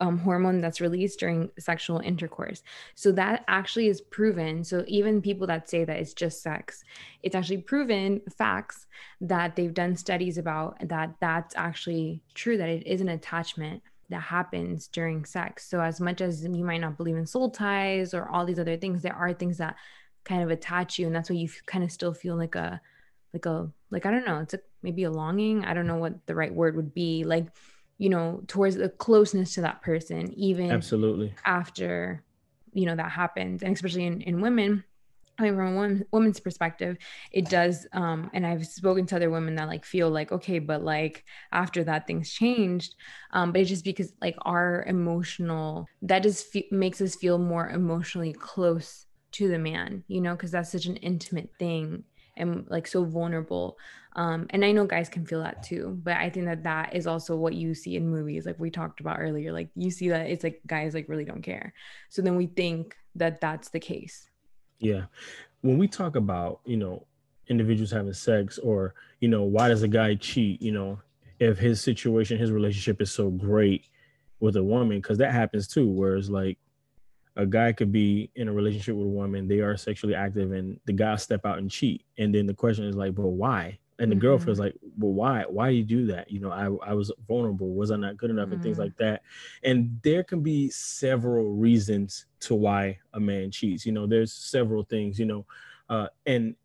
um, 0.00 0.18
hormone 0.18 0.60
that's 0.60 0.80
released 0.80 1.20
during 1.20 1.50
sexual 1.58 1.98
intercourse. 1.98 2.62
So 2.94 3.12
that 3.12 3.44
actually 3.48 3.88
is 3.88 4.00
proven. 4.00 4.64
So 4.64 4.84
even 4.86 5.20
people 5.20 5.46
that 5.48 5.68
say 5.68 5.84
that 5.84 5.98
it's 5.98 6.14
just 6.14 6.42
sex, 6.42 6.82
it's 7.22 7.34
actually 7.34 7.58
proven 7.58 8.22
facts 8.36 8.86
that 9.20 9.56
they've 9.56 9.74
done 9.74 9.96
studies 9.96 10.38
about 10.38 10.76
that 10.88 11.14
that's 11.20 11.54
actually 11.54 12.22
true 12.34 12.56
that 12.56 12.68
it 12.68 12.86
is 12.86 13.02
an 13.02 13.10
attachment 13.10 13.82
that 14.10 14.22
happens 14.22 14.88
during 14.88 15.24
sex. 15.24 15.68
So 15.68 15.80
as 15.80 16.00
much 16.00 16.20
as 16.20 16.44
you 16.44 16.64
might 16.64 16.80
not 16.80 16.96
believe 16.96 17.16
in 17.16 17.26
soul 17.26 17.50
ties 17.50 18.12
or 18.12 18.28
all 18.28 18.44
these 18.44 18.58
other 18.58 18.76
things, 18.76 19.02
there 19.02 19.14
are 19.14 19.32
things 19.32 19.58
that 19.58 19.76
kind 20.24 20.42
of 20.42 20.50
attach 20.50 20.98
you, 20.98 21.06
and 21.06 21.16
that's 21.16 21.30
why 21.30 21.36
you 21.36 21.48
kind 21.66 21.82
of 21.82 21.90
still 21.90 22.12
feel 22.12 22.36
like 22.36 22.54
a, 22.54 22.80
like 23.32 23.46
a, 23.46 23.70
like 23.90 24.06
I 24.06 24.10
don't 24.10 24.26
know, 24.26 24.40
it's 24.40 24.54
a, 24.54 24.60
maybe 24.82 25.04
a 25.04 25.10
longing. 25.10 25.64
I 25.64 25.74
don't 25.74 25.86
know 25.86 25.96
what 25.96 26.26
the 26.26 26.34
right 26.34 26.52
word 26.52 26.76
would 26.76 26.92
be, 26.92 27.24
like, 27.24 27.46
you 27.98 28.08
know, 28.08 28.42
towards 28.46 28.76
the 28.76 28.88
closeness 28.88 29.54
to 29.54 29.62
that 29.62 29.82
person, 29.82 30.32
even 30.34 30.70
absolutely 30.70 31.34
after, 31.44 32.22
you 32.72 32.86
know, 32.86 32.96
that 32.96 33.10
happens, 33.10 33.62
and 33.62 33.74
especially 33.74 34.06
in 34.06 34.20
in 34.22 34.40
women 34.40 34.84
I 35.40 35.44
mean, 35.44 35.56
from 35.56 35.72
a 35.72 35.74
woman, 35.74 36.04
woman's 36.12 36.38
perspective, 36.38 36.98
it 37.32 37.48
does. 37.48 37.86
Um, 37.92 38.30
and 38.34 38.46
I've 38.46 38.66
spoken 38.66 39.06
to 39.06 39.16
other 39.16 39.30
women 39.30 39.54
that 39.56 39.68
like 39.68 39.84
feel 39.84 40.10
like, 40.10 40.32
okay, 40.32 40.58
but 40.58 40.84
like 40.84 41.24
after 41.50 41.82
that, 41.84 42.06
things 42.06 42.30
changed. 42.30 42.94
Um, 43.32 43.52
but 43.52 43.62
it's 43.62 43.70
just 43.70 43.84
because 43.84 44.12
like 44.20 44.36
our 44.42 44.84
emotional, 44.86 45.88
that 46.02 46.22
just 46.22 46.54
makes 46.70 47.00
us 47.00 47.16
feel 47.16 47.38
more 47.38 47.68
emotionally 47.70 48.34
close 48.34 49.06
to 49.32 49.48
the 49.48 49.58
man, 49.58 50.04
you 50.08 50.20
know, 50.20 50.32
because 50.32 50.50
that's 50.50 50.72
such 50.72 50.86
an 50.86 50.96
intimate 50.96 51.50
thing 51.58 52.04
and 52.36 52.66
like 52.68 52.86
so 52.86 53.04
vulnerable. 53.04 53.78
Um, 54.16 54.46
and 54.50 54.64
I 54.64 54.72
know 54.72 54.86
guys 54.86 55.08
can 55.08 55.24
feel 55.24 55.42
that 55.42 55.62
too, 55.62 55.98
but 56.02 56.16
I 56.16 56.30
think 56.30 56.46
that 56.46 56.64
that 56.64 56.94
is 56.94 57.06
also 57.06 57.36
what 57.36 57.54
you 57.54 57.74
see 57.74 57.96
in 57.96 58.08
movies, 58.08 58.44
like 58.44 58.58
we 58.58 58.70
talked 58.70 59.00
about 59.00 59.20
earlier. 59.20 59.52
Like 59.52 59.70
you 59.74 59.90
see 59.90 60.08
that 60.10 60.28
it's 60.28 60.44
like 60.44 60.60
guys 60.66 60.94
like 60.94 61.08
really 61.08 61.24
don't 61.24 61.42
care. 61.42 61.72
So 62.08 62.20
then 62.20 62.36
we 62.36 62.46
think 62.46 62.96
that 63.14 63.40
that's 63.40 63.70
the 63.70 63.80
case 63.80 64.29
yeah. 64.80 65.04
When 65.60 65.78
we 65.78 65.86
talk 65.86 66.16
about, 66.16 66.60
you 66.64 66.76
know, 66.76 67.06
individuals 67.48 67.90
having 67.90 68.12
sex 68.12 68.58
or, 68.58 68.94
you 69.20 69.28
know, 69.28 69.42
why 69.42 69.68
does 69.68 69.82
a 69.82 69.88
guy 69.88 70.14
cheat, 70.14 70.60
you 70.62 70.72
know, 70.72 71.00
if 71.38 71.58
his 71.58 71.80
situation, 71.80 72.38
his 72.38 72.50
relationship 72.50 73.00
is 73.00 73.10
so 73.10 73.30
great 73.30 73.86
with 74.40 74.56
a 74.56 74.62
woman, 74.62 74.98
because 74.98 75.18
that 75.18 75.32
happens 75.32 75.68
too, 75.68 75.88
whereas 75.88 76.30
like 76.30 76.58
a 77.36 77.46
guy 77.46 77.72
could 77.72 77.92
be 77.92 78.30
in 78.34 78.48
a 78.48 78.52
relationship 78.52 78.96
with 78.96 79.06
a 79.06 79.10
woman, 79.10 79.48
they 79.48 79.60
are 79.60 79.76
sexually 79.76 80.14
active, 80.14 80.52
and 80.52 80.80
the 80.86 80.92
guy 80.92 81.16
step 81.16 81.44
out 81.44 81.58
and 81.58 81.70
cheat. 81.70 82.04
And 82.18 82.34
then 82.34 82.46
the 82.46 82.54
question 82.54 82.84
is 82.86 82.96
like, 82.96 83.14
but 83.14 83.28
why? 83.28 83.78
And 84.00 84.10
the 84.10 84.16
mm-hmm. 84.16 84.22
girl 84.22 84.38
feels 84.38 84.58
like 84.58 84.74
well 84.98 85.12
why 85.12 85.44
why 85.48 85.68
you 85.68 85.84
do 85.84 86.06
that 86.06 86.30
you 86.30 86.40
know 86.40 86.50
i 86.50 86.64
i 86.90 86.92
was 86.92 87.12
vulnerable 87.28 87.74
was 87.74 87.90
i 87.90 87.96
not 87.96 88.16
good 88.16 88.30
enough 88.30 88.46
mm-hmm. 88.46 88.54
and 88.54 88.62
things 88.62 88.78
mm-hmm. 88.78 88.84
like 88.84 88.96
that 88.96 89.22
and 89.62 90.00
there 90.02 90.24
can 90.24 90.42
be 90.42 90.68
several 90.70 91.52
reasons 91.52 92.26
to 92.40 92.54
why 92.54 92.98
a 93.14 93.20
man 93.20 93.50
cheats 93.50 93.86
you 93.86 93.92
know 93.92 94.06
there's 94.06 94.32
several 94.32 94.82
things 94.82 95.18
you 95.18 95.26
know 95.26 95.46
uh 95.90 96.06
and 96.26 96.56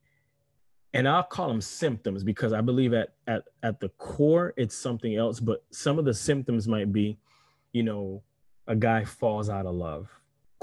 and 0.94 1.08
i'll 1.08 1.24
call 1.24 1.50
them 1.50 1.62
symptoms 1.62 2.24
because 2.24 2.54
i 2.54 2.62
believe 2.62 2.94
at 2.94 3.10
at 3.28 3.44
at 3.62 3.80
the 3.80 3.90
core 3.90 4.54
it's 4.58 4.76
something 4.76 5.16
else 5.16 5.40
but 5.40 5.64
some 5.72 6.00
of 6.00 6.06
the 6.06 6.14
symptoms 6.14 6.68
might 6.68 6.92
be 6.92 7.18
you 7.74 7.84
know 7.84 8.24
a 8.68 8.76
guy 8.76 9.04
falls 9.04 9.50
out 9.50 9.66
of 9.66 9.76
love 9.76 10.10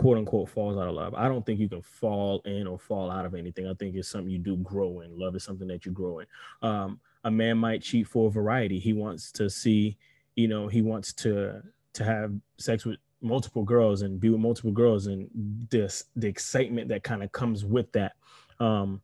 quote 0.03 0.19
unquote 0.19 0.49
falls 0.49 0.77
out 0.77 0.89
of 0.89 0.95
love. 0.95 1.15
I 1.15 1.29
don't 1.29 1.47
think 1.47 1.61
you 1.61 1.69
can 1.69 1.81
fall 1.81 2.43
in 2.45 2.67
or 2.67 2.77
fall 2.77 3.09
out 3.09 3.25
of 3.25 3.37
anything. 3.37 3.69
I 3.69 3.75
think 3.75 3.95
it's 3.95 4.09
something 4.09 4.31
you 4.31 4.39
do 4.39 4.57
grow 4.57 5.01
in. 5.01 5.17
Love 5.17 5.37
is 5.37 5.45
something 5.45 5.69
that 5.69 5.87
you 5.87 5.93
grow 5.93 6.19
in. 6.19 6.27
Um, 6.61 7.01
a 7.23 7.31
man 7.31 7.57
might 7.57 7.83
cheat 7.83 8.09
for 8.09 8.29
variety. 8.29 8.81
He 8.81 8.93
wants 8.93 9.31
to 9.33 9.49
see, 9.49 9.97
you 10.35 10.49
know, 10.49 10.67
he 10.67 10.83
wants 10.83 11.13
to 11.15 11.63
to 11.93 12.05
have 12.05 12.33
sex 12.59 12.85
with 12.85 12.97
multiple 13.21 13.63
girls 13.63 14.03
and 14.03 14.19
be 14.19 14.29
with 14.29 14.41
multiple 14.41 14.73
girls 14.73 15.07
and 15.07 15.31
this 15.71 16.05
the 16.17 16.27
excitement 16.27 16.89
that 16.89 17.05
kind 17.05 17.23
of 17.23 17.31
comes 17.31 17.65
with 17.65 17.91
that. 17.93 18.15
Um, 18.59 19.01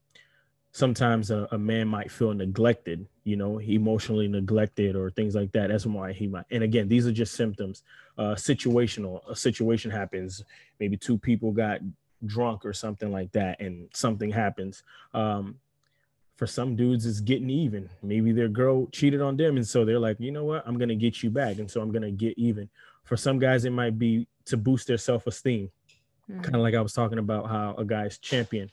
sometimes 0.73 1.31
a, 1.31 1.49
a, 1.51 1.59
man 1.59 1.89
might 1.89 2.11
feel 2.11 2.33
neglected, 2.33 3.07
you 3.25 3.37
know, 3.37 3.61
emotionally 3.61 4.29
neglected 4.29 4.97
or 4.97 5.11
things 5.11 5.35
like 5.35 5.51
that. 5.53 5.69
That's 5.69 5.87
why 5.87 6.13
he 6.13 6.27
might. 6.27 6.45
And 6.51 6.63
again, 6.63 6.89
these 6.89 7.07
are 7.07 7.13
just 7.13 7.35
symptoms. 7.35 7.83
Uh, 8.17 8.35
situational. 8.35 9.29
A 9.29 9.37
situation 9.37 9.91
happens. 9.91 10.45
Maybe 10.81 10.97
two 10.97 11.19
people 11.19 11.53
got 11.53 11.81
drunk 12.27 12.65
or 12.65 12.73
something 12.73 13.13
like 13.13 13.33
that, 13.33 13.61
and 13.61 13.89
something 13.95 14.31
happens. 14.31 14.83
Um, 15.15 15.57
for 16.37 16.47
some 16.47 16.77
dudes, 16.77 17.07
it's 17.07 17.21
getting 17.21 17.51
even. 17.51 17.89
Maybe 18.03 18.33
their 18.33 18.49
girl 18.49 18.87
cheated 18.93 19.21
on 19.21 19.37
them, 19.37 19.57
and 19.57 19.67
so 19.67 19.85
they're 19.85 19.99
like, 19.99 20.21
you 20.21 20.31
know 20.31 20.45
what, 20.45 20.65
I'm 20.67 20.79
gonna 20.79 20.95
get 20.95 21.23
you 21.23 21.31
back, 21.31 21.59
and 21.59 21.71
so 21.71 21.81
I'm 21.81 21.93
gonna 21.93 22.11
get 22.11 22.39
even. 22.39 22.69
For 23.05 23.17
some 23.17 23.39
guys, 23.39 23.65
it 23.65 23.71
might 23.71 23.99
be 23.99 24.27
to 24.47 24.57
boost 24.57 24.87
their 24.87 24.99
self-esteem. 24.99 25.71
Mm-hmm. 26.31 26.43
Kind 26.43 26.57
of 26.57 26.63
like 26.63 26.75
I 26.75 26.81
was 26.81 26.93
talking 26.93 27.19
about 27.19 27.49
how 27.49 27.75
a 27.79 27.85
guy's 27.85 28.19
champion 28.19 28.71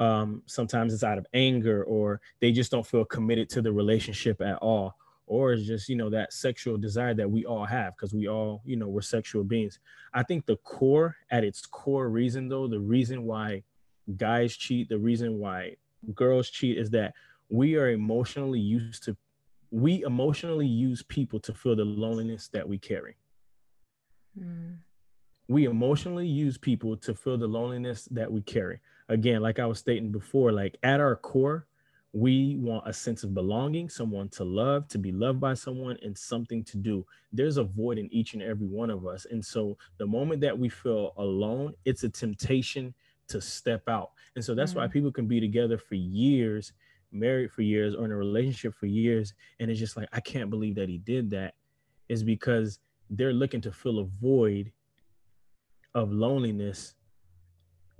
um, 0.00 0.42
sometimes 0.46 0.94
it's 0.94 1.04
out 1.04 1.18
of 1.18 1.26
anger 1.34 1.84
or 1.84 2.20
they 2.40 2.50
just 2.50 2.70
don't 2.70 2.86
feel 2.86 3.04
committed 3.04 3.50
to 3.50 3.62
the 3.62 3.70
relationship 3.70 4.40
at 4.40 4.56
all. 4.56 4.96
Or 5.26 5.52
it's 5.52 5.64
just 5.64 5.88
you 5.88 5.94
know 5.94 6.10
that 6.10 6.32
sexual 6.32 6.76
desire 6.76 7.14
that 7.14 7.30
we 7.30 7.44
all 7.44 7.64
have 7.64 7.94
because 7.94 8.12
we 8.12 8.26
all 8.26 8.62
you 8.64 8.74
know 8.74 8.88
we're 8.88 9.02
sexual 9.02 9.44
beings. 9.44 9.78
I 10.12 10.24
think 10.24 10.44
the 10.44 10.56
core 10.56 11.14
at 11.30 11.44
its 11.44 11.66
core 11.66 12.08
reason 12.08 12.48
though 12.48 12.66
the 12.66 12.80
reason 12.80 13.22
why 13.22 13.62
guys 14.16 14.56
cheat 14.56 14.88
the 14.88 14.98
reason 14.98 15.38
why 15.38 15.76
girls 16.16 16.50
cheat 16.50 16.78
is 16.78 16.90
that 16.90 17.14
we 17.48 17.76
are 17.76 17.90
emotionally 17.90 18.58
used 18.58 19.04
to 19.04 19.16
we 19.70 20.02
emotionally 20.02 20.66
use 20.66 21.04
people 21.04 21.38
to 21.38 21.54
feel 21.54 21.76
the 21.76 21.84
loneliness 21.84 22.48
that 22.48 22.68
we 22.68 22.76
carry. 22.76 23.14
Mm. 24.36 24.78
we 25.48 25.64
emotionally 25.64 26.26
use 26.26 26.56
people 26.56 26.96
to 26.96 27.14
feel 27.14 27.36
the 27.36 27.46
loneliness 27.46 28.08
that 28.12 28.30
we 28.30 28.40
carry 28.42 28.80
again, 29.10 29.42
like 29.42 29.58
I 29.58 29.66
was 29.66 29.78
stating 29.78 30.10
before, 30.10 30.52
like 30.52 30.78
at 30.82 31.00
our 31.00 31.16
core, 31.16 31.66
we 32.12 32.56
want 32.56 32.88
a 32.88 32.92
sense 32.92 33.22
of 33.22 33.34
belonging, 33.34 33.88
someone 33.88 34.28
to 34.30 34.44
love, 34.44 34.88
to 34.88 34.98
be 34.98 35.12
loved 35.12 35.40
by 35.40 35.54
someone, 35.54 35.96
and 36.02 36.16
something 36.16 36.64
to 36.64 36.76
do. 36.76 37.04
There's 37.32 37.56
a 37.56 37.64
void 37.64 37.98
in 37.98 38.12
each 38.12 38.34
and 38.34 38.42
every 38.42 38.66
one 38.66 38.90
of 38.90 39.06
us. 39.06 39.26
And 39.30 39.44
so 39.44 39.76
the 39.98 40.06
moment 40.06 40.40
that 40.40 40.58
we 40.58 40.68
feel 40.68 41.12
alone, 41.18 41.74
it's 41.84 42.02
a 42.02 42.08
temptation 42.08 42.94
to 43.28 43.40
step 43.40 43.88
out. 43.88 44.12
And 44.34 44.44
so 44.44 44.54
that's 44.54 44.72
mm-hmm. 44.72 44.80
why 44.80 44.86
mm. 44.88 44.92
people 44.92 45.12
can 45.12 45.26
be 45.26 45.40
together 45.40 45.78
for 45.78 45.94
years, 45.94 46.72
married 47.12 47.52
for 47.52 47.62
years, 47.62 47.94
or 47.94 48.06
in 48.06 48.12
a 48.12 48.16
relationship 48.16 48.74
for 48.74 48.86
years. 48.86 49.34
And 49.60 49.70
it's 49.70 49.78
just 49.78 49.96
like, 49.96 50.08
I 50.12 50.20
can't 50.20 50.50
believe 50.50 50.76
that 50.76 50.88
he 50.88 50.98
did 50.98 51.30
that. 51.30 51.54
Is 52.08 52.24
because 52.24 52.80
they're 53.08 53.32
looking 53.32 53.60
to 53.60 53.70
fill 53.70 54.00
a 54.00 54.04
void 54.04 54.72
of 55.94 56.10
loneliness 56.10 56.94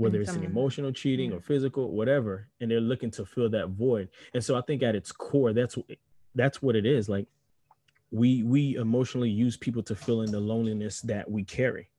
whether 0.00 0.18
it's 0.18 0.32
an 0.32 0.44
emotional 0.44 0.92
cheating 0.92 1.30
or 1.30 1.40
physical, 1.40 1.90
whatever, 1.90 2.48
and 2.58 2.70
they're 2.70 2.80
looking 2.80 3.10
to 3.10 3.26
fill 3.26 3.50
that 3.50 3.68
void. 3.68 4.08
And 4.32 4.42
so 4.42 4.56
I 4.56 4.62
think 4.62 4.82
at 4.82 4.94
its 4.94 5.12
core, 5.12 5.52
that's 5.52 5.76
that's 6.34 6.62
what 6.62 6.74
it 6.74 6.86
is. 6.86 7.06
Like 7.06 7.26
we 8.10 8.42
we 8.42 8.76
emotionally 8.76 9.28
use 9.28 9.58
people 9.58 9.82
to 9.82 9.94
fill 9.94 10.22
in 10.22 10.30
the 10.30 10.40
loneliness 10.40 11.02
that 11.02 11.30
we 11.30 11.44
carry. 11.44 11.90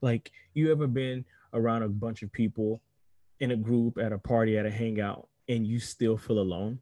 Like 0.00 0.30
you 0.54 0.70
ever 0.70 0.86
been 0.86 1.24
around 1.52 1.82
a 1.82 1.88
bunch 1.88 2.22
of 2.22 2.30
people 2.30 2.80
in 3.40 3.50
a 3.50 3.56
group 3.56 3.98
at 3.98 4.12
a 4.12 4.18
party 4.18 4.56
at 4.56 4.64
a 4.64 4.70
hangout 4.70 5.26
and 5.48 5.66
you 5.66 5.80
still 5.80 6.16
feel 6.16 6.38
alone? 6.38 6.78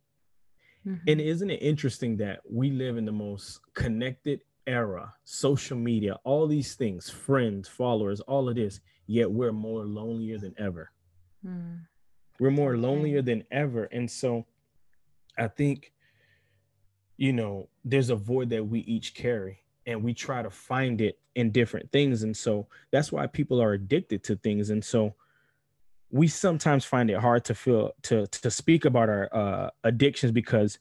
Mm-hmm. 0.86 1.08
And 1.08 1.20
isn't 1.22 1.50
it 1.50 1.62
interesting 1.62 2.18
that 2.18 2.40
we 2.46 2.70
live 2.70 2.98
in 2.98 3.06
the 3.06 3.12
most 3.12 3.60
connected 3.72 4.42
era, 4.66 5.14
social 5.24 5.78
media, 5.78 6.18
all 6.24 6.46
these 6.46 6.74
things, 6.74 7.08
friends, 7.08 7.66
followers, 7.66 8.20
all 8.20 8.46
of 8.48 8.56
this, 8.56 8.80
yet 9.10 9.30
we're 9.30 9.52
more 9.52 9.84
lonelier 9.84 10.38
than 10.38 10.54
ever. 10.56 10.92
Mm. 11.44 11.80
We're 12.38 12.52
more 12.52 12.76
lonelier 12.76 13.22
than 13.22 13.42
ever. 13.50 13.84
And 13.84 14.08
so 14.08 14.46
I 15.36 15.48
think, 15.48 15.92
you 17.16 17.32
know, 17.32 17.68
there's 17.84 18.10
a 18.10 18.14
void 18.14 18.50
that 18.50 18.64
we 18.64 18.80
each 18.80 19.14
carry 19.14 19.64
and 19.84 20.04
we 20.04 20.14
try 20.14 20.42
to 20.42 20.50
find 20.50 21.00
it 21.00 21.18
in 21.34 21.50
different 21.50 21.90
things. 21.90 22.22
And 22.22 22.36
so 22.36 22.68
that's 22.92 23.10
why 23.10 23.26
people 23.26 23.60
are 23.60 23.72
addicted 23.72 24.22
to 24.24 24.36
things. 24.36 24.70
And 24.70 24.84
so 24.84 25.16
we 26.10 26.28
sometimes 26.28 26.84
find 26.84 27.10
it 27.10 27.18
hard 27.18 27.44
to 27.46 27.54
feel 27.54 27.92
to 28.02 28.28
to 28.28 28.50
speak 28.50 28.84
about 28.84 29.08
our 29.08 29.28
uh, 29.32 29.70
addictions 29.82 30.30
because 30.30 30.78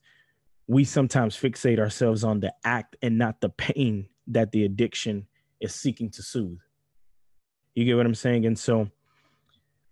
we 0.68 0.84
sometimes 0.84 1.36
fixate 1.36 1.80
ourselves 1.80 2.24
on 2.24 2.42
the 2.42 2.54
act 2.64 2.96
and 3.02 3.18
not 3.18 3.42
the 3.42 3.50
pain 3.50 4.08
that 4.28 4.52
the 4.52 4.66
addiction 4.66 5.28
is 5.60 5.74
seeking 5.74 6.12
to 6.12 6.22
soothe. 6.22 6.60
You 7.80 7.86
get 7.86 7.96
what 7.96 8.06
I'm 8.06 8.14
saying? 8.14 8.46
And 8.46 8.60
so 8.60 8.90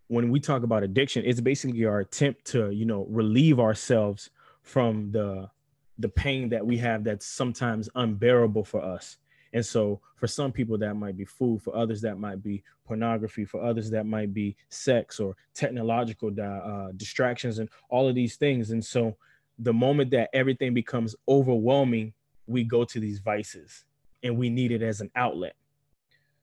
when 0.10 0.30
we 0.30 0.42
talk 0.42 0.64
about 0.64 0.84
addiction, 0.84 1.24
it's 1.26 1.40
basically 1.40 1.86
our 1.86 2.00
attempt 2.00 2.44
to, 2.48 2.70
you 2.70 2.86
know, 2.86 3.06
relieve 3.10 3.62
ourselves 3.62 4.30
from 4.62 5.10
the 5.14 5.50
the 5.98 6.10
pain 6.10 6.50
that 6.50 6.66
we 6.68 6.78
have 6.80 7.06
that's 7.06 7.26
sometimes 7.26 7.88
unbearable 7.96 8.66
for 8.66 8.84
us. 8.84 9.16
And 9.54 9.66
so 9.66 10.02
for 10.18 10.28
some 10.28 10.52
people 10.52 10.78
that 10.80 10.96
might 10.96 11.16
be 11.16 11.24
food, 11.24 11.62
for 11.62 11.74
others 11.78 12.02
that 12.02 12.20
might 12.20 12.44
be 12.44 12.62
pornography, 12.86 13.46
for 13.46 13.64
others 13.64 13.90
that 13.92 14.06
might 14.06 14.34
be 14.34 14.58
sex 14.68 15.18
or 15.22 15.38
technological 15.54 16.30
uh, 16.38 16.92
distractions 16.98 17.60
and 17.60 17.70
all 17.90 18.10
of 18.10 18.16
these 18.16 18.36
things. 18.36 18.72
And 18.72 18.84
so 18.84 19.16
the 19.60 19.74
moment 19.74 20.12
that 20.12 20.30
everything 20.34 20.74
becomes 20.74 21.16
overwhelming, 21.30 22.14
we 22.48 22.66
go 22.66 22.84
to 22.84 23.00
these 23.00 23.20
vices 23.20 23.86
and 24.24 24.38
we 24.38 24.50
need 24.50 24.74
it 24.74 24.82
as 24.82 25.00
an 25.00 25.10
outlet. 25.16 25.56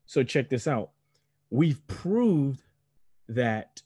So 0.07 0.23
check 0.23 0.49
this 0.49 0.67
out. 0.67 0.89
We've 1.55 1.87
proved 1.87 2.61
that 3.29 3.81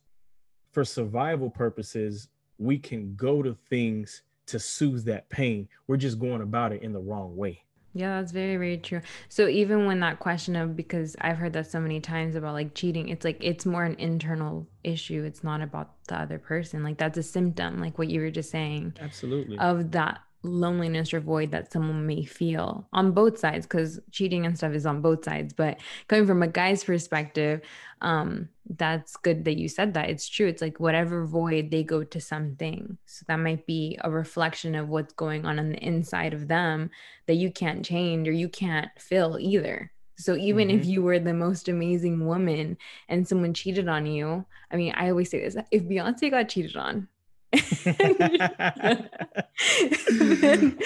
for 0.71 0.83
survival 0.83 1.51
purposes, 1.51 2.29
we 2.57 2.79
can 2.79 3.15
go 3.15 3.43
to 3.43 3.55
things 3.69 4.23
to 4.47 4.57
soothe 4.57 5.05
that 5.05 5.29
pain. 5.29 5.69
We're 5.85 5.97
just 5.97 6.17
going 6.17 6.41
about 6.41 6.71
it 6.73 6.81
in 6.81 6.93
the 6.93 6.99
wrong 6.99 7.35
way. 7.35 7.61
Yeah, 7.93 8.19
that's 8.19 8.31
very, 8.31 8.55
very 8.55 8.79
true. 8.79 9.01
So 9.29 9.47
even 9.47 9.85
when 9.85 9.99
that 9.99 10.19
question 10.19 10.55
of 10.55 10.75
because 10.75 11.15
I've 11.21 11.37
heard 11.37 11.53
that 11.53 11.69
so 11.69 11.79
many 11.79 11.99
times 11.99 12.33
about 12.33 12.53
like 12.53 12.73
cheating, 12.73 13.09
it's 13.09 13.23
like 13.23 13.37
it's 13.39 13.67
more 13.67 13.83
an 13.83 13.95
internal 13.99 14.67
issue. 14.83 15.23
It's 15.23 15.43
not 15.43 15.61
about 15.61 15.91
the 16.07 16.19
other 16.19 16.39
person. 16.39 16.83
Like 16.83 16.97
that's 16.97 17.19
a 17.19 17.23
symptom, 17.23 17.79
like 17.79 17.99
what 17.99 18.09
you 18.09 18.21
were 18.21 18.31
just 18.31 18.49
saying. 18.49 18.95
Absolutely. 18.99 19.59
Of 19.59 19.91
that 19.91 20.21
loneliness 20.43 21.13
or 21.13 21.19
void 21.19 21.51
that 21.51 21.71
someone 21.71 22.07
may 22.07 22.23
feel 22.23 22.87
on 22.93 23.11
both 23.11 23.37
sides 23.37 23.65
because 23.65 23.99
cheating 24.11 24.45
and 24.45 24.57
stuff 24.57 24.73
is 24.73 24.85
on 24.85 25.01
both 25.01 25.25
sides. 25.25 25.53
But 25.53 25.79
coming 26.07 26.27
from 26.27 26.43
a 26.43 26.47
guy's 26.47 26.83
perspective 26.83 27.61
um 28.01 28.47
that's 28.77 29.17
good 29.17 29.43
that 29.45 29.57
you 29.57 29.67
said 29.67 29.93
that. 29.95 30.09
It's 30.09 30.29
true. 30.29 30.47
It's 30.47 30.61
like 30.61 30.79
whatever 30.79 31.25
void 31.25 31.71
they 31.71 31.83
go 31.83 32.03
to 32.03 32.21
something. 32.21 32.97
So 33.05 33.25
that 33.27 33.37
might 33.37 33.65
be 33.65 33.97
a 34.01 34.11
reflection 34.11 34.75
of 34.75 34.89
what's 34.89 35.13
going 35.13 35.45
on 35.45 35.59
on 35.59 35.69
the 35.71 35.83
inside 35.83 36.33
of 36.33 36.47
them 36.47 36.91
that 37.25 37.35
you 37.35 37.51
can't 37.51 37.83
change 37.83 38.27
or 38.27 38.31
you 38.31 38.47
can't 38.47 38.89
fill 38.97 39.37
either. 39.39 39.91
So 40.17 40.35
even 40.35 40.67
mm-hmm. 40.67 40.79
if 40.79 40.85
you 40.85 41.01
were 41.01 41.19
the 41.19 41.33
most 41.33 41.67
amazing 41.67 42.27
woman 42.27 42.77
and 43.07 43.27
someone 43.27 43.53
cheated 43.53 43.87
on 43.87 44.05
you 44.05 44.45
i 44.71 44.75
mean 44.75 44.93
i 44.95 45.09
always 45.09 45.29
say 45.29 45.41
this 45.41 45.55
if 45.71 45.83
beyonce 45.83 46.29
got 46.29 46.49
cheated 46.49 46.75
on 46.75 47.07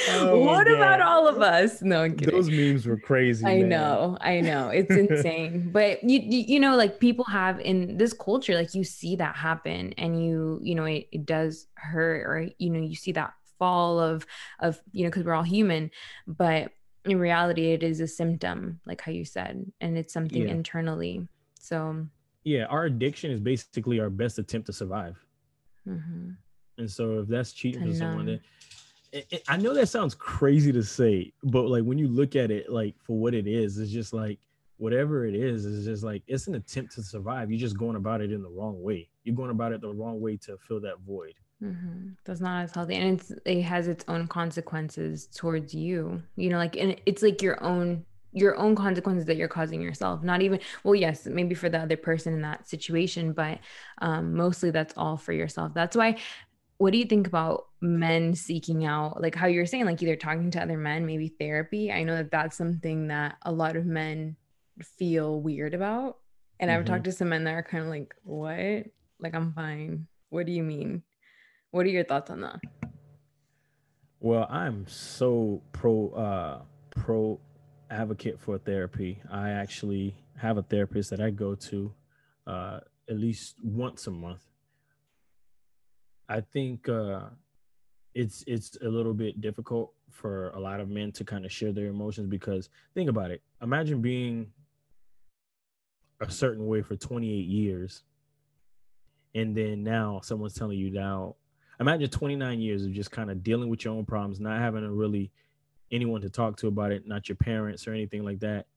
oh 0.10 0.40
what 0.40 0.66
about 0.72 1.02
all 1.02 1.28
of 1.28 1.42
us? 1.42 1.82
No, 1.82 2.04
I'm 2.04 2.16
Those 2.16 2.50
memes 2.50 2.86
were 2.86 2.98
crazy. 2.98 3.46
I 3.46 3.60
man. 3.60 3.70
know, 3.70 4.18
I 4.22 4.40
know, 4.40 4.70
it's 4.70 4.90
insane. 4.96 5.72
but 5.72 6.02
you, 6.04 6.20
you 6.22 6.60
know, 6.62 6.78
like 6.78 7.02
people 7.02 7.26
have 7.26 7.60
in 7.60 7.98
this 7.98 8.14
culture, 8.14 8.56
like 8.56 8.74
you 8.74 8.86
see 8.86 9.18
that 9.18 9.36
happen, 9.36 9.94
and 9.98 10.24
you, 10.24 10.60
you 10.62 10.76
know, 10.76 10.86
it, 10.86 11.08
it 11.12 11.26
does 11.26 11.68
hurt, 11.74 12.22
or 12.26 12.48
you 12.58 12.70
know, 12.70 12.80
you 12.80 12.96
see 12.96 13.12
that 13.12 13.34
fall 13.60 14.00
of, 14.00 14.26
of 14.60 14.82
you 14.94 15.04
know, 15.04 15.10
because 15.10 15.24
we're 15.24 15.34
all 15.34 15.44
human, 15.44 15.92
but 16.28 16.72
in 17.06 17.20
reality, 17.20 17.74
it 17.74 17.84
is 17.84 18.00
a 18.00 18.08
symptom, 18.08 18.80
like 18.86 19.02
how 19.02 19.12
you 19.12 19.26
said, 19.26 19.70
and 19.82 19.98
it's 19.98 20.14
something 20.14 20.44
yeah. 20.44 20.54
internally. 20.54 21.28
So, 21.60 22.08
yeah, 22.46 22.66
our 22.66 22.86
addiction 22.86 23.32
is 23.32 23.40
basically 23.42 24.00
our 24.00 24.10
best 24.10 24.40
attempt 24.40 24.68
to 24.68 24.74
survive. 24.74 25.18
Mm-hmm. 25.88 26.32
And 26.78 26.90
so 26.90 27.20
if 27.20 27.28
that's 27.28 27.54
cheating 27.54 27.88
for 27.88 27.94
someone, 27.94 28.26
then 28.26 28.40
it, 29.12 29.28
it, 29.30 29.44
I 29.48 29.58
know 29.58 29.74
that 29.76 29.88
sounds 29.88 30.16
crazy 30.16 30.72
to 30.72 30.84
say, 30.84 31.32
but 31.44 31.68
like 31.68 31.84
when 31.84 31.98
you 31.98 32.08
look 32.08 32.36
at 32.36 32.50
it, 32.50 32.70
like 32.70 32.96
for 33.00 33.18
what 33.18 33.36
it 33.36 33.48
is, 33.48 33.78
it's 33.78 33.92
just 33.92 34.12
like 34.12 34.40
whatever 34.78 35.26
it 35.26 35.36
is, 35.36 35.66
is 35.66 35.86
just 35.86 36.04
like 36.04 36.24
it's 36.28 36.48
an 36.48 36.56
attempt 36.56 36.96
to 36.96 37.04
survive. 37.04 37.52
You're 37.52 37.60
just 37.60 37.78
going 37.78 37.96
about 37.96 38.22
it 38.22 38.32
in 38.32 38.42
the 38.42 38.50
wrong 38.50 38.82
way. 38.82 39.08
You're 39.24 39.36
going 39.36 39.52
about 39.52 39.72
it 39.72 39.82
the 39.82 39.94
wrong 39.94 40.20
way 40.20 40.38
to 40.38 40.58
fill 40.68 40.82
that 40.82 41.00
void. 41.06 41.36
Mm-hmm. 41.64 42.10
That's 42.26 42.42
not 42.42 42.64
as 42.64 42.74
healthy, 42.74 42.96
and 42.96 43.20
it's 43.20 43.32
it 43.46 43.62
has 43.62 43.88
its 43.88 44.04
own 44.08 44.28
consequences 44.28 45.28
towards 45.28 45.74
you. 45.76 46.22
You 46.36 46.50
know, 46.50 46.58
like 46.58 46.76
and 46.76 47.00
it's 47.06 47.22
like 47.22 47.42
your 47.42 47.64
own 47.64 48.06
your 48.34 48.58
own 48.58 48.76
consequences 48.76 49.26
that 49.26 49.38
you're 49.38 49.48
causing 49.48 49.80
yourself 49.80 50.24
not 50.24 50.42
even 50.42 50.60
well 50.84 50.96
yes 50.96 51.28
maybe 51.28 51.54
for 51.54 51.70
the 51.70 51.78
other 51.78 51.96
person 51.96 52.34
in 52.34 52.42
that 52.42 52.68
situation 52.68 53.32
but 53.32 53.60
um, 54.00 54.34
mostly 54.34 54.72
that's 54.72 54.94
all 54.98 55.16
for 55.16 55.34
yourself 55.34 55.72
that's 55.76 55.96
why 55.96 56.18
what 56.78 56.92
do 56.92 56.98
you 56.98 57.06
think 57.06 57.28
about 57.28 57.68
men 57.82 58.34
seeking 58.34 58.86
out 58.86 59.22
like 59.22 59.36
how 59.36 59.48
you're 59.48 59.66
saying 59.66 59.86
like 59.86 60.02
either 60.02 60.16
talking 60.16 60.52
to 60.52 60.62
other 60.62 60.78
men 60.78 61.06
maybe 61.06 61.30
therapy? 61.40 61.92
I 61.92 62.04
know 62.04 62.16
that 62.16 62.32
that's 62.32 62.58
something 62.58 63.08
that 63.08 63.38
a 63.44 63.52
lot 63.52 63.76
of 63.76 63.86
men 63.86 64.36
feel 64.82 65.40
weird 65.42 65.74
about. 65.74 66.18
And 66.60 66.70
mm-hmm. 66.70 66.80
i've 66.80 66.86
talked 66.86 67.04
to 67.06 67.12
some 67.12 67.30
men 67.30 67.44
that 67.44 67.54
are 67.54 67.64
kind 67.64 67.84
of 67.84 67.90
like 67.90 68.16
what? 68.24 68.86
Like 69.20 69.34
i'm 69.34 69.54
fine. 69.54 70.08
What 70.30 70.46
do 70.46 70.52
you 70.52 70.64
mean? 70.64 71.04
What 71.72 71.86
are 71.86 71.90
your 71.90 72.04
thoughts 72.04 72.32
on 72.32 72.42
that? 72.42 72.60
Well 74.20 74.48
i'm 74.50 74.88
so 74.88 75.62
pro 75.72 76.10
uh 76.10 76.62
pro 76.92 77.40
advocate 77.90 78.40
for 78.40 78.58
therapy. 78.58 79.22
I 79.32 79.52
actually 79.52 80.16
have 80.38 80.58
a 80.58 80.64
therapist 80.64 81.12
that 81.12 81.22
i 81.22 81.30
go 81.30 81.56
to 81.56 81.94
uh 82.48 82.80
at 83.10 83.18
least 83.18 83.56
once 83.62 84.08
a 84.08 84.12
month 84.12 84.42
I 86.30 86.42
think 86.42 86.88
uh, 86.90 87.22
it's 88.14 88.44
it's 88.48 88.78
a 88.82 88.88
little 88.88 89.14
bit 89.14 89.42
difficult 89.42 89.94
for 90.10 90.50
a 90.52 90.60
lot 90.60 90.80
of 90.80 90.90
men 90.90 91.12
to 91.14 91.24
kind 91.24 91.46
of 91.46 91.52
share 91.52 91.72
their 91.72 91.88
emotions 91.88 92.28
because 92.28 92.70
think 92.94 93.10
about 93.10 93.32
it. 93.32 93.42
Imagine 93.62 94.02
being 94.02 94.52
a 96.22 96.30
certain 96.30 96.68
way 96.68 96.82
for 96.82 96.96
28 96.96 97.30
years, 97.30 98.04
and 99.36 99.56
then 99.56 99.84
now 99.84 100.22
someone's 100.24 100.54
telling 100.54 100.78
you 100.78 100.92
now. 100.92 101.36
Imagine 101.80 102.10
29 102.10 102.60
years 102.60 102.86
of 102.86 102.92
just 102.94 103.12
kind 103.12 103.32
of 103.32 103.44
dealing 103.44 103.68
with 103.68 103.84
your 103.84 103.96
own 103.96 104.06
problems, 104.06 104.40
not 104.40 104.60
having 104.60 104.86
a 104.86 104.92
really 104.92 105.32
anyone 105.92 106.22
to 106.22 106.30
talk 106.30 106.56
to 106.58 106.68
about 106.68 106.92
it, 106.92 107.08
not 107.08 107.28
your 107.28 107.36
parents 107.36 107.88
or 107.88 107.94
anything 107.94 108.24
like 108.24 108.40
that. 108.40 108.68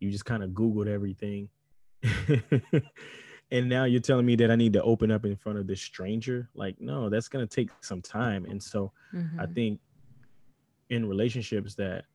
You 0.00 0.10
just 0.10 0.24
kind 0.24 0.42
of 0.42 0.50
Googled 0.50 0.86
everything. 0.86 1.48
and 3.52 3.68
now 3.68 3.84
you're 3.84 4.00
telling 4.00 4.24
me 4.24 4.34
that 4.36 4.50
I 4.50 4.56
need 4.56 4.72
to 4.72 4.82
open 4.82 5.10
up 5.10 5.26
in 5.26 5.36
front 5.36 5.58
of 5.58 5.66
this 5.66 5.80
stranger. 5.80 6.48
Like, 6.54 6.80
no, 6.80 7.10
that's 7.10 7.28
gonna 7.28 7.46
take 7.46 7.68
some 7.82 8.00
time. 8.00 8.46
And 8.46 8.60
so 8.60 8.92
mm-hmm. 9.14 9.38
I 9.38 9.46
think 9.46 9.78
in 10.88 11.06
relationships 11.06 11.74
that 11.74 12.06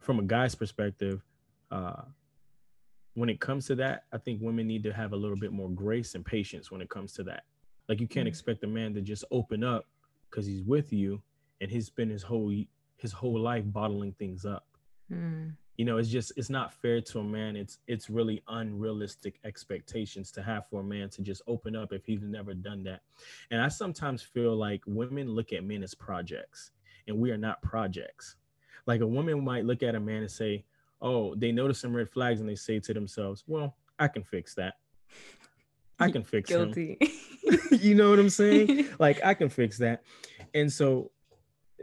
from 0.00 0.18
a 0.18 0.24
guy's 0.24 0.56
perspective, 0.56 1.22
uh, 1.70 2.02
when 3.14 3.28
it 3.28 3.40
comes 3.40 3.66
to 3.66 3.76
that, 3.76 4.04
I 4.12 4.18
think 4.18 4.40
women 4.42 4.66
need 4.66 4.82
to 4.82 4.92
have 4.92 5.12
a 5.12 5.16
little 5.16 5.36
bit 5.36 5.52
more 5.52 5.70
grace 5.70 6.16
and 6.16 6.24
patience 6.24 6.72
when 6.72 6.80
it 6.80 6.90
comes 6.90 7.12
to 7.14 7.22
that. 7.24 7.44
Like 7.88 8.00
you 8.00 8.08
can't 8.08 8.24
mm-hmm. 8.24 8.28
expect 8.28 8.64
a 8.64 8.66
man 8.66 8.92
to 8.94 9.02
just 9.02 9.24
open 9.30 9.62
up 9.62 9.86
because 10.28 10.46
he's 10.46 10.64
with 10.64 10.92
you 10.92 11.22
and 11.60 11.70
he's 11.70 11.86
spent 11.86 12.10
his 12.10 12.24
whole 12.24 12.52
his 12.96 13.12
whole 13.12 13.38
life 13.38 13.64
bottling 13.66 14.14
things 14.18 14.44
up. 14.44 14.66
Mm 15.12 15.52
you 15.76 15.84
know 15.84 15.96
it's 15.96 16.08
just 16.08 16.32
it's 16.36 16.50
not 16.50 16.72
fair 16.72 17.00
to 17.00 17.20
a 17.20 17.24
man. 17.24 17.56
It's 17.56 17.78
it's 17.86 18.10
really 18.10 18.42
unrealistic 18.48 19.38
expectations 19.44 20.30
to 20.32 20.42
have 20.42 20.68
for 20.68 20.80
a 20.80 20.84
man 20.84 21.08
to 21.10 21.22
just 21.22 21.42
open 21.46 21.74
up 21.74 21.92
if 21.92 22.04
he's 22.04 22.22
never 22.22 22.54
done 22.54 22.82
that. 22.84 23.00
And 23.50 23.60
i 23.60 23.68
sometimes 23.68 24.22
feel 24.22 24.54
like 24.54 24.82
women 24.86 25.30
look 25.30 25.52
at 25.52 25.64
men 25.64 25.82
as 25.82 25.94
projects 25.94 26.72
and 27.08 27.18
we 27.18 27.30
are 27.30 27.38
not 27.38 27.62
projects. 27.62 28.36
Like 28.86 29.00
a 29.00 29.06
woman 29.06 29.42
might 29.44 29.64
look 29.64 29.82
at 29.82 29.94
a 29.94 30.00
man 30.00 30.22
and 30.22 30.30
say 30.30 30.64
oh 31.00 31.34
they 31.36 31.52
notice 31.52 31.80
some 31.80 31.94
red 31.94 32.10
flags 32.10 32.40
and 32.40 32.48
they 32.48 32.54
say 32.54 32.78
to 32.78 32.94
themselves 32.94 33.42
well 33.46 33.74
i 33.98 34.08
can 34.08 34.22
fix 34.22 34.54
that. 34.56 34.74
I 35.98 36.10
can 36.12 36.22
fix 36.22 36.50
guilty. 36.50 36.98
Him. 37.00 37.58
you 37.80 37.94
know 37.94 38.10
what 38.10 38.18
i'm 38.18 38.30
saying? 38.30 38.88
Like 38.98 39.24
i 39.24 39.32
can 39.32 39.48
fix 39.48 39.78
that. 39.78 40.02
And 40.52 40.70
so 40.70 41.11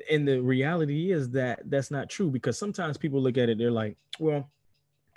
and 0.09 0.27
the 0.27 0.39
reality 0.41 1.11
is 1.11 1.29
that 1.29 1.61
that's 1.65 1.91
not 1.91 2.09
true 2.09 2.29
because 2.29 2.57
sometimes 2.57 2.97
people 2.97 3.21
look 3.21 3.37
at 3.37 3.49
it 3.49 3.57
they're 3.57 3.71
like 3.71 3.97
well 4.19 4.49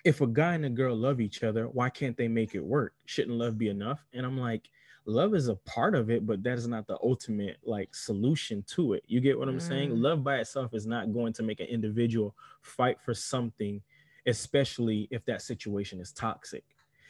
if 0.05 0.21
a 0.21 0.27
guy 0.27 0.55
and 0.55 0.65
a 0.65 0.71
girl 0.71 0.97
love 0.97 1.21
each 1.21 1.43
other 1.43 1.69
why 1.69 1.89
can't 1.89 2.17
they 2.17 2.29
make 2.29 2.55
it 2.55 2.65
work 2.65 2.95
shouldn't 3.07 3.37
love 3.37 3.59
be 3.59 3.69
enough 3.69 4.05
and 4.13 4.27
i'm 4.27 4.39
like 4.39 4.69
love 5.05 5.35
is 5.35 5.49
a 5.49 5.57
part 5.57 5.95
of 5.95 6.11
it 6.11 6.27
but 6.27 6.43
that 6.43 6.57
is 6.57 6.69
not 6.69 6.87
the 6.87 6.99
ultimate 7.03 7.59
like 7.65 7.95
solution 7.95 8.65
to 8.67 8.93
it 8.93 9.03
you 9.07 9.21
get 9.21 9.39
what 9.39 9.49
i'm 9.49 9.59
mm. 9.59 9.69
saying 9.69 10.01
love 10.01 10.23
by 10.23 10.37
itself 10.37 10.75
is 10.75 10.87
not 10.87 11.13
going 11.13 11.33
to 11.33 11.43
make 11.43 11.61
an 11.61 11.67
individual 11.67 12.35
fight 12.61 13.01
for 13.01 13.13
something 13.13 13.81
especially 14.27 15.09
if 15.11 15.25
that 15.25 15.43
situation 15.43 16.01
is 16.01 16.13
toxic 16.13 16.65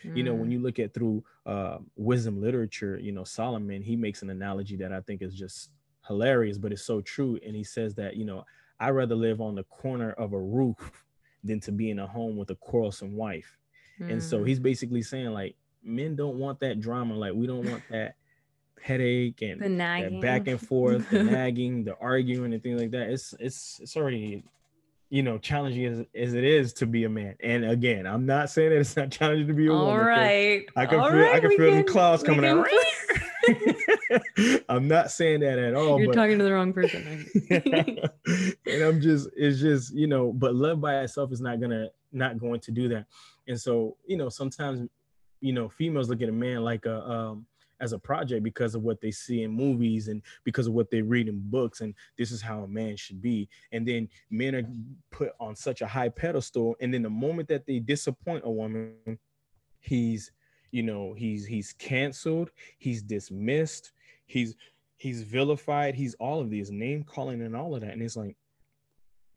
mm. 0.05 0.17
you 0.17 0.23
know 0.23 0.35
when 0.35 0.49
mm. 0.49 0.53
you 0.53 0.59
look 0.59 0.79
at 0.79 0.95
through 0.95 1.23
uh, 1.45 1.79
wisdom 1.97 2.41
literature 2.41 2.99
you 2.99 3.13
know 3.13 3.25
solomon 3.25 3.83
he 3.83 3.95
makes 3.95 4.23
an 4.23 4.31
analogy 4.31 4.77
that 4.77 4.93
i 4.93 5.01
think 5.01 5.21
is 5.21 5.35
just 5.35 5.71
hilarious, 6.07 6.59
but 6.59 6.73
it's 6.73 6.83
so 6.83 7.01
true. 7.01 7.39
And 7.45 7.55
he 7.55 7.65
says 7.65 7.95
that, 7.97 8.17
you 8.17 8.25
know, 8.25 8.45
I'd 8.81 8.91
rather 8.91 9.15
live 9.15 9.41
on 9.41 9.55
the 9.55 9.65
corner 9.65 10.13
of 10.13 10.33
a 10.33 10.41
roof 10.41 11.05
than 11.45 11.61
to 11.61 11.73
be 11.73 11.91
in 11.91 11.99
a 11.99 12.07
home 12.07 12.37
with 12.37 12.51
a 12.51 12.57
quarrelsome 12.57 13.17
wife. 13.17 13.59
Mm. 14.01 14.13
And 14.13 14.23
so 14.23 14.39
hmm. 14.39 14.47
he's 14.47 14.61
basically 14.61 15.03
saying, 15.03 15.33
like, 15.33 15.57
men 15.83 16.17
don't 16.17 16.37
want 16.37 16.61
that 16.61 16.81
drama. 16.81 17.15
Like, 17.15 17.35
we 17.35 17.47
don't 17.47 17.69
want 17.69 17.83
that 17.91 18.15
headache 18.81 19.43
and 19.43 19.81
that 19.81 20.21
back 20.21 20.49
and 20.49 20.61
forth, 20.61 21.09
the 21.11 21.23
nagging, 21.23 21.85
the 21.85 21.97
arguing, 21.99 22.53
and 22.53 22.63
things 22.63 22.81
like 22.81 22.91
that. 22.93 23.11
It's 23.11 23.35
it's 23.39 23.79
it's 23.81 23.97
already 23.97 24.45
you 25.13 25.23
know 25.23 25.39
challenging 25.39 25.85
as, 25.85 26.05
as 26.15 26.35
it 26.35 26.43
is 26.43 26.73
to 26.73 26.87
be 26.87 27.05
a 27.05 27.09
man 27.09 27.37
and 27.43 27.67
again 27.67 28.07
i'm 28.07 28.25
not 28.25 28.49
saying 28.49 28.71
that 28.71 28.79
it's 28.79 28.97
not 28.97 29.11
challenging 29.11 29.47
to 29.47 29.53
be 29.53 29.67
a 29.67 29.73
All 29.73 29.85
woman 29.85 30.07
right. 30.07 30.65
i 30.75 30.87
can 30.87 30.99
All 30.99 31.11
feel 31.11 31.19
right, 31.19 31.35
i 31.35 31.39
can 31.41 31.51
feel 31.51 31.69
can, 31.69 31.85
the 31.85 31.85
clouds 31.85 32.23
coming 32.23 32.47
out 32.47 32.67
I'm 34.69 34.89
not 34.89 35.11
saying 35.11 35.41
that 35.41 35.59
at 35.59 35.75
all. 35.75 35.99
You're 35.99 36.09
but, 36.09 36.15
talking 36.15 36.39
to 36.39 36.45
the 36.45 36.53
wrong 36.53 36.73
person. 36.73 37.27
and 37.51 38.83
I'm 38.83 39.01
just, 39.01 39.29
it's 39.37 39.61
just, 39.61 39.95
you 39.95 40.07
know, 40.07 40.33
but 40.33 40.55
love 40.55 40.81
by 40.81 41.01
itself 41.01 41.33
is 41.33 41.41
not 41.41 41.61
gonna 41.61 41.89
not 42.13 42.39
going 42.39 42.61
to 42.61 42.71
do 42.71 42.89
that. 42.89 43.07
And 43.49 43.61
so, 43.61 43.97
you 44.07 44.17
know, 44.17 44.29
sometimes, 44.29 44.89
you 45.41 45.53
know, 45.53 45.69
females 45.69 46.09
look 46.09 46.23
at 46.23 46.29
a 46.29 46.33
man 46.33 46.63
like 46.63 46.87
a 46.87 47.09
um 47.09 47.47
as 47.83 47.93
a 47.93 47.99
project 47.99 48.45
because 48.45 48.77
of 48.77 48.83
what 48.83 49.01
they 49.01 49.11
see 49.11 49.43
in 49.43 49.51
movies 49.51 50.07
and 50.07 50.23
because 50.45 50.69
of 50.69 50.73
what 50.73 50.91
they 50.91 51.03
read 51.03 51.29
in 51.29 51.41
books 51.51 51.81
and 51.81 51.95
this 52.17 52.31
is 52.31 52.41
how 52.41 52.61
a 52.61 52.69
man 52.69 52.97
should 52.97 53.21
be 53.21 53.49
and 53.73 53.87
then 53.87 54.09
men 54.31 54.55
are 54.55 54.63
put 55.11 55.33
on 55.41 55.57
such 55.57 55.83
a 55.83 55.87
high 55.87 56.09
pedestal 56.09 56.77
and 56.81 56.95
then 56.95 57.03
the 57.03 57.11
moment 57.11 57.49
that 57.49 57.67
they 57.67 57.81
disappoint 57.81 58.45
a 58.47 58.51
woman 58.51 58.95
he's 59.81 60.31
you 60.71 60.85
know 60.85 61.13
he's 61.13 61.45
he's 61.45 61.73
canceled 61.73 62.51
he's 62.79 63.03
dismissed 63.03 63.91
he's 64.27 64.55
he's 64.97 65.23
vilified 65.23 65.95
he's 65.95 66.15
all 66.15 66.41
of 66.41 66.49
these 66.49 66.71
name 66.71 67.03
calling 67.03 67.43
and 67.43 67.57
all 67.57 67.75
of 67.75 67.81
that. 67.81 67.93
And 67.93 68.03
it's 68.03 68.17
like 68.17 68.37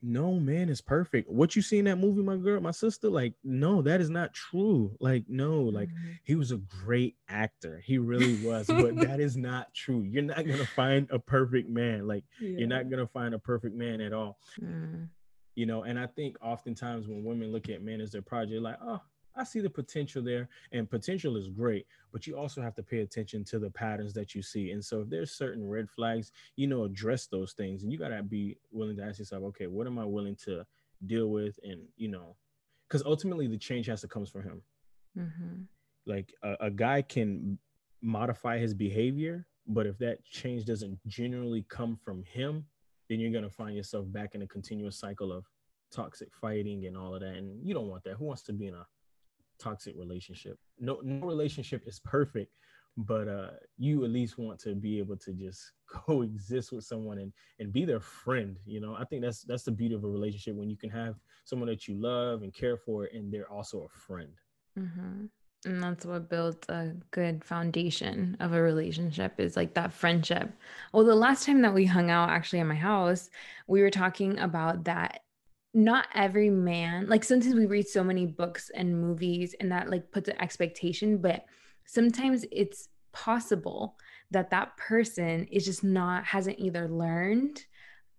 no 0.01 0.33
man 0.33 0.69
is 0.69 0.81
perfect. 0.81 1.29
What 1.29 1.55
you 1.55 1.63
see 1.63 1.79
in 1.79 1.85
that 1.85 1.97
movie 1.97 2.21
my 2.21 2.37
girl 2.37 2.61
my 2.61 2.71
sister 2.71 3.09
like 3.09 3.33
no 3.43 3.81
that 3.81 4.01
is 4.01 4.09
not 4.09 4.33
true. 4.33 4.95
Like 4.99 5.23
no 5.27 5.61
like 5.61 5.89
mm-hmm. 5.89 6.11
he 6.23 6.35
was 6.35 6.51
a 6.51 6.57
great 6.83 7.15
actor. 7.29 7.81
He 7.83 7.97
really 7.97 8.45
was 8.45 8.67
but 8.67 8.95
that 9.07 9.19
is 9.19 9.35
not 9.35 9.73
true. 9.73 10.01
You're 10.01 10.23
not 10.23 10.45
gonna 10.45 10.65
find 10.65 11.07
a 11.11 11.19
perfect 11.19 11.69
man. 11.69 12.07
Like 12.07 12.23
yeah. 12.39 12.59
you're 12.59 12.67
not 12.67 12.89
gonna 12.89 13.07
find 13.07 13.33
a 13.33 13.39
perfect 13.39 13.75
man 13.75 14.01
at 14.01 14.13
all. 14.13 14.37
Mm. 14.61 15.09
you 15.55 15.65
know 15.65 15.83
and 15.83 15.97
i 15.97 16.05
think 16.05 16.35
oftentimes 16.41 17.07
when 17.07 17.23
women 17.23 17.51
look 17.51 17.69
at 17.69 17.81
men 17.81 18.01
as 18.01 18.11
their 18.11 18.21
project 18.21 18.61
like 18.61 18.77
oh 18.81 19.01
I 19.37 19.43
see 19.43 19.59
the 19.59 19.69
potential 19.69 20.21
there, 20.21 20.47
and 20.71 20.89
potential 20.89 21.35
is 21.35 21.49
great, 21.49 21.85
but 22.11 22.25
you 22.25 22.37
also 22.37 22.61
have 22.61 22.75
to 22.75 22.83
pay 22.83 22.99
attention 22.99 23.43
to 23.45 23.59
the 23.59 23.69
patterns 23.69 24.13
that 24.13 24.33
you 24.33 24.41
see. 24.41 24.71
And 24.71 24.83
so, 24.83 25.01
if 25.01 25.09
there's 25.09 25.31
certain 25.31 25.67
red 25.67 25.89
flags, 25.89 26.31
you 26.55 26.67
know, 26.67 26.83
address 26.83 27.27
those 27.27 27.53
things, 27.53 27.83
and 27.83 27.91
you 27.91 27.97
got 27.97 28.09
to 28.09 28.23
be 28.23 28.57
willing 28.71 28.95
to 28.97 29.03
ask 29.03 29.19
yourself, 29.19 29.43
okay, 29.43 29.67
what 29.67 29.87
am 29.87 29.99
I 29.99 30.05
willing 30.05 30.35
to 30.45 30.65
deal 31.05 31.27
with? 31.27 31.59
And 31.63 31.81
you 31.97 32.07
know, 32.07 32.35
because 32.87 33.03
ultimately 33.05 33.47
the 33.47 33.57
change 33.57 33.87
has 33.87 34.01
to 34.01 34.07
come 34.07 34.25
from 34.25 34.43
him. 34.43 34.61
Mm-hmm. 35.17 35.61
Like 36.05 36.33
a, 36.43 36.55
a 36.61 36.71
guy 36.71 37.01
can 37.01 37.57
modify 38.01 38.57
his 38.57 38.73
behavior, 38.73 39.47
but 39.67 39.85
if 39.85 39.97
that 39.97 40.23
change 40.23 40.65
doesn't 40.65 40.99
generally 41.07 41.65
come 41.67 41.97
from 41.97 42.23
him, 42.23 42.65
then 43.09 43.19
you're 43.19 43.31
gonna 43.31 43.49
find 43.49 43.75
yourself 43.75 44.05
back 44.11 44.35
in 44.35 44.43
a 44.43 44.47
continuous 44.47 44.97
cycle 44.97 45.31
of 45.31 45.45
toxic 45.91 46.33
fighting 46.33 46.85
and 46.85 46.97
all 46.97 47.15
of 47.15 47.21
that. 47.21 47.35
And 47.35 47.65
you 47.65 47.73
don't 47.73 47.87
want 47.87 48.03
that. 48.03 48.15
Who 48.15 48.25
wants 48.25 48.43
to 48.43 48.53
be 48.53 48.67
in 48.67 48.73
a 48.73 48.85
toxic 49.59 49.95
relationship. 49.97 50.57
No, 50.79 50.99
no 51.03 51.25
relationship 51.25 51.83
is 51.87 51.99
perfect, 51.99 52.51
but 52.97 53.27
uh, 53.27 53.51
you 53.77 54.03
at 54.03 54.11
least 54.11 54.37
want 54.37 54.59
to 54.61 54.75
be 54.75 54.99
able 54.99 55.17
to 55.17 55.33
just 55.33 55.71
coexist 55.89 56.71
with 56.71 56.83
someone 56.83 57.19
and 57.19 57.33
and 57.59 57.71
be 57.71 57.85
their 57.85 57.99
friend. 57.99 58.57
You 58.65 58.81
know, 58.81 58.95
I 58.97 59.05
think 59.05 59.21
that's 59.21 59.43
that's 59.43 59.63
the 59.63 59.71
beauty 59.71 59.95
of 59.95 60.03
a 60.03 60.07
relationship 60.07 60.55
when 60.55 60.69
you 60.69 60.77
can 60.77 60.89
have 60.89 61.15
someone 61.43 61.69
that 61.69 61.87
you 61.87 61.95
love 61.95 62.43
and 62.43 62.53
care 62.53 62.77
for, 62.77 63.05
and 63.05 63.31
they're 63.31 63.51
also 63.51 63.83
a 63.83 63.99
friend. 63.99 64.33
Mm-hmm. 64.77 65.25
And 65.65 65.81
that's 65.81 66.05
what 66.05 66.29
builds 66.29 66.69
a 66.69 66.93
good 67.09 67.43
foundation 67.43 68.37
of 68.39 68.53
a 68.53 68.61
relationship 68.61 69.39
is 69.39 69.55
like 69.55 69.73
that 69.73 69.91
friendship. 69.91 70.51
Well, 70.93 71.05
the 71.05 71.15
last 71.15 71.45
time 71.45 71.61
that 71.63 71.73
we 71.73 71.85
hung 71.85 72.11
out 72.11 72.29
actually 72.29 72.59
at 72.59 72.67
my 72.67 72.75
house, 72.75 73.31
we 73.67 73.81
were 73.81 73.89
talking 73.89 74.37
about 74.37 74.83
that 74.83 75.21
not 75.75 76.07
every 76.15 76.49
man 76.49 77.05
like 77.09 77.23
sometimes 77.23 77.53
we 77.53 77.65
read 77.65 77.85
so 77.85 78.01
many 78.01 78.25
books 78.25 78.71
and 78.73 78.99
movies 78.99 79.53
and 79.59 79.69
that 79.71 79.89
like 79.89 80.09
puts 80.09 80.29
an 80.29 80.41
expectation 80.41 81.17
but 81.17 81.43
sometimes 81.85 82.45
it's 82.49 82.87
possible 83.11 83.97
that 84.31 84.49
that 84.49 84.75
person 84.77 85.45
is 85.51 85.65
just 85.65 85.83
not 85.83 86.23
hasn't 86.23 86.57
either 86.59 86.87
learned 86.87 87.65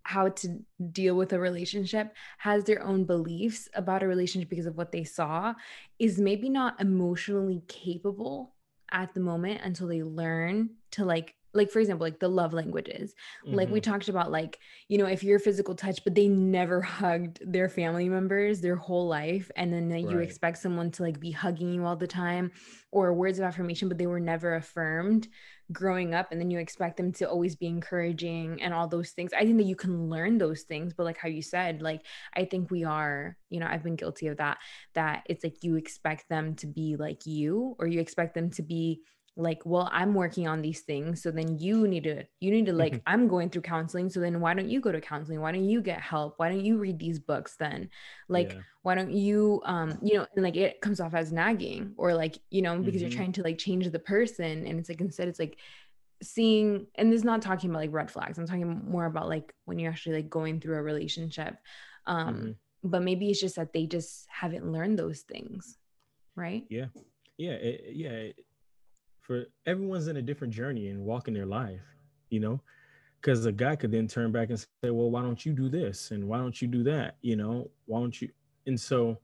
how 0.02 0.28
to 0.28 0.58
deal 0.92 1.16
with 1.16 1.32
a 1.32 1.38
relationship 1.38 2.14
has 2.38 2.62
their 2.64 2.82
own 2.82 3.04
beliefs 3.04 3.70
about 3.74 4.02
a 4.02 4.06
relationship 4.06 4.50
because 4.50 4.66
of 4.66 4.76
what 4.76 4.92
they 4.92 5.02
saw 5.02 5.54
is 5.98 6.20
maybe 6.20 6.50
not 6.50 6.78
emotionally 6.78 7.62
capable 7.68 8.54
at 8.92 9.14
the 9.14 9.20
moment 9.20 9.62
until 9.64 9.88
they 9.88 10.02
learn 10.02 10.68
to 10.90 11.06
like 11.06 11.34
like 11.56 11.70
for 11.70 11.80
example 11.80 12.04
like 12.04 12.20
the 12.20 12.28
love 12.28 12.52
languages 12.52 13.14
mm-hmm. 13.44 13.56
like 13.56 13.70
we 13.70 13.80
mm-hmm. 13.80 13.90
talked 13.90 14.08
about 14.08 14.30
like 14.30 14.58
you 14.88 14.98
know 14.98 15.06
if 15.06 15.22
you're 15.22 15.38
physical 15.38 15.74
touch 15.74 16.02
but 16.04 16.14
they 16.14 16.28
never 16.28 16.80
hugged 16.82 17.40
their 17.44 17.68
family 17.68 18.08
members 18.08 18.60
their 18.60 18.76
whole 18.76 19.08
life 19.08 19.50
and 19.56 19.72
then 19.72 19.90
right. 19.90 20.08
you 20.08 20.18
expect 20.18 20.58
someone 20.58 20.90
to 20.90 21.02
like 21.02 21.20
be 21.20 21.30
hugging 21.30 21.72
you 21.72 21.84
all 21.84 21.96
the 21.96 22.06
time 22.06 22.50
or 22.92 23.12
words 23.12 23.38
of 23.38 23.44
affirmation 23.44 23.88
but 23.88 23.98
they 23.98 24.06
were 24.06 24.20
never 24.20 24.54
affirmed 24.54 25.28
growing 25.72 26.14
up 26.14 26.30
and 26.30 26.40
then 26.40 26.50
you 26.50 26.60
expect 26.60 26.96
them 26.96 27.12
to 27.12 27.28
always 27.28 27.56
be 27.56 27.66
encouraging 27.66 28.62
and 28.62 28.72
all 28.72 28.86
those 28.86 29.10
things 29.10 29.32
i 29.32 29.44
think 29.44 29.56
that 29.56 29.64
you 29.64 29.74
can 29.74 30.08
learn 30.08 30.38
those 30.38 30.62
things 30.62 30.94
but 30.94 31.02
like 31.02 31.18
how 31.18 31.28
you 31.28 31.42
said 31.42 31.82
like 31.82 32.02
i 32.34 32.44
think 32.44 32.70
we 32.70 32.84
are 32.84 33.36
you 33.50 33.58
know 33.58 33.66
i've 33.68 33.82
been 33.82 33.96
guilty 33.96 34.28
of 34.28 34.36
that 34.36 34.58
that 34.94 35.24
it's 35.28 35.42
like 35.42 35.64
you 35.64 35.74
expect 35.74 36.28
them 36.28 36.54
to 36.54 36.68
be 36.68 36.94
like 36.96 37.26
you 37.26 37.74
or 37.80 37.86
you 37.88 37.98
expect 37.98 38.34
them 38.34 38.48
to 38.48 38.62
be 38.62 39.00
like 39.36 39.60
well 39.66 39.88
i'm 39.92 40.14
working 40.14 40.48
on 40.48 40.62
these 40.62 40.80
things 40.80 41.22
so 41.22 41.30
then 41.30 41.58
you 41.58 41.86
need 41.86 42.04
to 42.04 42.24
you 42.40 42.50
need 42.50 42.64
to 42.64 42.72
like 42.72 42.92
mm-hmm. 42.92 43.02
i'm 43.06 43.28
going 43.28 43.50
through 43.50 43.60
counseling 43.60 44.08
so 44.08 44.18
then 44.18 44.40
why 44.40 44.54
don't 44.54 44.68
you 44.68 44.80
go 44.80 44.90
to 44.90 45.00
counseling 45.00 45.40
why 45.40 45.52
don't 45.52 45.68
you 45.68 45.82
get 45.82 46.00
help 46.00 46.34
why 46.38 46.48
don't 46.48 46.64
you 46.64 46.78
read 46.78 46.98
these 46.98 47.18
books 47.18 47.54
then 47.58 47.88
like 48.28 48.52
yeah. 48.52 48.60
why 48.82 48.94
don't 48.94 49.12
you 49.12 49.60
um 49.66 49.98
you 50.02 50.14
know 50.14 50.26
and 50.34 50.42
like 50.42 50.56
it 50.56 50.80
comes 50.80 51.00
off 51.00 51.14
as 51.14 51.32
nagging 51.32 51.92
or 51.98 52.14
like 52.14 52.38
you 52.50 52.62
know 52.62 52.78
because 52.78 53.02
mm-hmm. 53.02 53.10
you're 53.10 53.16
trying 53.16 53.32
to 53.32 53.42
like 53.42 53.58
change 53.58 53.88
the 53.90 53.98
person 53.98 54.66
and 54.66 54.78
it's 54.78 54.88
like 54.88 55.00
instead 55.02 55.28
it's 55.28 55.38
like 55.38 55.58
seeing 56.22 56.86
and 56.94 57.12
this 57.12 57.18
is 57.18 57.24
not 57.24 57.42
talking 57.42 57.68
about 57.68 57.80
like 57.80 57.92
red 57.92 58.10
flags 58.10 58.38
i'm 58.38 58.46
talking 58.46 58.82
more 58.88 59.04
about 59.04 59.28
like 59.28 59.52
when 59.66 59.78
you're 59.78 59.92
actually 59.92 60.16
like 60.16 60.30
going 60.30 60.60
through 60.60 60.76
a 60.76 60.82
relationship 60.82 61.58
um 62.06 62.34
mm-hmm. 62.34 62.50
but 62.84 63.02
maybe 63.02 63.28
it's 63.28 63.40
just 63.40 63.56
that 63.56 63.74
they 63.74 63.84
just 63.84 64.26
haven't 64.30 64.72
learned 64.72 64.98
those 64.98 65.20
things 65.20 65.76
right 66.36 66.64
yeah 66.70 66.86
yeah 67.36 67.52
it, 67.52 67.94
yeah 67.94 68.28
for 69.26 69.46
everyone's 69.66 70.06
in 70.06 70.18
a 70.18 70.22
different 70.22 70.54
journey 70.54 70.88
and 70.88 71.00
walking 71.00 71.34
their 71.34 71.46
life, 71.46 71.82
you 72.30 72.38
know, 72.38 72.60
because 73.20 73.44
a 73.44 73.50
guy 73.52 73.74
could 73.74 73.90
then 73.90 74.06
turn 74.06 74.30
back 74.30 74.50
and 74.50 74.58
say, 74.58 74.66
well, 74.84 75.10
why 75.10 75.20
don't 75.20 75.44
you 75.44 75.52
do 75.52 75.68
this? 75.68 76.12
And 76.12 76.28
why 76.28 76.38
don't 76.38 76.62
you 76.62 76.68
do 76.68 76.84
that? 76.84 77.16
You 77.22 77.34
know, 77.34 77.68
why 77.86 77.98
don't 77.98 78.22
you? 78.22 78.28
And 78.66 78.78
so 78.78 79.18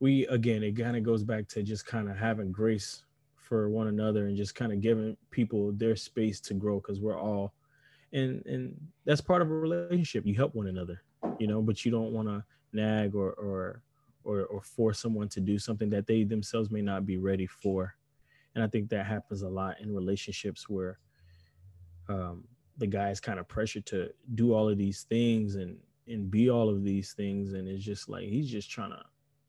we, 0.00 0.26
again, 0.26 0.64
it 0.64 0.76
kind 0.76 0.96
of 0.96 1.04
goes 1.04 1.22
back 1.22 1.46
to 1.48 1.62
just 1.62 1.86
kind 1.86 2.10
of 2.10 2.16
having 2.16 2.50
grace 2.50 3.04
for 3.36 3.70
one 3.70 3.86
another 3.86 4.26
and 4.26 4.36
just 4.36 4.56
kind 4.56 4.72
of 4.72 4.80
giving 4.80 5.16
people 5.30 5.70
their 5.72 5.94
space 5.94 6.40
to 6.40 6.54
grow 6.54 6.80
because 6.80 7.00
we're 7.00 7.18
all, 7.18 7.54
and, 8.12 8.44
and 8.46 8.74
that's 9.04 9.20
part 9.20 9.42
of 9.42 9.50
a 9.50 9.54
relationship. 9.54 10.26
You 10.26 10.34
help 10.34 10.56
one 10.56 10.66
another, 10.66 11.02
you 11.38 11.46
know, 11.46 11.62
but 11.62 11.84
you 11.84 11.92
don't 11.92 12.12
want 12.12 12.26
to 12.26 12.44
nag 12.72 13.14
or, 13.14 13.30
or, 13.34 13.82
or, 14.24 14.46
or 14.46 14.60
force 14.60 14.98
someone 14.98 15.28
to 15.28 15.40
do 15.40 15.56
something 15.56 15.88
that 15.90 16.08
they 16.08 16.24
themselves 16.24 16.72
may 16.72 16.82
not 16.82 17.06
be 17.06 17.16
ready 17.16 17.46
for 17.46 17.95
and 18.56 18.64
I 18.64 18.68
think 18.68 18.88
that 18.88 19.06
happens 19.06 19.42
a 19.42 19.48
lot 19.48 19.80
in 19.80 19.94
relationships 19.94 20.66
where 20.68 20.98
um, 22.08 22.44
the 22.78 22.86
guy 22.86 23.10
is 23.10 23.20
kind 23.20 23.38
of 23.38 23.46
pressured 23.46 23.84
to 23.86 24.08
do 24.34 24.54
all 24.54 24.68
of 24.68 24.78
these 24.78 25.02
things 25.02 25.54
and 25.54 25.76
and 26.08 26.30
be 26.30 26.48
all 26.48 26.68
of 26.68 26.82
these 26.82 27.12
things, 27.12 27.52
and 27.52 27.68
it's 27.68 27.84
just 27.84 28.08
like 28.08 28.24
he's 28.24 28.50
just 28.50 28.70
trying 28.70 28.90
to 28.90 29.02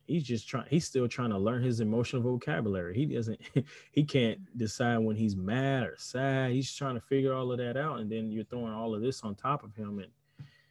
he's 0.07 0.23
just 0.23 0.47
trying 0.47 0.65
he's 0.69 0.85
still 0.85 1.07
trying 1.07 1.29
to 1.29 1.37
learn 1.37 1.63
his 1.63 1.79
emotional 1.79 2.21
vocabulary. 2.21 2.95
He 2.95 3.05
doesn't 3.05 3.39
he 3.91 4.03
can't 4.03 4.39
decide 4.57 4.97
when 4.97 5.15
he's 5.15 5.37
mad 5.37 5.83
or 5.83 5.95
sad. 5.97 6.51
He's 6.51 6.73
trying 6.73 6.95
to 6.95 7.01
figure 7.01 7.33
all 7.33 7.51
of 7.51 7.59
that 7.59 7.77
out. 7.77 7.99
And 7.99 8.11
then 8.11 8.29
you're 8.29 8.43
throwing 8.43 8.73
all 8.73 8.93
of 8.93 9.01
this 9.01 9.21
on 9.21 9.35
top 9.35 9.63
of 9.63 9.73
him. 9.75 9.99
And 9.99 10.11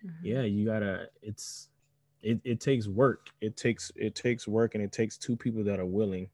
mm-hmm. 0.04 0.26
yeah 0.26 0.42
you 0.42 0.66
gotta 0.66 1.08
it's 1.22 1.68
it, 2.20 2.40
it 2.44 2.60
takes 2.60 2.86
work. 2.86 3.28
It 3.40 3.56
takes 3.56 3.92
it 3.96 4.14
takes 4.14 4.46
work 4.46 4.74
and 4.74 4.84
it 4.84 4.92
takes 4.92 5.16
two 5.16 5.36
people 5.36 5.64
that 5.64 5.80
are 5.80 5.86
willing 5.86 6.28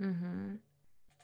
mm-hmm 0.00 0.56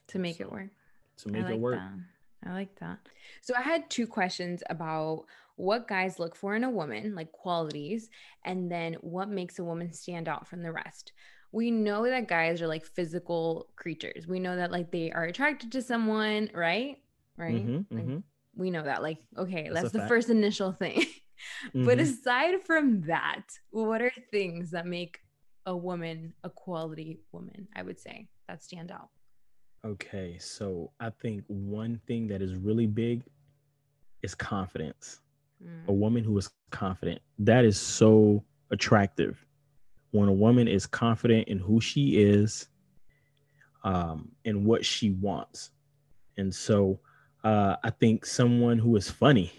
to 0.08 0.18
make 0.18 0.38
so, 0.38 0.44
it 0.44 0.52
work. 0.52 0.70
To 1.18 1.28
make 1.28 1.44
like 1.44 1.54
it 1.54 1.60
work. 1.60 1.78
That. 1.78 2.50
I 2.50 2.52
like 2.52 2.78
that. 2.80 2.98
So 3.42 3.54
I 3.56 3.62
had 3.62 3.88
two 3.90 4.06
questions 4.06 4.62
about 4.70 5.24
what 5.56 5.88
guys 5.88 6.18
look 6.18 6.36
for 6.36 6.54
in 6.54 6.64
a 6.64 6.70
woman, 6.70 7.14
like 7.14 7.32
qualities, 7.32 8.10
and 8.44 8.70
then 8.70 8.94
what 9.00 9.28
makes 9.28 9.58
a 9.58 9.64
woman 9.64 9.92
stand 9.92 10.28
out 10.28 10.46
from 10.46 10.62
the 10.62 10.72
rest. 10.72 11.12
We 11.52 11.70
know 11.70 12.06
that 12.06 12.28
guys 12.28 12.60
are 12.60 12.66
like 12.66 12.84
physical 12.84 13.68
creatures. 13.76 14.26
We 14.26 14.38
know 14.38 14.56
that 14.56 14.70
like 14.70 14.90
they 14.90 15.10
are 15.10 15.24
attracted 15.24 15.72
to 15.72 15.82
someone, 15.82 16.50
right? 16.52 16.98
Right? 17.36 17.66
Mm-hmm, 17.66 17.96
like, 17.96 18.06
mm-hmm. 18.06 18.18
We 18.56 18.70
know 18.70 18.82
that. 18.82 19.02
Like, 19.02 19.18
okay, 19.36 19.64
that's, 19.64 19.82
that's 19.82 19.92
the 19.92 19.98
fact. 20.00 20.08
first 20.08 20.30
initial 20.30 20.72
thing. 20.72 21.00
mm-hmm. 21.68 21.86
But 21.86 21.98
aside 21.98 22.62
from 22.64 23.02
that, 23.02 23.44
what 23.70 24.02
are 24.02 24.12
things 24.30 24.70
that 24.72 24.86
make 24.86 25.20
a 25.64 25.76
woman 25.76 26.34
a 26.44 26.50
quality 26.50 27.20
woman, 27.32 27.68
I 27.74 27.82
would 27.82 27.98
say, 27.98 28.28
that 28.48 28.62
stand 28.62 28.90
out? 28.90 29.08
Okay, 29.84 30.36
so 30.38 30.90
I 30.98 31.10
think 31.10 31.44
one 31.48 32.00
thing 32.06 32.26
that 32.28 32.42
is 32.42 32.54
really 32.54 32.86
big 32.86 33.22
is 34.22 34.34
confidence. 34.34 35.20
Mm. 35.64 35.88
A 35.88 35.92
woman 35.92 36.24
who 36.24 36.36
is 36.38 36.50
confident. 36.70 37.20
That 37.38 37.64
is 37.64 37.80
so 37.80 38.42
attractive. 38.70 39.46
When 40.10 40.28
a 40.28 40.32
woman 40.32 40.66
is 40.66 40.86
confident 40.86 41.48
in 41.48 41.58
who 41.58 41.80
she 41.80 42.18
is 42.18 42.68
um, 43.84 44.32
and 44.44 44.64
what 44.64 44.84
she 44.84 45.10
wants. 45.10 45.70
And 46.36 46.52
so 46.54 46.98
uh, 47.44 47.76
I 47.84 47.90
think 47.90 48.26
someone 48.26 48.78
who 48.78 48.96
is 48.96 49.10
funny, 49.10 49.52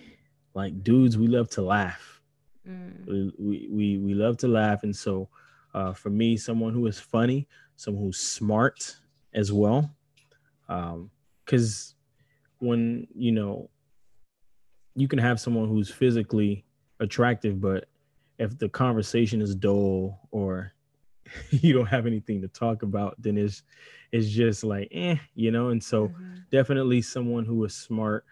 like 0.53 0.83
dudes, 0.83 1.17
we 1.17 1.27
love 1.27 1.49
to 1.51 1.61
laugh. 1.61 2.21
Mm. 2.67 3.33
We, 3.39 3.67
we, 3.71 3.97
we 3.97 4.13
love 4.13 4.37
to 4.37 4.47
laugh. 4.47 4.83
And 4.83 4.95
so 4.95 5.29
Uh, 5.73 5.93
for 5.93 6.09
me, 6.09 6.37
someone 6.37 6.73
who 6.73 6.87
is 6.87 6.99
funny, 6.99 7.45
someone 7.75 8.03
who's 8.03 8.17
smart 8.17 8.97
as 9.33 9.51
well. 9.51 9.85
Because 10.67 11.95
um, 12.61 12.67
when 12.67 13.07
you 13.13 13.31
know, 13.31 13.69
you 14.95 15.07
can 15.07 15.19
have 15.19 15.39
someone 15.39 15.67
who's 15.67 15.89
physically 15.89 16.65
attractive, 16.99 17.61
but 17.61 17.85
if 18.39 18.57
the 18.57 18.69
conversation 18.69 19.41
is 19.41 19.55
dull 19.55 20.27
or 20.31 20.73
you 21.49 21.73
don't 21.73 21.87
have 21.87 22.05
anything 22.05 22.41
to 22.41 22.47
talk 22.47 22.83
about, 22.83 23.15
then 23.21 23.37
it's 23.37 23.63
it's 24.11 24.29
just 24.29 24.63
like 24.63 24.87
eh, 24.91 25.17
you 25.35 25.51
know. 25.51 25.69
And 25.69 25.83
so 25.83 26.07
mm-hmm. 26.07 26.35
definitely 26.51 27.01
someone 27.01 27.45
who 27.45 27.63
is 27.65 27.75
smart, 27.75 28.25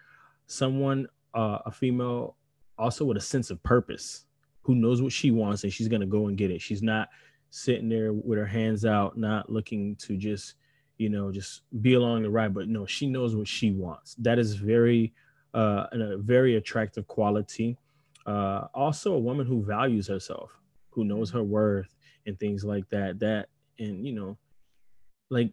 someone 0.46 1.06
uh, 1.34 1.58
a 1.66 1.70
female 1.70 2.36
also 2.78 3.04
with 3.04 3.16
a 3.16 3.20
sense 3.20 3.50
of 3.50 3.62
purpose, 3.62 4.26
who 4.62 4.74
knows 4.74 5.02
what 5.02 5.12
she 5.12 5.30
wants 5.30 5.64
and 5.64 5.72
she's 5.72 5.88
gonna 5.88 6.06
go 6.06 6.28
and 6.28 6.36
get 6.36 6.50
it. 6.50 6.60
She's 6.60 6.82
not 6.82 7.08
sitting 7.50 7.88
there 7.88 8.12
with 8.12 8.38
her 8.38 8.46
hands 8.46 8.84
out, 8.84 9.16
not 9.16 9.50
looking 9.50 9.96
to 9.96 10.16
just 10.16 10.54
you 10.98 11.08
know 11.08 11.30
just 11.30 11.62
be 11.80 11.94
along 11.94 12.22
the 12.22 12.30
ride, 12.30 12.54
but 12.54 12.68
no, 12.68 12.86
she 12.86 13.06
knows 13.06 13.34
what 13.36 13.48
she 13.48 13.70
wants. 13.70 14.14
That 14.16 14.38
is 14.38 14.54
very 14.54 15.12
uh, 15.54 15.86
a 15.92 16.16
very 16.18 16.56
attractive 16.56 17.06
quality. 17.06 17.78
Uh, 18.26 18.66
also, 18.74 19.14
a 19.14 19.18
woman 19.18 19.46
who 19.46 19.62
values 19.62 20.08
herself, 20.08 20.50
who 20.90 21.04
knows 21.04 21.30
her 21.30 21.42
worth, 21.42 21.94
and 22.26 22.38
things 22.38 22.64
like 22.64 22.88
that. 22.90 23.20
That 23.20 23.48
and 23.78 24.04
you 24.06 24.12
know, 24.12 24.36
like 25.30 25.52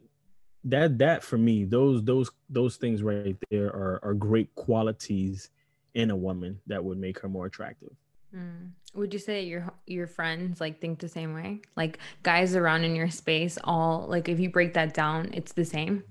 that. 0.65 0.97
That 0.97 1.23
for 1.23 1.37
me, 1.37 1.65
those 1.65 2.03
those 2.03 2.31
those 2.49 2.77
things 2.77 3.03
right 3.03 3.37
there 3.49 3.67
are 3.67 3.99
are 4.03 4.13
great 4.13 4.53
qualities 4.55 5.49
in 5.93 6.09
a 6.09 6.15
woman 6.15 6.59
that 6.67 6.83
would 6.83 6.97
make 6.97 7.19
her 7.19 7.29
more 7.29 7.45
attractive. 7.45 7.91
Mm. 8.35 8.71
Would 8.95 9.13
you 9.13 9.19
say 9.19 9.43
your 9.43 9.73
your 9.87 10.07
friends 10.07 10.61
like 10.61 10.79
think 10.79 10.99
the 10.99 11.09
same 11.09 11.33
way? 11.33 11.61
Like 11.75 11.99
guys 12.21 12.55
around 12.55 12.83
in 12.83 12.95
your 12.95 13.09
space, 13.09 13.57
all 13.63 14.05
like 14.07 14.29
if 14.29 14.39
you 14.39 14.49
break 14.49 14.73
that 14.73 14.93
down, 14.93 15.29
it's 15.33 15.53
the 15.53 15.65
same. 15.65 16.03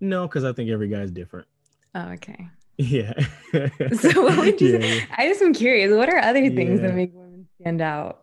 No, 0.00 0.26
because 0.26 0.44
I 0.44 0.52
think 0.52 0.70
every 0.70 0.88
guy's 0.88 1.10
different. 1.10 1.46
Oh, 1.94 2.10
okay. 2.12 2.48
Yeah. 2.76 3.12
so 3.92 4.22
what 4.22 4.38
would 4.38 4.58
you 4.58 4.78
yeah, 4.78 4.80
say? 4.80 5.04
I 5.14 5.28
just 5.28 5.42
am 5.42 5.52
curious. 5.52 5.92
What 5.94 6.08
are 6.08 6.16
other 6.16 6.48
things 6.48 6.80
yeah. 6.80 6.86
that 6.86 6.94
make 6.94 7.12
women 7.12 7.46
stand 7.60 7.82
out 7.82 8.22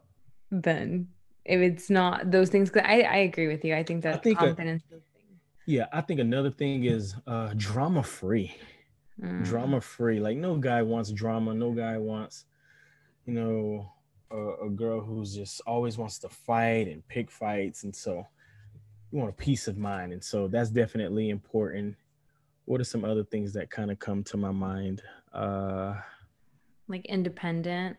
then? 0.49 1.09
If 1.45 1.61
it's 1.61 1.91
not 1.91 2.31
those 2.31 2.49
things, 2.49 2.71
because 2.71 2.87
I, 2.89 3.01
I 3.01 3.17
agree 3.17 3.47
with 3.47 3.63
you. 3.63 3.75
I 3.75 3.83
think 3.83 4.01
that 4.01 4.15
I 4.15 4.17
think 4.17 4.39
confidence. 4.39 4.81
A, 4.91 4.95
yeah, 5.67 5.85
I 5.93 6.01
think 6.01 6.19
another 6.19 6.49
thing 6.49 6.85
is 6.85 7.13
uh 7.27 7.53
drama 7.55 8.01
free. 8.01 8.55
Mm. 9.21 9.45
Drama 9.45 9.79
free. 9.79 10.19
Like 10.19 10.37
no 10.37 10.57
guy 10.57 10.81
wants 10.81 11.11
drama. 11.11 11.53
No 11.53 11.71
guy 11.71 11.99
wants, 11.99 12.45
you 13.27 13.33
know, 13.33 13.91
a, 14.31 14.65
a 14.65 14.69
girl 14.69 15.01
who's 15.01 15.35
just 15.35 15.61
always 15.67 15.97
wants 15.97 16.17
to 16.19 16.29
fight 16.29 16.87
and 16.87 17.07
pick 17.07 17.29
fights. 17.29 17.83
And 17.83 17.95
so 17.95 18.25
you 19.11 19.19
want 19.19 19.29
a 19.29 19.33
peace 19.33 19.67
of 19.67 19.77
mind. 19.77 20.13
And 20.13 20.23
so 20.23 20.47
that's 20.47 20.69
definitely 20.69 21.29
important 21.29 21.95
what 22.65 22.81
are 22.81 22.85
some 22.85 23.05
other 23.05 23.23
things 23.23 23.53
that 23.53 23.69
kind 23.69 23.89
of 23.91 23.99
come 23.99 24.23
to 24.25 24.37
my 24.37 24.51
mind? 24.51 25.01
Uh 25.33 25.95
like 26.87 27.05
independent. 27.05 27.97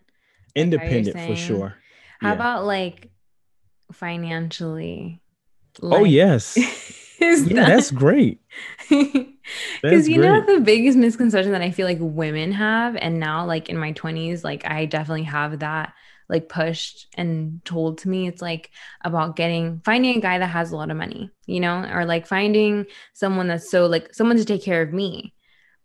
Independent 0.55 1.16
like 1.16 1.29
for 1.29 1.37
sure. 1.37 1.74
How 2.20 2.29
yeah. 2.29 2.35
about 2.35 2.64
like 2.64 3.11
financially? 3.93 5.20
Oh, 5.83 5.87
like, 5.87 6.01
oh 6.01 6.05
yes. 6.05 6.59
yeah, 7.21 7.37
that... 7.37 7.66
that's 7.66 7.91
great. 7.91 8.41
Because 9.81 10.07
you 10.07 10.16
great. 10.16 10.29
know 10.29 10.45
the 10.45 10.61
biggest 10.61 10.99
misconception 10.99 11.53
that 11.53 11.62
I 11.62 11.71
feel 11.71 11.87
like 11.87 11.97
women 12.01 12.53
have, 12.53 12.97
and 12.97 13.19
now 13.19 13.47
like 13.47 13.71
in 13.71 13.79
my 13.79 13.95
20s, 13.95 14.45
like 14.45 14.66
I 14.66 14.85
definitely 14.85 15.23
have 15.23 15.61
that 15.61 15.95
like 16.29 16.49
pushed 16.49 17.07
and 17.14 17.64
told 17.64 17.99
to 17.99 18.09
me 18.09 18.29
it's 18.29 18.43
like 18.43 18.71
about 19.03 19.37
getting 19.37 19.81
finding 19.85 20.19
a 20.19 20.21
guy 20.21 20.39
that 20.39 20.47
has 20.47 20.71
a 20.71 20.77
lot 20.77 20.91
of 20.91 20.97
money 20.97 21.31
you 21.47 21.61
know 21.61 21.89
or 21.91 22.05
like 22.05 22.27
finding 22.27 22.85
someone 23.14 23.49
that's 23.49 23.71
so 23.71 23.87
like 23.87 24.14
someone 24.14 24.37
to 24.37 24.45
take 24.45 24.62
care 24.62 24.83
of 24.83 24.93
me 24.93 25.35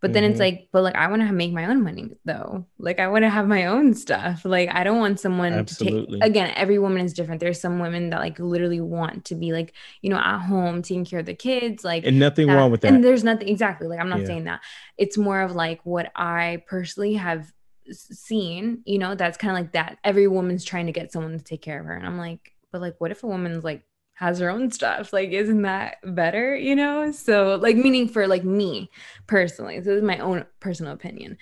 but 0.04 0.12
then 0.12 0.24
mm-hmm. 0.24 0.32
it's 0.32 0.40
like 0.40 0.68
but 0.74 0.84
like 0.84 0.96
i 0.96 1.08
want 1.08 1.22
to 1.22 1.32
make 1.32 1.54
my 1.54 1.66
own 1.66 1.82
money 1.82 2.10
though 2.26 2.66
like 2.78 3.00
i 3.00 3.08
want 3.08 3.24
to 3.24 3.30
have 3.30 3.48
my 3.48 3.66
own 3.68 3.94
stuff 3.94 4.44
like 4.44 4.70
i 4.76 4.84
don't 4.84 5.00
want 5.00 5.18
someone 5.18 5.54
Absolutely. 5.54 6.06
to 6.06 6.12
take 6.12 6.30
again 6.30 6.54
every 6.58 6.78
woman 6.78 7.06
is 7.06 7.14
different 7.14 7.40
there's 7.40 7.62
some 7.62 7.80
women 7.80 8.10
that 8.10 8.20
like 8.20 8.38
literally 8.38 8.82
want 8.82 9.24
to 9.24 9.36
be 9.36 9.54
like 9.54 9.74
you 10.02 10.10
know 10.10 10.18
at 10.18 10.40
home 10.40 10.82
taking 10.82 11.06
care 11.06 11.20
of 11.20 11.26
the 11.26 11.34
kids 11.34 11.86
like 11.86 12.06
and 12.06 12.20
nothing 12.20 12.48
that, 12.48 12.56
wrong 12.56 12.70
with 12.70 12.82
that 12.82 12.92
and 12.92 13.02
there's 13.02 13.24
nothing 13.24 13.48
exactly 13.48 13.88
like 13.88 14.00
i'm 14.00 14.10
not 14.10 14.20
yeah. 14.20 14.26
saying 14.26 14.44
that 14.44 14.60
it's 14.98 15.18
more 15.18 15.40
of 15.40 15.54
like 15.56 15.80
what 15.86 16.12
i 16.16 16.62
personally 16.68 17.14
have 17.14 17.52
seen, 17.92 18.82
you 18.86 18.98
know, 18.98 19.16
that's 19.16 19.38
kind 19.38 19.52
of 19.52 19.62
like 19.62 19.74
that. 19.74 19.98
Every 20.06 20.28
woman's 20.28 20.64
trying 20.64 20.86
to 20.86 20.92
get 20.92 21.12
someone 21.12 21.38
to 21.38 21.44
take 21.44 21.62
care 21.62 21.80
of 21.80 21.86
her. 21.86 21.94
And 21.94 22.06
I'm 22.06 22.18
like, 22.18 22.54
but 22.72 22.82
like, 22.82 22.96
what 23.00 23.12
if 23.12 23.24
a 23.24 23.28
woman's 23.28 23.64
like 23.64 23.84
has 24.16 24.40
her 24.40 24.50
own 24.50 24.72
stuff? 24.72 25.12
Like, 25.12 25.30
isn't 25.30 25.62
that 25.64 25.98
better, 26.04 26.56
you 26.56 26.76
know? 26.76 27.12
So, 27.12 27.56
like, 27.56 27.76
meaning 27.76 28.08
for 28.08 28.28
like 28.28 28.44
me 28.44 28.90
personally. 29.28 29.78
So, 29.78 29.90
this 29.92 29.98
is 29.98 30.04
my 30.04 30.20
own 30.20 30.46
personal 30.60 30.94
opinion. 30.94 31.38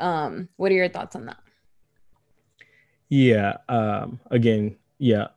Um, 0.00 0.48
what 0.56 0.72
are 0.72 0.76
your 0.76 0.88
thoughts 0.88 1.16
on 1.16 1.26
that? 1.26 1.38
Yeah. 3.08 3.58
Um, 3.68 4.20
again, 4.30 4.76
yeah. 4.98 5.28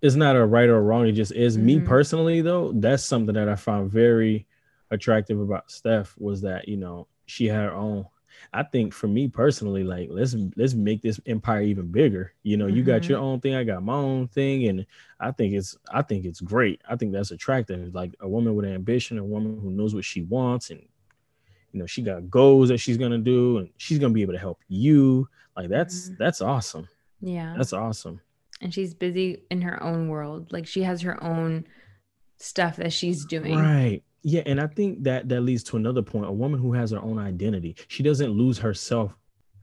It's 0.00 0.16
not 0.16 0.34
a 0.34 0.44
right 0.44 0.68
or 0.68 0.82
wrong. 0.82 1.06
It 1.06 1.12
just 1.12 1.32
is. 1.32 1.56
Mm-hmm. 1.56 1.66
Me 1.66 1.80
personally, 1.80 2.40
though, 2.40 2.72
that's 2.72 3.04
something 3.04 3.34
that 3.34 3.48
I 3.48 3.54
found 3.54 3.92
very 3.92 4.48
attractive 4.90 5.40
about 5.40 5.70
Steph 5.70 6.14
was 6.18 6.42
that, 6.42 6.66
you 6.66 6.76
know, 6.76 7.06
she 7.26 7.46
had 7.46 7.66
her 7.66 7.72
own 7.72 8.06
I 8.52 8.62
think 8.62 8.92
for 8.92 9.06
me 9.06 9.28
personally, 9.28 9.84
like 9.84 10.08
let's 10.10 10.34
let's 10.56 10.74
make 10.74 11.02
this 11.02 11.20
empire 11.26 11.62
even 11.62 11.90
bigger. 11.90 12.32
You 12.42 12.56
know, 12.56 12.66
mm-hmm. 12.66 12.76
you 12.76 12.82
got 12.82 13.08
your 13.08 13.18
mm-hmm. 13.18 13.26
own 13.26 13.40
thing, 13.40 13.54
I 13.54 13.64
got 13.64 13.82
my 13.82 13.94
own 13.94 14.28
thing, 14.28 14.66
and 14.68 14.86
I 15.20 15.30
think 15.30 15.54
it's 15.54 15.76
I 15.92 16.02
think 16.02 16.24
it's 16.24 16.40
great. 16.40 16.80
I 16.88 16.96
think 16.96 17.12
that's 17.12 17.30
attractive. 17.30 17.94
Like 17.94 18.14
a 18.20 18.28
woman 18.28 18.54
with 18.54 18.66
ambition, 18.66 19.18
a 19.18 19.24
woman 19.24 19.58
who 19.60 19.70
knows 19.70 19.94
what 19.94 20.04
she 20.04 20.22
wants, 20.22 20.70
and 20.70 20.80
you 21.72 21.80
know, 21.80 21.86
she 21.86 22.02
got 22.02 22.30
goals 22.30 22.68
that 22.68 22.78
she's 22.78 22.98
gonna 22.98 23.18
do, 23.18 23.58
and 23.58 23.70
she's 23.76 23.98
gonna 23.98 24.14
be 24.14 24.22
able 24.22 24.34
to 24.34 24.38
help 24.38 24.60
you. 24.68 25.28
Like 25.56 25.68
that's 25.68 26.08
mm-hmm. 26.08 26.14
that's 26.18 26.40
awesome. 26.40 26.88
Yeah, 27.20 27.54
that's 27.56 27.72
awesome. 27.72 28.20
And 28.60 28.72
she's 28.72 28.94
busy 28.94 29.42
in 29.50 29.62
her 29.62 29.82
own 29.82 30.08
world. 30.08 30.52
Like 30.52 30.66
she 30.66 30.82
has 30.82 31.00
her 31.02 31.22
own 31.22 31.66
stuff 32.36 32.76
that 32.76 32.92
she's 32.92 33.24
doing. 33.24 33.56
Right. 33.56 34.02
Yeah, 34.22 34.42
and 34.46 34.60
I 34.60 34.68
think 34.68 35.02
that 35.04 35.28
that 35.28 35.40
leads 35.40 35.62
to 35.64 35.76
another 35.76 36.02
point. 36.02 36.26
A 36.26 36.32
woman 36.32 36.60
who 36.60 36.72
has 36.72 36.92
her 36.92 37.00
own 37.00 37.18
identity, 37.18 37.76
she 37.88 38.02
doesn't 38.02 38.30
lose 38.30 38.58
herself 38.58 39.12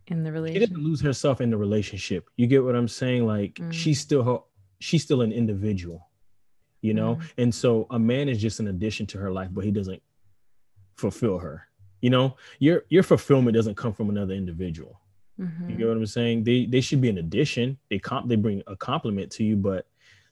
in 0.08 0.24
the 0.24 0.32
relationship. 0.32 0.62
She 0.62 0.74
doesn't 0.74 0.84
lose 0.84 1.02
herself 1.02 1.42
in 1.42 1.50
the 1.50 1.58
relationship. 1.58 2.30
You 2.36 2.48
get 2.48 2.64
what 2.64 2.76
I'm 2.76 2.88
saying? 2.88 3.26
Like 3.26 3.56
mm. 3.56 3.72
she's 3.72 4.00
still 4.00 4.24
her, 4.24 4.38
she's 4.80 5.04
still 5.04 5.22
an 5.22 5.32
individual, 5.32 6.10
you 6.82 6.94
know. 6.94 7.16
Mm. 7.16 7.32
And 7.38 7.56
so 7.56 7.88
a 7.90 8.00
man 8.00 8.28
is 8.28 8.42
just 8.42 8.60
an 8.60 8.68
addition 8.68 9.06
to 9.08 9.18
her 9.18 9.32
life, 9.32 9.50
but 9.52 9.64
he 9.64 9.72
doesn't 9.72 10.02
fulfill 10.98 11.40
her. 11.40 11.68
You 12.02 12.10
know, 12.10 12.36
your 12.60 12.84
your 12.90 13.04
fulfillment 13.04 13.56
doesn't 13.56 13.76
come 13.76 13.94
from 13.94 14.10
another 14.10 14.34
individual. 14.34 15.00
Mm-hmm. 15.40 15.70
You 15.70 15.76
get 15.78 15.88
what 15.88 15.98
I'm 15.98 16.06
saying? 16.06 16.44
They 16.44 16.66
they 16.66 16.82
should 16.82 17.02
be 17.02 17.10
an 17.10 17.18
addition. 17.18 17.78
They 17.90 18.00
comp 18.00 18.28
they 18.28 18.36
bring 18.36 18.62
a 18.68 18.76
complement 18.76 19.32
to 19.34 19.44
you, 19.44 19.56
but 19.56 19.86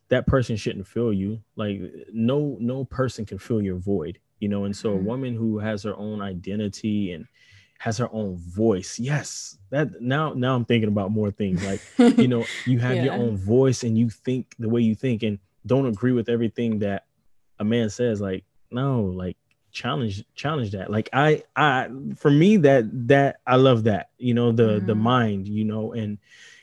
that 0.10 0.28
person 0.28 0.55
shouldn't 0.55 0.88
fill 0.88 1.12
you 1.12 1.39
like 1.55 1.82
no 2.12 2.58
no 2.60 2.86
person 2.86 3.26
can 3.26 3.38
fill 3.38 3.62
your 3.62 3.78
void 3.78 4.20
you 4.39 4.47
know 4.47 4.66
and 4.66 4.76
so 4.76 4.89
mm-hmm. 4.89 4.99
a 4.99 5.10
woman 5.10 5.36
who 5.36 5.58
has 5.60 5.84
her 5.84 5.95
own 5.95 6.22
identity 6.22 7.12
and 7.12 7.26
has 7.80 7.97
her 7.97 8.10
own 8.12 8.38
voice 8.38 8.97
yes 8.97 9.58
that 9.70 10.01
now 10.01 10.34
now 10.34 10.55
i'm 10.55 10.66
thinking 10.66 10.89
about 10.89 11.12
more 11.12 11.32
things 11.32 11.64
like 11.64 11.82
you 12.18 12.28
know 12.28 12.43
you 12.66 12.80
have 12.80 12.95
yeah. 12.95 13.05
your 13.05 13.14
own 13.14 13.38
voice 13.38 13.84
and 13.84 13.97
you 13.97 14.10
think 14.10 14.55
the 14.58 14.70
way 14.70 14.82
you 14.82 14.95
think 14.95 15.24
and 15.24 15.39
don't 15.66 15.86
agree 15.86 16.12
with 16.12 16.30
everything 16.30 16.80
that 16.80 17.05
a 17.60 17.64
man 17.64 17.89
says 17.89 18.22
like 18.22 18.43
no 18.72 19.01
like 19.01 19.38
challenge 19.72 20.24
challenge 20.34 20.72
that 20.72 20.89
like 20.89 21.10
i 21.14 21.43
i 21.55 21.88
for 22.16 22.32
me 22.32 22.58
that 22.58 22.86
that 23.08 23.38
i 23.45 23.55
love 23.55 23.84
that 23.84 24.10
you 24.18 24.34
know 24.34 24.51
the 24.51 24.78
mm-hmm. 24.78 24.88
the 24.88 24.95
mind 24.95 25.47
you 25.47 25.64
know 25.64 25.93
and 25.93 26.18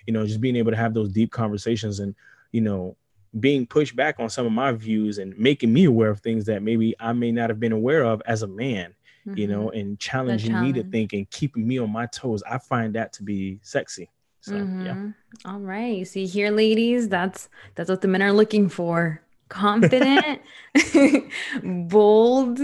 you 0.07 0.13
know 0.13 0.27
just 0.27 0.41
being 0.41 0.57
able 0.57 0.73
to 0.73 0.77
have 0.77 0.95
those 0.95 1.13
deep 1.13 1.31
conversations 1.31 2.01
and 2.01 2.15
you 2.51 2.61
know 2.61 2.97
being 3.41 3.67
pushed 3.67 3.97
back 3.97 4.17
on 4.19 4.31
some 4.31 4.47
of 4.47 4.53
my 4.53 4.73
views 4.73 5.19
and 5.19 5.37
making 5.39 5.73
me 5.73 5.85
aware 5.85 6.11
of 6.11 6.21
things 6.21 6.45
that 6.47 6.63
maybe 6.63 6.95
I 7.01 7.13
may 7.13 7.33
not 7.33 7.51
have 7.51 7.61
been 7.61 7.73
aware 7.73 8.05
of 8.05 8.23
as 8.27 8.43
a 8.43 8.47
man, 8.47 8.95
mm-hmm. 9.27 9.39
you 9.39 9.49
know, 9.49 9.71
and 9.71 9.99
challenging 9.99 10.53
challenge. 10.53 10.77
me 10.77 10.83
to 10.83 10.89
think 10.89 11.13
and 11.13 11.29
keeping 11.31 11.67
me 11.67 11.79
on 11.79 11.91
my 11.91 12.07
toes. 12.07 12.43
I 12.49 12.59
find 12.59 12.95
that 12.95 13.13
to 13.15 13.23
be 13.23 13.59
sexy. 13.63 14.11
So 14.41 14.53
mm-hmm. 14.53 14.87
yeah. 14.87 15.07
All 15.47 15.59
right. 15.59 16.07
See 16.07 16.27
here, 16.27 16.51
ladies, 16.51 17.09
that's 17.09 17.49
that's 17.75 17.91
what 17.91 18.03
the 18.03 18.09
men 18.09 18.23
are 18.23 18.33
looking 18.33 18.69
for 18.69 19.24
confident, 19.55 20.41
bold, 21.63 22.59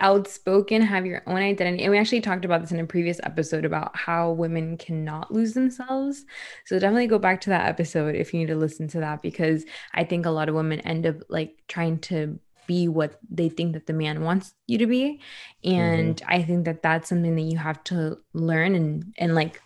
outspoken, 0.00 0.82
have 0.82 1.06
your 1.06 1.22
own 1.28 1.36
identity. 1.36 1.84
And 1.84 1.92
we 1.92 1.98
actually 1.98 2.20
talked 2.20 2.44
about 2.44 2.60
this 2.60 2.72
in 2.72 2.80
a 2.80 2.84
previous 2.84 3.20
episode 3.22 3.64
about 3.64 3.96
how 3.96 4.32
women 4.32 4.76
cannot 4.76 5.32
lose 5.32 5.54
themselves. 5.54 6.24
So 6.66 6.80
definitely 6.80 7.06
go 7.06 7.20
back 7.20 7.40
to 7.42 7.50
that 7.50 7.68
episode 7.68 8.16
if 8.16 8.34
you 8.34 8.40
need 8.40 8.48
to 8.48 8.56
listen 8.56 8.88
to 8.88 8.98
that 8.98 9.22
because 9.22 9.64
I 9.94 10.02
think 10.02 10.26
a 10.26 10.30
lot 10.30 10.48
of 10.48 10.56
women 10.56 10.80
end 10.80 11.06
up 11.06 11.16
like 11.28 11.62
trying 11.68 12.00
to 12.00 12.40
be 12.66 12.88
what 12.88 13.20
they 13.30 13.48
think 13.48 13.74
that 13.74 13.86
the 13.86 13.92
man 13.92 14.22
wants 14.22 14.54
you 14.66 14.78
to 14.78 14.86
be 14.86 15.20
and 15.64 16.16
mm-hmm. 16.16 16.32
i 16.32 16.40
think 16.40 16.64
that 16.64 16.80
that's 16.80 17.08
something 17.08 17.34
that 17.34 17.42
you 17.42 17.58
have 17.58 17.82
to 17.82 18.16
learn 18.34 18.76
and 18.76 19.12
and 19.18 19.34
like 19.34 19.60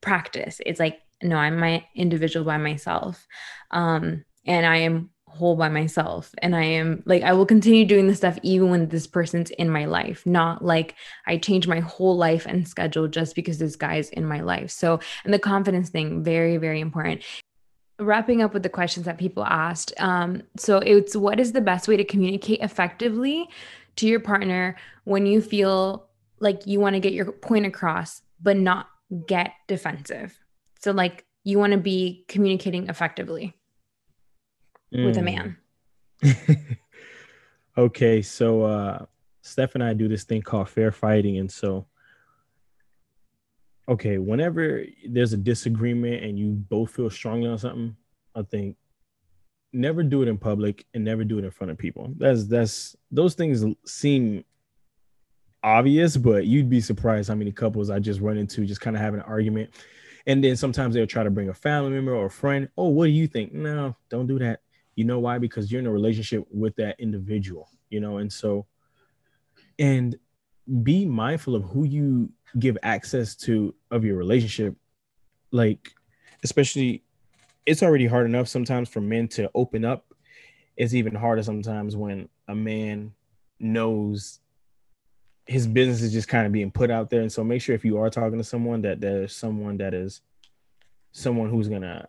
practice 0.00 0.60
it's 0.64 0.78
like 0.78 1.00
no 1.24 1.34
i'm 1.34 1.58
my 1.58 1.84
individual 1.96 2.46
by 2.46 2.56
myself 2.56 3.26
um 3.72 4.24
and 4.46 4.64
i 4.64 4.76
am 4.76 5.10
whole 5.30 5.56
by 5.56 5.68
myself. 5.68 6.34
And 6.38 6.54
i 6.54 6.62
am 6.62 7.02
like 7.06 7.22
i 7.22 7.32
will 7.32 7.46
continue 7.46 7.84
doing 7.84 8.06
this 8.06 8.18
stuff 8.18 8.38
even 8.42 8.70
when 8.70 8.88
this 8.88 9.06
person's 9.06 9.50
in 9.50 9.70
my 9.70 9.84
life 9.84 10.26
not 10.26 10.64
like 10.64 10.94
i 11.26 11.36
change 11.36 11.66
my 11.66 11.80
whole 11.80 12.16
life 12.16 12.46
and 12.46 12.66
schedule 12.66 13.08
just 13.08 13.34
because 13.34 13.58
this 13.58 13.76
guy's 13.76 14.10
in 14.10 14.24
my 14.24 14.40
life. 14.40 14.70
So 14.70 15.00
and 15.24 15.32
the 15.32 15.38
confidence 15.38 15.90
thing 15.90 16.22
very 16.22 16.56
very 16.56 16.80
important. 16.80 17.22
Wrapping 17.98 18.40
up 18.42 18.54
with 18.54 18.62
the 18.62 18.70
questions 18.70 19.06
that 19.06 19.18
people 19.18 19.44
asked 19.44 19.92
um, 19.98 20.42
so 20.56 20.78
it's 20.78 21.14
what 21.14 21.38
is 21.38 21.52
the 21.52 21.60
best 21.60 21.86
way 21.86 21.96
to 21.96 22.04
communicate 22.04 22.60
effectively 22.60 23.48
to 23.96 24.06
your 24.06 24.20
partner 24.20 24.76
when 25.04 25.26
you 25.26 25.42
feel 25.42 26.08
like 26.38 26.66
you 26.66 26.80
want 26.80 26.94
to 26.94 27.00
get 27.00 27.12
your 27.12 27.30
point 27.30 27.66
across 27.66 28.22
but 28.40 28.56
not 28.56 28.88
get 29.26 29.52
defensive? 29.68 30.38
So 30.80 30.92
like 30.92 31.24
you 31.44 31.58
want 31.58 31.72
to 31.72 31.78
be 31.78 32.24
communicating 32.28 32.88
effectively 32.88 33.54
mm. 34.94 35.06
with 35.06 35.16
a 35.16 35.22
man 35.22 35.56
mm. 36.22 36.76
okay 37.78 38.22
so 38.22 38.62
uh 38.62 39.04
steph 39.42 39.74
and 39.74 39.84
i 39.84 39.92
do 39.92 40.08
this 40.08 40.24
thing 40.24 40.42
called 40.42 40.68
fair 40.68 40.92
fighting 40.92 41.38
and 41.38 41.50
so 41.50 41.86
okay, 43.90 44.18
whenever 44.18 44.84
there's 45.08 45.32
a 45.32 45.36
disagreement 45.36 46.22
and 46.22 46.38
you 46.38 46.52
both 46.52 46.92
feel 46.92 47.10
strongly 47.10 47.48
on 47.48 47.58
something, 47.58 47.96
I 48.34 48.42
think 48.42 48.76
never 49.72 50.02
do 50.02 50.22
it 50.22 50.28
in 50.28 50.38
public 50.38 50.86
and 50.94 51.04
never 51.04 51.24
do 51.24 51.38
it 51.38 51.44
in 51.44 51.50
front 51.50 51.72
of 51.72 51.78
people. 51.78 52.12
That's 52.16 52.46
that's 52.46 52.96
those 53.10 53.34
things 53.34 53.64
seem 53.84 54.44
obvious, 55.62 56.16
but 56.16 56.46
you'd 56.46 56.70
be 56.70 56.80
surprised 56.80 57.28
how 57.28 57.34
many 57.34 57.52
couples 57.52 57.90
I 57.90 57.98
just 57.98 58.20
run 58.20 58.38
into 58.38 58.64
just 58.64 58.80
kind 58.80 58.96
of 58.96 59.02
having 59.02 59.20
an 59.20 59.26
argument. 59.26 59.70
And 60.26 60.44
then 60.44 60.56
sometimes 60.56 60.94
they'll 60.94 61.06
try 61.06 61.24
to 61.24 61.30
bring 61.30 61.48
a 61.48 61.54
family 61.54 61.90
member 61.90 62.14
or 62.14 62.26
a 62.26 62.30
friend. 62.30 62.68
Oh, 62.76 62.88
what 62.88 63.06
do 63.06 63.10
you 63.10 63.26
think? 63.26 63.52
No, 63.52 63.96
don't 64.08 64.28
do 64.28 64.38
that. 64.38 64.60
You 65.00 65.06
know 65.06 65.18
why? 65.18 65.38
Because 65.38 65.72
you're 65.72 65.80
in 65.80 65.86
a 65.86 65.90
relationship 65.90 66.46
with 66.50 66.76
that 66.76 67.00
individual, 67.00 67.70
you 67.88 68.00
know, 68.00 68.18
and 68.18 68.30
so 68.30 68.66
and 69.78 70.14
be 70.82 71.06
mindful 71.06 71.54
of 71.54 71.62
who 71.64 71.84
you 71.84 72.30
give 72.58 72.76
access 72.82 73.34
to 73.36 73.74
of 73.90 74.04
your 74.04 74.16
relationship. 74.18 74.76
Like 75.52 75.94
especially 76.44 77.02
it's 77.64 77.82
already 77.82 78.06
hard 78.06 78.26
enough 78.26 78.46
sometimes 78.46 78.90
for 78.90 79.00
men 79.00 79.26
to 79.28 79.50
open 79.54 79.86
up. 79.86 80.12
It's 80.76 80.92
even 80.92 81.14
harder 81.14 81.42
sometimes 81.42 81.96
when 81.96 82.28
a 82.46 82.54
man 82.54 83.14
knows 83.58 84.40
his 85.46 85.66
business 85.66 86.02
is 86.02 86.12
just 86.12 86.28
kind 86.28 86.44
of 86.44 86.52
being 86.52 86.70
put 86.70 86.90
out 86.90 87.08
there. 87.08 87.22
And 87.22 87.32
so 87.32 87.42
make 87.42 87.62
sure 87.62 87.74
if 87.74 87.86
you 87.86 87.96
are 87.96 88.10
talking 88.10 88.36
to 88.36 88.44
someone 88.44 88.82
that 88.82 89.00
there's 89.00 89.34
someone 89.34 89.78
that 89.78 89.94
is 89.94 90.20
someone 91.12 91.48
who's 91.48 91.68
gonna 91.68 92.06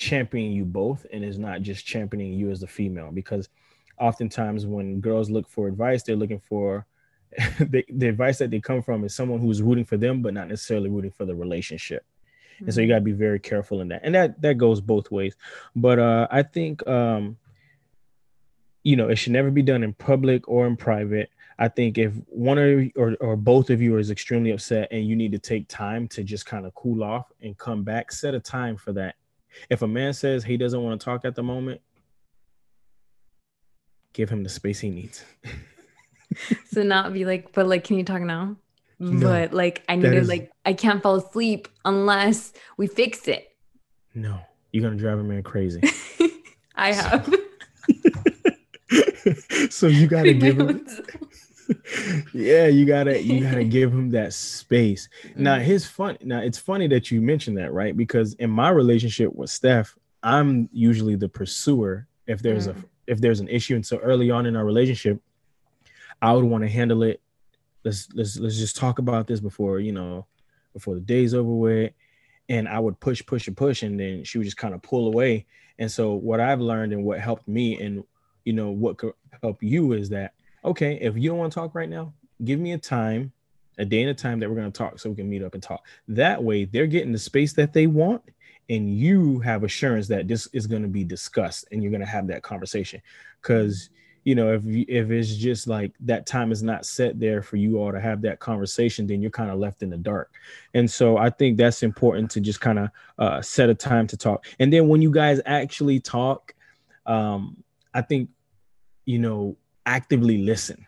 champion 0.00 0.50
you 0.50 0.64
both 0.64 1.06
and 1.12 1.22
is 1.22 1.38
not 1.38 1.62
just 1.62 1.84
championing 1.84 2.32
you 2.32 2.50
as 2.50 2.62
a 2.62 2.66
female 2.66 3.10
because 3.12 3.48
oftentimes 3.98 4.64
when 4.66 5.00
girls 5.00 5.28
look 5.28 5.46
for 5.46 5.68
advice 5.68 6.02
they're 6.02 6.16
looking 6.16 6.40
for 6.40 6.86
the, 7.60 7.84
the 7.88 8.08
advice 8.08 8.38
that 8.38 8.50
they 8.50 8.60
come 8.60 8.82
from 8.82 9.04
is 9.04 9.14
someone 9.14 9.40
who's 9.40 9.62
rooting 9.62 9.84
for 9.84 9.96
them, 9.96 10.22
but 10.22 10.34
not 10.34 10.48
necessarily 10.48 10.90
rooting 10.90 11.10
for 11.10 11.24
the 11.24 11.34
relationship. 11.34 12.04
Mm-hmm. 12.56 12.64
And 12.64 12.74
so 12.74 12.80
you 12.80 12.86
mm-hmm. 12.86 12.92
got 12.92 12.98
to 12.98 13.04
be 13.04 13.12
very 13.12 13.38
careful 13.38 13.80
in 13.80 13.88
that. 13.88 14.00
And 14.02 14.14
that 14.14 14.40
that 14.42 14.58
goes 14.58 14.80
both 14.80 15.10
ways. 15.10 15.36
But 15.76 15.98
uh, 15.98 16.28
I 16.30 16.42
think 16.42 16.86
um, 16.88 17.36
you 18.82 18.96
know 18.96 19.08
it 19.08 19.16
should 19.16 19.32
never 19.32 19.50
be 19.50 19.62
done 19.62 19.84
in 19.84 19.92
public 19.92 20.48
or 20.48 20.66
in 20.66 20.76
private. 20.76 21.30
I 21.58 21.68
think 21.68 21.98
if 21.98 22.14
one 22.26 22.58
or, 22.58 22.90
or 22.96 23.16
or 23.20 23.36
both 23.36 23.70
of 23.70 23.80
you 23.80 23.98
is 23.98 24.10
extremely 24.10 24.50
upset 24.50 24.88
and 24.90 25.06
you 25.06 25.14
need 25.14 25.32
to 25.32 25.38
take 25.38 25.68
time 25.68 26.08
to 26.08 26.24
just 26.24 26.46
kind 26.46 26.66
of 26.66 26.74
cool 26.74 27.04
off 27.04 27.30
and 27.42 27.56
come 27.56 27.84
back, 27.84 28.10
set 28.12 28.34
a 28.34 28.40
time 28.40 28.76
for 28.76 28.92
that. 28.94 29.14
If 29.68 29.82
a 29.82 29.86
man 29.86 30.12
says 30.12 30.44
he 30.44 30.56
doesn't 30.56 30.82
want 30.82 31.00
to 31.00 31.04
talk 31.04 31.24
at 31.24 31.34
the 31.34 31.42
moment, 31.42 31.80
give 34.12 34.30
him 34.30 34.42
the 34.42 34.48
space 34.48 34.80
he 34.80 34.90
needs. 34.90 35.24
so 36.70 36.82
not 36.82 37.12
be 37.12 37.24
like, 37.24 37.52
but 37.52 37.66
like, 37.66 37.84
can 37.84 37.98
you 37.98 38.04
talk 38.04 38.22
now? 38.22 38.56
No, 38.98 39.20
but 39.20 39.54
like, 39.54 39.82
I 39.88 39.96
need 39.96 40.10
to 40.10 40.16
is... 40.16 40.28
like, 40.28 40.50
I 40.64 40.74
can't 40.74 41.02
fall 41.02 41.16
asleep 41.16 41.68
unless 41.84 42.52
we 42.76 42.86
fix 42.86 43.28
it. 43.28 43.48
No, 44.14 44.40
you're 44.72 44.82
gonna 44.82 44.96
drive 44.96 45.18
a 45.18 45.24
man 45.24 45.42
crazy. 45.42 45.82
I 46.74 46.92
have. 46.92 47.34
so 49.70 49.86
you 49.86 50.06
gotta 50.06 50.34
give 50.34 50.58
him. 50.58 50.86
Yeah, 52.34 52.66
you 52.66 52.84
gotta 52.84 53.22
you 53.22 53.40
gotta 53.40 53.64
give 53.78 53.92
him 53.92 54.10
that 54.10 54.32
space. 54.32 55.08
Now, 55.36 55.56
mm. 55.56 55.62
his 55.62 55.86
fun. 55.86 56.16
Now, 56.22 56.40
it's 56.40 56.58
funny 56.58 56.86
that 56.88 57.10
you 57.10 57.20
mentioned 57.20 57.58
that, 57.58 57.72
right? 57.72 57.96
Because 57.96 58.34
in 58.34 58.50
my 58.50 58.70
relationship 58.70 59.34
with 59.34 59.50
Steph, 59.50 59.96
I'm 60.22 60.68
usually 60.72 61.16
the 61.16 61.28
pursuer 61.28 62.06
if 62.26 62.42
there's 62.42 62.68
mm. 62.68 62.76
a 62.76 62.84
if 63.06 63.20
there's 63.20 63.40
an 63.40 63.48
issue, 63.48 63.74
and 63.74 63.84
so 63.84 63.98
early 63.98 64.30
on 64.30 64.46
in 64.46 64.56
our 64.56 64.64
relationship, 64.64 65.20
I 66.22 66.32
would 66.32 66.44
want 66.44 66.62
to 66.62 66.70
handle 66.70 67.02
it. 67.02 67.20
Let's 67.84 68.08
let's 68.14 68.38
let's 68.38 68.58
just 68.58 68.76
talk 68.76 68.98
about 68.98 69.26
this 69.26 69.40
before 69.40 69.80
you 69.80 69.92
know, 69.92 70.26
before 70.72 70.94
the 70.94 71.00
day's 71.00 71.34
over 71.34 71.50
with. 71.50 71.92
And 72.48 72.68
I 72.68 72.80
would 72.80 72.98
push, 72.98 73.24
push, 73.24 73.46
and 73.46 73.56
push, 73.56 73.84
and 73.84 73.98
then 73.98 74.24
she 74.24 74.38
would 74.38 74.44
just 74.44 74.56
kind 74.56 74.74
of 74.74 74.82
pull 74.82 75.06
away. 75.06 75.46
And 75.78 75.90
so 75.90 76.14
what 76.14 76.40
I've 76.40 76.60
learned 76.60 76.92
and 76.92 77.04
what 77.04 77.20
helped 77.20 77.46
me, 77.46 77.80
and 77.80 78.04
you 78.44 78.52
know 78.52 78.70
what 78.70 78.98
could 78.98 79.12
help 79.42 79.62
you 79.62 79.92
is 79.92 80.08
that 80.10 80.34
okay, 80.64 80.98
if 81.00 81.16
you 81.16 81.30
don't 81.30 81.38
want 81.38 81.52
to 81.52 81.58
talk 81.58 81.74
right 81.74 81.88
now, 81.88 82.12
give 82.44 82.60
me 82.60 82.72
a 82.72 82.78
time, 82.78 83.32
a 83.78 83.84
day 83.84 84.02
and 84.02 84.10
a 84.10 84.14
time 84.14 84.40
that 84.40 84.48
we're 84.48 84.56
going 84.56 84.70
to 84.70 84.76
talk, 84.76 84.98
so 84.98 85.10
we 85.10 85.16
can 85.16 85.28
meet 85.28 85.42
up 85.42 85.54
and 85.54 85.62
talk. 85.62 85.84
That 86.08 86.42
way, 86.42 86.64
they're 86.64 86.86
getting 86.86 87.12
the 87.12 87.18
space 87.18 87.52
that 87.54 87.72
they 87.72 87.86
want, 87.86 88.22
and 88.68 88.94
you 88.96 89.40
have 89.40 89.64
assurance 89.64 90.08
that 90.08 90.28
this 90.28 90.46
is 90.52 90.66
going 90.66 90.82
to 90.82 90.88
be 90.88 91.04
discussed, 91.04 91.66
and 91.72 91.82
you're 91.82 91.92
going 91.92 92.00
to 92.00 92.06
have 92.06 92.26
that 92.28 92.42
conversation. 92.42 93.00
Because 93.40 93.90
you 94.24 94.34
know 94.34 94.52
if 94.52 94.62
if 94.66 95.10
it's 95.10 95.34
just 95.36 95.66
like 95.66 95.92
that 96.00 96.26
time 96.26 96.52
is 96.52 96.62
not 96.62 96.84
set 96.84 97.18
there 97.18 97.42
for 97.42 97.56
you 97.56 97.78
all 97.78 97.90
to 97.90 98.00
have 98.00 98.20
that 98.22 98.38
conversation 98.38 99.06
then 99.06 99.22
you're 99.22 99.30
kind 99.30 99.50
of 99.50 99.58
left 99.58 99.82
in 99.82 99.90
the 99.90 99.96
dark 99.96 100.32
and 100.74 100.90
so 100.90 101.16
i 101.16 101.30
think 101.30 101.56
that's 101.56 101.82
important 101.82 102.30
to 102.30 102.40
just 102.40 102.60
kind 102.60 102.78
of 102.78 102.90
uh, 103.18 103.40
set 103.40 103.70
a 103.70 103.74
time 103.74 104.06
to 104.06 104.16
talk 104.16 104.46
and 104.58 104.72
then 104.72 104.88
when 104.88 105.00
you 105.00 105.10
guys 105.10 105.40
actually 105.46 105.98
talk 105.98 106.54
um, 107.06 107.56
i 107.94 108.02
think 108.02 108.28
you 109.06 109.18
know 109.18 109.56
actively 109.86 110.38
listen 110.38 110.86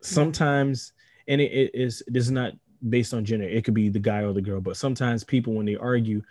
sometimes 0.00 0.92
and 1.26 1.40
it, 1.40 1.52
it 1.52 1.70
is 1.74 2.02
this 2.06 2.24
is 2.24 2.30
not 2.30 2.52
based 2.88 3.12
on 3.12 3.24
gender 3.24 3.46
it 3.48 3.64
could 3.64 3.74
be 3.74 3.88
the 3.88 3.98
guy 3.98 4.22
or 4.22 4.32
the 4.32 4.40
girl 4.40 4.60
but 4.60 4.76
sometimes 4.76 5.24
people 5.24 5.54
when 5.54 5.66
they 5.66 5.76
argue 5.76 6.22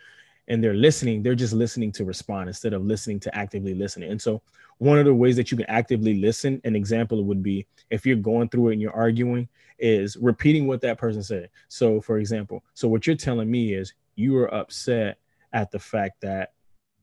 and 0.47 0.64
they're 0.64 0.74
listening, 0.74 1.22
they're 1.22 1.36
just 1.36 1.53
listening 1.53 1.91
to 1.93 2.05
respond 2.05 2.47
instead 2.47 2.74
of 2.74 2.86
listening 2.86 3.20
to 3.22 3.36
actively 3.36 3.74
listening. 3.74 4.12
And 4.12 4.22
so, 4.22 4.41
one 4.80 4.99
of 4.99 5.05
the 5.05 5.14
ways 5.14 5.36
that 5.36 5.49
you 5.49 5.58
can 5.58 5.66
actively 5.70 6.20
listen, 6.20 6.62
an 6.64 6.76
example 6.76 7.24
would 7.24 7.41
be 7.41 7.66
if 7.89 8.05
you're 8.05 8.16
going 8.16 8.47
through 8.49 8.70
it 8.70 8.74
and 8.74 8.82
you're 8.82 8.93
arguing, 8.93 9.49
is 9.80 10.18
repeating 10.18 10.68
what 10.68 10.82
that 10.82 10.97
person 10.97 11.24
said. 11.24 11.49
So, 11.68 11.99
for 11.99 12.20
example, 12.20 12.64
so 12.74 12.88
what 12.88 13.08
you're 13.08 13.16
telling 13.16 13.49
me 13.49 13.74
is 13.74 13.93
you 14.16 14.34
were 14.34 14.53
upset 14.53 15.18
at 15.53 15.72
the 15.72 15.80
fact 15.80 16.22
that 16.22 16.53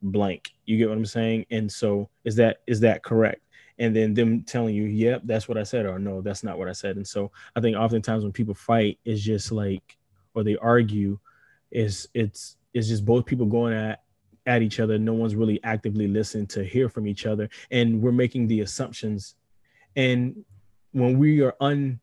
blank. 0.03 0.53
You 0.67 0.79
get 0.79 0.89
what 0.89 0.99
I'm 0.99 1.05
saying? 1.05 1.47
And 1.51 1.71
so, 1.71 2.09
is 2.25 2.37
that 2.37 2.59
is 2.67 2.81
that 2.81 3.03
correct? 3.03 3.41
And 3.79 3.95
then 3.95 4.15
them 4.15 4.43
telling 4.43 4.75
you, 4.75 4.85
"Yep, 4.85 5.23
that's 5.25 5.49
what 5.49 5.59
I 5.59 5.65
said," 5.65 5.87
or 5.87 5.99
"No, 5.99 6.21
that's 6.21 6.45
not 6.45 6.59
what 6.59 6.69
I 6.69 6.73
said." 6.73 6.97
And 6.97 7.07
so, 7.07 7.33
I 7.57 7.61
think 7.61 7.77
oftentimes 7.77 8.23
when 8.23 8.33
people 8.33 8.55
fight, 8.55 8.99
it's 9.05 9.23
just 9.23 9.51
like, 9.51 9.97
or 10.35 10.45
they 10.45 10.57
argue, 10.57 11.19
is 11.73 12.09
it's 12.15 12.57
it's 12.73 12.89
just 12.89 13.05
both 13.05 13.27
people 13.27 13.47
going 13.47 13.75
at 13.75 14.03
at 14.47 14.63
each 14.63 14.79
other. 14.81 14.99
No 14.99 15.15
one's 15.15 15.35
really 15.35 15.63
actively 15.65 16.07
listening 16.07 16.47
to 16.49 16.65
hear 16.65 16.89
from 16.89 17.07
each 17.07 17.27
other, 17.27 17.49
and 17.71 18.01
we're 18.01 18.13
making 18.13 18.47
the 18.47 18.61
assumptions. 18.61 19.35
And 19.97 20.45
when 20.93 21.19
we 21.19 21.41
are 21.43 21.57
un 21.61 22.01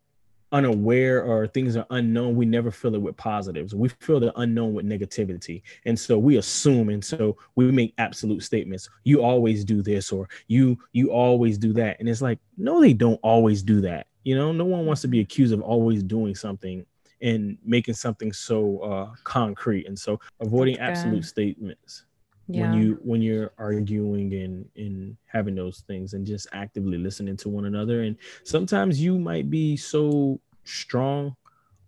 unaware 0.51 1.23
or 1.23 1.47
things 1.47 1.75
are 1.75 1.85
unknown, 1.89 2.35
we 2.35 2.45
never 2.45 2.71
fill 2.71 2.95
it 2.95 3.01
with 3.01 3.17
positives. 3.17 3.73
We 3.73 3.89
fill 3.99 4.19
the 4.19 4.37
unknown 4.39 4.73
with 4.73 4.85
negativity. 4.85 5.61
And 5.85 5.99
so 5.99 6.17
we 6.17 6.37
assume 6.37 6.89
and 6.89 7.03
so 7.03 7.37
we 7.55 7.71
make 7.71 7.93
absolute 7.97 8.43
statements. 8.43 8.89
You 9.03 9.23
always 9.23 9.63
do 9.63 9.81
this 9.81 10.11
or 10.11 10.29
you 10.47 10.77
you 10.93 11.11
always 11.11 11.57
do 11.57 11.73
that. 11.73 11.99
And 11.99 12.09
it's 12.09 12.21
like, 12.21 12.39
no, 12.57 12.81
they 12.81 12.93
don't 12.93 13.19
always 13.23 13.63
do 13.63 13.81
that. 13.81 14.07
You 14.23 14.35
know, 14.35 14.51
no 14.51 14.65
one 14.65 14.85
wants 14.85 15.01
to 15.01 15.07
be 15.07 15.21
accused 15.21 15.53
of 15.53 15.61
always 15.61 16.03
doing 16.03 16.35
something 16.35 16.85
and 17.21 17.57
making 17.63 17.93
something 17.93 18.33
so 18.33 18.79
uh, 18.79 19.13
concrete 19.23 19.87
and 19.87 19.97
so 19.97 20.19
avoiding 20.39 20.77
absolute 20.79 21.23
statements 21.25 22.05
yeah. 22.53 22.61
when 22.61 22.81
you 22.81 22.99
when 23.03 23.21
you're 23.21 23.51
arguing 23.57 24.33
and 24.33 24.65
and 24.75 25.17
having 25.25 25.55
those 25.55 25.83
things 25.87 26.13
and 26.13 26.25
just 26.25 26.47
actively 26.53 26.97
listening 26.97 27.37
to 27.37 27.49
one 27.49 27.65
another 27.65 28.03
and 28.03 28.17
sometimes 28.43 29.01
you 29.01 29.17
might 29.17 29.49
be 29.49 29.77
so 29.77 30.39
strong 30.63 31.35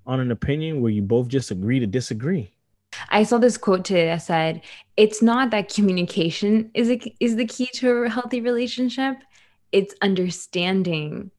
on 0.06 0.20
an 0.20 0.32
opinion 0.32 0.82
where 0.82 0.92
you 0.92 1.02
both 1.02 1.28
just 1.28 1.52
agree 1.52 1.80
to 1.80 1.88
disagree 1.88 2.50
I 3.10 3.24
saw 3.24 3.40
this 3.40 3.58
quote 3.58 3.86
today 3.86 4.06
that 4.06 4.22
said, 4.22 4.62
"It's 4.98 5.22
not 5.22 5.50
that 5.50 5.74
communication 5.74 6.70
is 6.76 6.92
a, 6.92 7.02
is 7.20 7.36
the 7.36 7.48
key 7.48 7.68
to 7.74 8.04
a 8.04 8.10
healthy 8.10 8.40
relationship; 8.40 9.18
it's 9.72 9.96
understanding 10.02 11.32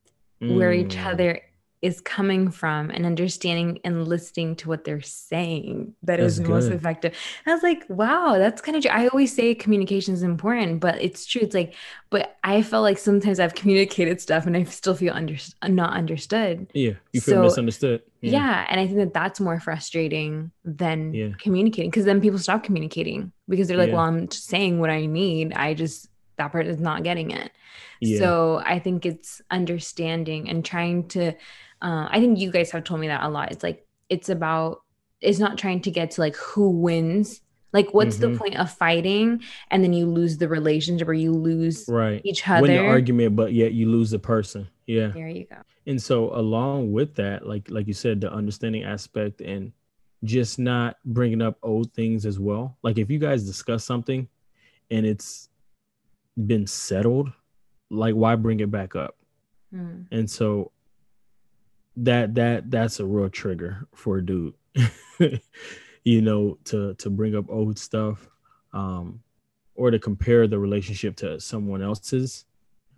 mm. 0.42 0.56
where 0.56 0.72
each 0.72 0.96
mm. 0.96 1.06
other 1.06 1.40
is 1.84 2.00
coming 2.00 2.50
from 2.50 2.88
and 2.88 3.04
understanding 3.04 3.78
and 3.84 4.08
listening 4.08 4.56
to 4.56 4.70
what 4.70 4.84
they're 4.84 5.02
saying 5.02 5.94
that 6.02 6.18
that's 6.18 6.34
is 6.34 6.38
good. 6.38 6.48
most 6.48 6.68
effective. 6.68 7.14
And 7.44 7.52
I 7.52 7.54
was 7.54 7.62
like, 7.62 7.84
wow, 7.90 8.38
that's 8.38 8.62
kind 8.62 8.74
of 8.74 8.86
I 8.90 9.06
always 9.08 9.36
say 9.36 9.54
communication 9.54 10.14
is 10.14 10.22
important, 10.22 10.80
but 10.80 11.00
it's 11.02 11.26
true. 11.26 11.42
It's 11.42 11.54
like, 11.54 11.74
but 12.08 12.38
I 12.42 12.62
felt 12.62 12.84
like 12.84 12.96
sometimes 12.96 13.38
I've 13.38 13.54
communicated 13.54 14.18
stuff 14.18 14.46
and 14.46 14.56
I 14.56 14.64
still 14.64 14.94
feel 14.94 15.12
under, 15.12 15.36
not 15.68 15.92
understood. 15.92 16.70
Yeah, 16.72 16.92
you 17.12 17.20
feel 17.20 17.34
so, 17.34 17.42
misunderstood. 17.42 18.02
Yeah. 18.22 18.32
yeah. 18.32 18.66
and 18.70 18.80
I 18.80 18.86
think 18.86 19.00
that 19.00 19.12
that's 19.12 19.38
more 19.38 19.60
frustrating 19.60 20.52
than 20.64 21.12
yeah. 21.12 21.28
communicating 21.38 21.90
because 21.90 22.06
then 22.06 22.22
people 22.22 22.38
stop 22.38 22.64
communicating 22.64 23.30
because 23.46 23.68
they're 23.68 23.76
like, 23.76 23.90
yeah. 23.90 23.96
well, 23.96 24.06
I'm 24.06 24.26
just 24.26 24.46
saying 24.46 24.80
what 24.80 24.88
I 24.88 25.04
need. 25.04 25.52
I 25.52 25.74
just 25.74 26.08
that 26.38 26.50
person 26.50 26.72
is 26.72 26.80
not 26.80 27.02
getting 27.02 27.30
it. 27.30 27.50
Yeah. 28.00 28.18
So 28.20 28.62
I 28.64 28.78
think 28.78 29.06
it's 29.06 29.42
understanding 29.50 30.48
and 30.48 30.64
trying 30.64 31.08
to. 31.08 31.34
Uh, 31.84 32.08
I 32.10 32.18
think 32.18 32.38
you 32.38 32.50
guys 32.50 32.70
have 32.70 32.84
told 32.84 33.00
me 33.00 33.08
that 33.08 33.22
a 33.22 33.28
lot. 33.28 33.52
It's 33.52 33.62
like 33.62 33.86
it's 34.08 34.30
about. 34.30 34.80
It's 35.20 35.38
not 35.38 35.58
trying 35.58 35.80
to 35.82 35.90
get 35.90 36.12
to 36.12 36.20
like 36.22 36.34
who 36.36 36.70
wins. 36.70 37.42
Like, 37.72 37.92
what's 37.92 38.16
mm-hmm. 38.16 38.32
the 38.32 38.38
point 38.38 38.56
of 38.56 38.70
fighting 38.70 39.42
and 39.70 39.82
then 39.82 39.92
you 39.92 40.06
lose 40.06 40.38
the 40.38 40.48
relationship 40.48 41.08
or 41.08 41.12
you 41.12 41.32
lose 41.32 41.84
right 41.88 42.22
each 42.24 42.48
other? 42.48 42.62
Win 42.62 42.72
the 42.72 42.86
argument, 42.86 43.36
but 43.36 43.52
yet 43.52 43.72
you 43.72 43.90
lose 43.90 44.10
the 44.10 44.18
person. 44.18 44.66
Yeah. 44.86 45.08
There 45.08 45.28
you 45.28 45.44
go. 45.44 45.56
And 45.86 46.00
so, 46.00 46.34
along 46.34 46.92
with 46.92 47.14
that, 47.16 47.46
like 47.46 47.68
like 47.68 47.86
you 47.86 47.92
said, 47.92 48.20
the 48.20 48.32
understanding 48.32 48.84
aspect 48.84 49.40
and 49.40 49.72
just 50.22 50.58
not 50.58 50.96
bringing 51.04 51.42
up 51.42 51.58
old 51.62 51.92
things 51.92 52.24
as 52.24 52.38
well. 52.40 52.78
Like 52.82 52.96
if 52.96 53.10
you 53.10 53.18
guys 53.18 53.44
discuss 53.44 53.84
something 53.84 54.26
and 54.90 55.04
it's 55.04 55.50
been 56.46 56.66
settled, 56.66 57.30
like 57.90 58.14
why 58.14 58.36
bring 58.36 58.60
it 58.60 58.70
back 58.70 58.96
up? 58.96 59.16
Mm. 59.74 60.06
And 60.10 60.30
so 60.30 60.72
that 61.96 62.34
that 62.34 62.70
that's 62.70 63.00
a 63.00 63.06
real 63.06 63.28
trigger 63.28 63.86
for 63.94 64.18
a 64.18 64.26
dude. 64.26 64.54
you 66.04 66.20
know, 66.20 66.58
to 66.64 66.94
to 66.94 67.10
bring 67.10 67.34
up 67.36 67.46
old 67.48 67.78
stuff 67.78 68.28
um 68.72 69.20
or 69.76 69.90
to 69.90 69.98
compare 69.98 70.46
the 70.46 70.58
relationship 70.58 71.16
to 71.16 71.38
someone 71.40 71.82
else's 71.82 72.44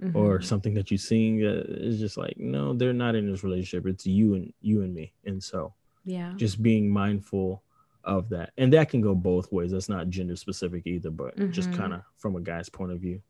mm-hmm. 0.02 0.16
or 0.16 0.40
something 0.40 0.74
that 0.74 0.90
you've 0.90 1.00
seen 1.00 1.44
uh, 1.44 1.64
is 1.66 1.98
just 1.98 2.16
like 2.16 2.36
no, 2.38 2.72
they're 2.72 2.92
not 2.92 3.14
in 3.14 3.30
this 3.30 3.44
relationship. 3.44 3.86
It's 3.86 4.06
you 4.06 4.34
and 4.34 4.52
you 4.60 4.82
and 4.82 4.94
me. 4.94 5.12
And 5.24 5.42
so 5.42 5.74
yeah. 6.06 6.32
Just 6.36 6.62
being 6.62 6.88
mindful 6.88 7.62
of 8.04 8.28
that. 8.30 8.52
And 8.56 8.72
that 8.72 8.88
can 8.88 9.00
go 9.00 9.14
both 9.14 9.52
ways. 9.52 9.72
That's 9.72 9.88
not 9.88 10.08
gender 10.08 10.36
specific 10.36 10.86
either, 10.86 11.10
but 11.10 11.36
mm-hmm. 11.36 11.50
just 11.50 11.72
kind 11.72 11.92
of 11.92 12.02
from 12.16 12.36
a 12.36 12.40
guy's 12.40 12.68
point 12.68 12.92
of 12.92 13.00
view. 13.00 13.20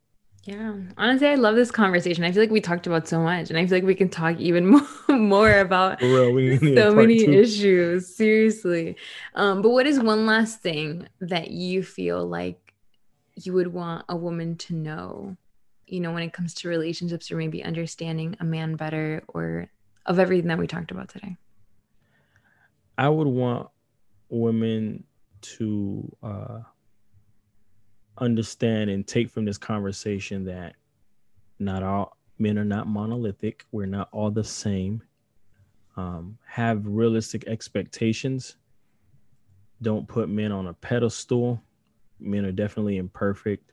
Yeah. 0.46 0.74
Honestly, 0.96 1.26
I 1.26 1.34
love 1.34 1.56
this 1.56 1.72
conversation. 1.72 2.22
I 2.22 2.30
feel 2.30 2.40
like 2.40 2.52
we 2.52 2.60
talked 2.60 2.86
about 2.86 3.08
so 3.08 3.20
much 3.20 3.50
and 3.50 3.58
I 3.58 3.66
feel 3.66 3.78
like 3.78 3.84
we 3.84 3.96
can 3.96 4.08
talk 4.08 4.38
even 4.38 4.66
more, 5.08 5.18
more 5.18 5.58
about 5.58 6.00
real, 6.00 6.58
so 6.76 6.94
many 6.94 7.24
two. 7.24 7.32
issues. 7.32 8.14
Seriously. 8.14 8.96
Um, 9.34 9.60
but 9.60 9.70
what 9.70 9.86
is 9.86 9.98
one 9.98 10.24
last 10.24 10.60
thing 10.60 11.08
that 11.20 11.50
you 11.50 11.82
feel 11.82 12.24
like 12.24 12.74
you 13.34 13.54
would 13.54 13.72
want 13.72 14.04
a 14.08 14.14
woman 14.14 14.56
to 14.56 14.74
know, 14.74 15.36
you 15.88 15.98
know, 15.98 16.12
when 16.12 16.22
it 16.22 16.32
comes 16.32 16.54
to 16.54 16.68
relationships 16.68 17.30
or 17.32 17.36
maybe 17.36 17.64
understanding 17.64 18.36
a 18.38 18.44
man 18.44 18.76
better 18.76 19.24
or 19.26 19.68
of 20.06 20.20
everything 20.20 20.46
that 20.46 20.58
we 20.58 20.68
talked 20.68 20.92
about 20.92 21.08
today? 21.08 21.36
I 22.96 23.08
would 23.08 23.26
want 23.26 23.68
women 24.28 25.04
to 25.42 26.16
uh 26.22 26.60
understand 28.18 28.90
and 28.90 29.06
take 29.06 29.30
from 29.30 29.44
this 29.44 29.58
conversation 29.58 30.44
that 30.44 30.74
not 31.58 31.82
all 31.82 32.16
men 32.38 32.58
are 32.58 32.64
not 32.64 32.86
monolithic. 32.86 33.64
We're 33.72 33.86
not 33.86 34.08
all 34.12 34.30
the 34.30 34.44
same. 34.44 35.02
Um, 35.96 36.38
have 36.46 36.86
realistic 36.86 37.46
expectations. 37.46 38.56
Don't 39.82 40.06
put 40.06 40.28
men 40.28 40.52
on 40.52 40.66
a 40.66 40.74
pedestal. 40.74 41.62
Men 42.18 42.44
are 42.44 42.52
definitely 42.52 42.96
imperfect. 42.96 43.72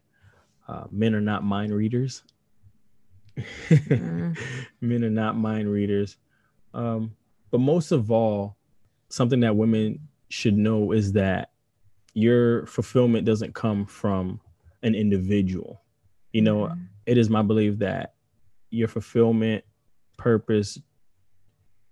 Uh, 0.67 0.85
men 0.91 1.13
are 1.13 1.21
not 1.21 1.43
mind 1.43 1.73
readers. 1.73 2.23
mm. 3.37 4.37
Men 4.81 5.03
are 5.03 5.09
not 5.09 5.37
mind 5.37 5.69
readers. 5.69 6.17
Um, 6.73 7.15
but 7.51 7.59
most 7.59 7.91
of 7.91 8.11
all, 8.11 8.57
something 9.09 9.41
that 9.41 9.55
women 9.55 10.07
should 10.29 10.57
know 10.57 10.91
is 10.91 11.13
that 11.13 11.51
your 12.14 12.66
fulfillment 12.66 13.26
doesn't 13.26 13.53
come 13.53 13.86
from 13.86 14.39
an 14.84 14.95
individual. 14.95 15.82
You 16.32 16.41
know, 16.41 16.57
mm-hmm. 16.66 16.84
it 17.05 17.18
is 17.18 17.30
my 17.30 17.41
belief 17.41 17.80
that 17.80 18.14
your 18.70 18.88
fulfillment, 18.88 19.64
purpose, 20.18 20.80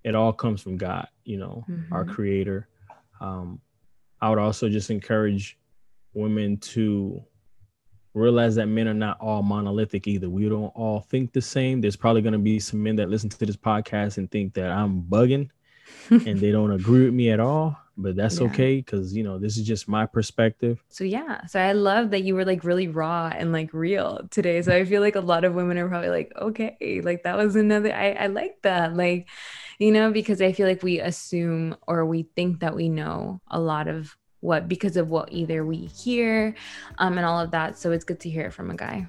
it 0.04 0.16
all 0.16 0.34
comes 0.34 0.62
from 0.62 0.78
God, 0.78 1.08
you 1.24 1.38
know, 1.38 1.64
mm-hmm. 1.70 1.94
our 1.94 2.06
creator. 2.06 2.68
Um, 3.20 3.60
I 4.20 4.30
would 4.30 4.40
also 4.40 4.70
just 4.70 4.90
encourage 4.90 5.58
women 6.14 6.58
to 6.58 7.24
realize 8.14 8.56
that 8.56 8.68
men 8.68 8.88
are 8.88 8.94
not 8.94 9.20
all 9.22 9.42
monolithic 9.42 10.08
either. 10.08 10.30
We 10.30 10.50
don't 10.50 10.66
all 10.76 11.00
think 11.00 11.34
the 11.34 11.42
same. 11.42 11.82
There's 11.82 11.96
probably 11.96 12.22
going 12.22 12.34
to 12.34 12.40
be 12.40 12.60
some 12.60 12.84
men 12.84 12.96
that 12.98 13.10
listen 13.10 13.30
to 13.30 13.46
this 13.46 13.56
podcast 13.56 14.18
and 14.18 14.30
think 14.30 14.54
that 14.56 14.72
I'm 14.72 15.04
bugging 15.04 15.50
and 16.10 16.40
they 16.40 16.52
don't 16.52 16.72
agree 16.72 17.06
with 17.06 17.14
me 17.14 17.30
at 17.30 17.40
all 17.40 17.78
but 17.98 18.16
that's 18.16 18.40
yeah. 18.40 18.48
okay 18.48 18.78
because 18.78 19.16
you 19.16 19.24
know 19.24 19.38
this 19.38 19.58
is 19.58 19.66
just 19.66 19.88
my 19.88 20.06
perspective 20.06 20.84
so 20.90 21.04
yeah 21.04 21.46
so 21.46 21.60
i 21.60 21.72
love 21.74 22.12
that 22.12 22.24
you 22.24 22.34
were 22.34 22.46
like 22.46 22.64
really 22.64 22.88
raw 22.88 23.32
and 23.36 23.52
like 23.52 23.74
real 23.74 24.22
today 24.32 24.62
so 24.62 24.74
i 24.74 24.86
feel 24.86 25.02
like 25.02 25.16
a 25.16 25.22
lot 25.22 25.44
of 25.44 25.54
women 25.54 25.78
are 25.78 25.88
probably 25.88 26.10
like 26.10 26.32
okay 26.40 27.02
like 27.04 27.24
that 27.24 27.38
was 27.38 27.56
another 27.56 27.94
i 27.94 28.12
i 28.14 28.28
like 28.28 28.56
that 28.62 28.96
like 28.96 29.28
you 29.80 29.92
know 29.92 30.12
because 30.12 30.42
i 30.42 30.52
feel 30.52 30.68
like 30.68 30.84
we 30.84 31.00
assume 31.00 31.76
or 31.88 32.06
we 32.06 32.24
think 32.36 32.60
that 32.60 32.76
we 32.76 32.90
know 32.90 33.42
a 33.50 33.60
lot 33.60 33.88
of 33.88 34.16
what 34.40 34.68
because 34.68 34.98
of 34.98 35.10
what 35.10 35.32
either 35.32 35.66
we 35.66 35.78
hear 35.78 36.56
um 36.98 37.18
and 37.18 37.26
all 37.26 37.40
of 37.40 37.52
that 37.52 37.78
so 37.78 37.92
it's 37.92 38.06
good 38.06 38.20
to 38.20 38.30
hear 38.30 38.48
it 38.48 38.54
from 38.54 38.72
a 38.72 38.76
guy 38.76 39.08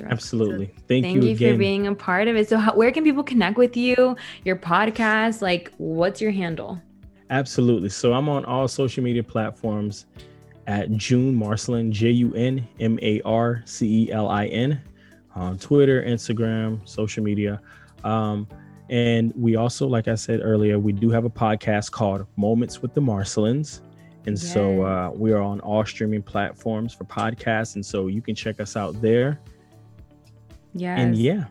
Absolutely. 0.00 0.68
So 0.68 0.72
thank, 0.88 1.04
thank, 1.04 1.22
you, 1.22 1.30
you 1.30 1.52
for 1.52 1.58
being 1.58 1.86
a 1.86 1.94
part 1.94 2.26
of 2.26 2.34
it. 2.34 2.48
So, 2.48 2.56
how, 2.56 2.74
where 2.74 2.90
can 2.90 3.04
people 3.04 3.22
connect 3.22 3.58
with 3.58 3.76
you? 3.76 4.16
Your 4.42 4.56
podcast? 4.56 5.42
Like, 5.42 5.70
what's 5.76 6.18
your 6.18 6.30
handle? 6.30 6.80
Absolutely. 7.32 7.88
So 7.88 8.12
I'm 8.12 8.28
on 8.28 8.44
all 8.44 8.68
social 8.68 9.02
media 9.02 9.22
platforms 9.22 10.04
at 10.66 10.92
June 10.92 11.34
Marcelin, 11.34 11.90
J 11.90 12.10
U 12.10 12.34
N 12.34 12.68
M 12.78 12.98
A 13.00 13.22
R 13.22 13.62
C 13.64 14.04
E 14.04 14.12
L 14.12 14.28
I 14.28 14.46
N, 14.48 14.78
on 15.34 15.58
Twitter, 15.58 16.02
Instagram, 16.02 16.86
social 16.86 17.24
media. 17.24 17.58
Um, 18.04 18.46
and 18.90 19.32
we 19.34 19.56
also, 19.56 19.86
like 19.86 20.08
I 20.08 20.14
said 20.14 20.40
earlier, 20.42 20.78
we 20.78 20.92
do 20.92 21.08
have 21.08 21.24
a 21.24 21.30
podcast 21.30 21.90
called 21.90 22.26
Moments 22.36 22.82
with 22.82 22.92
the 22.92 23.00
Marcelins. 23.00 23.80
And 24.26 24.38
so 24.38 24.82
uh, 24.84 25.10
we 25.14 25.32
are 25.32 25.40
on 25.40 25.58
all 25.60 25.86
streaming 25.86 26.22
platforms 26.22 26.92
for 26.92 27.04
podcasts. 27.04 27.76
And 27.76 27.84
so 27.84 28.08
you 28.08 28.20
can 28.20 28.34
check 28.34 28.60
us 28.60 28.76
out 28.76 29.00
there. 29.00 29.40
Yeah. 30.74 31.00
And 31.00 31.16
yeah. 31.16 31.46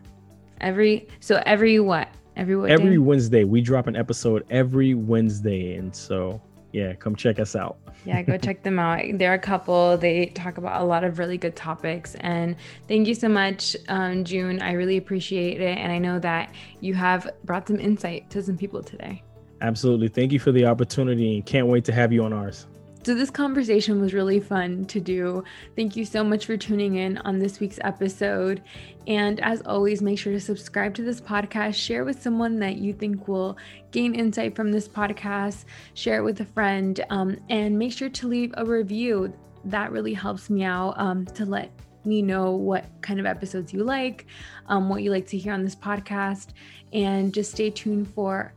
Every, 0.60 1.08
so 1.18 1.42
every 1.44 1.80
what? 1.80 2.08
Every 2.36 2.70
every 2.70 2.98
Wednesday 2.98 3.44
we 3.44 3.60
drop 3.60 3.86
an 3.86 3.96
episode 3.96 4.44
every 4.50 4.94
Wednesday, 4.94 5.74
and 5.74 5.94
so 5.94 6.40
yeah, 6.72 6.94
come 6.94 7.14
check 7.14 7.38
us 7.38 7.54
out. 7.54 7.76
yeah, 8.04 8.22
go 8.22 8.36
check 8.42 8.62
them 8.62 8.78
out. 8.78 9.02
They're 9.14 9.34
a 9.34 9.38
couple. 9.38 9.96
They 9.98 10.26
talk 10.26 10.56
about 10.58 10.80
a 10.80 10.84
lot 10.84 11.04
of 11.04 11.18
really 11.18 11.36
good 11.36 11.54
topics. 11.54 12.14
And 12.16 12.56
thank 12.88 13.06
you 13.06 13.14
so 13.14 13.28
much, 13.28 13.76
um, 13.88 14.24
June. 14.24 14.62
I 14.62 14.72
really 14.72 14.96
appreciate 14.96 15.60
it, 15.60 15.78
and 15.78 15.92
I 15.92 15.98
know 15.98 16.18
that 16.20 16.54
you 16.80 16.94
have 16.94 17.28
brought 17.44 17.68
some 17.68 17.78
insight 17.78 18.30
to 18.30 18.42
some 18.42 18.56
people 18.56 18.82
today. 18.82 19.22
Absolutely. 19.60 20.08
Thank 20.08 20.32
you 20.32 20.40
for 20.40 20.50
the 20.52 20.64
opportunity, 20.64 21.36
and 21.36 21.46
can't 21.46 21.66
wait 21.66 21.84
to 21.84 21.92
have 21.92 22.12
you 22.12 22.24
on 22.24 22.32
ours. 22.32 22.66
So, 23.04 23.16
this 23.16 23.30
conversation 23.30 24.00
was 24.00 24.14
really 24.14 24.38
fun 24.38 24.84
to 24.84 25.00
do. 25.00 25.42
Thank 25.74 25.96
you 25.96 26.04
so 26.04 26.22
much 26.22 26.46
for 26.46 26.56
tuning 26.56 26.94
in 26.94 27.18
on 27.18 27.40
this 27.40 27.58
week's 27.58 27.80
episode. 27.82 28.62
And 29.08 29.40
as 29.40 29.60
always, 29.62 30.00
make 30.00 30.20
sure 30.20 30.32
to 30.32 30.38
subscribe 30.38 30.94
to 30.94 31.02
this 31.02 31.20
podcast, 31.20 31.74
share 31.74 32.04
with 32.04 32.22
someone 32.22 32.60
that 32.60 32.76
you 32.76 32.92
think 32.92 33.26
will 33.26 33.56
gain 33.90 34.14
insight 34.14 34.54
from 34.54 34.70
this 34.70 34.86
podcast, 34.86 35.64
share 35.94 36.18
it 36.18 36.22
with 36.22 36.40
a 36.42 36.44
friend, 36.44 37.04
um, 37.10 37.36
and 37.50 37.76
make 37.76 37.92
sure 37.92 38.08
to 38.08 38.28
leave 38.28 38.54
a 38.56 38.64
review. 38.64 39.32
That 39.64 39.90
really 39.90 40.14
helps 40.14 40.48
me 40.48 40.62
out 40.62 40.94
um, 40.96 41.26
to 41.26 41.44
let 41.44 41.72
me 42.04 42.22
know 42.22 42.52
what 42.52 42.84
kind 43.00 43.18
of 43.18 43.26
episodes 43.26 43.72
you 43.72 43.82
like, 43.82 44.26
um, 44.68 44.88
what 44.88 45.02
you 45.02 45.10
like 45.10 45.26
to 45.28 45.36
hear 45.38 45.52
on 45.52 45.64
this 45.64 45.74
podcast, 45.74 46.50
and 46.92 47.34
just 47.34 47.50
stay 47.50 47.70
tuned 47.70 48.14
for 48.14 48.52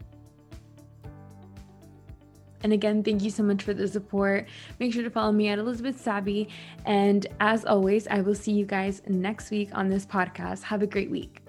and 2.65 2.73
again, 2.73 3.03
thank 3.03 3.21
you 3.21 3.29
so 3.29 3.43
much 3.43 3.61
for 3.61 3.75
the 3.75 3.87
support. 3.87 4.47
Make 4.79 4.91
sure 4.91 5.03
to 5.03 5.09
follow 5.11 5.31
me 5.31 5.49
at 5.49 5.59
Elizabeth 5.59 6.01
Sabby. 6.01 6.49
And 6.83 7.27
as 7.39 7.63
always, 7.63 8.07
I 8.07 8.21
will 8.21 8.33
see 8.33 8.53
you 8.53 8.65
guys 8.65 9.03
next 9.07 9.51
week 9.51 9.69
on 9.73 9.87
this 9.87 10.03
podcast. 10.03 10.63
Have 10.63 10.81
a 10.81 10.87
great 10.87 11.11
week. 11.11 11.44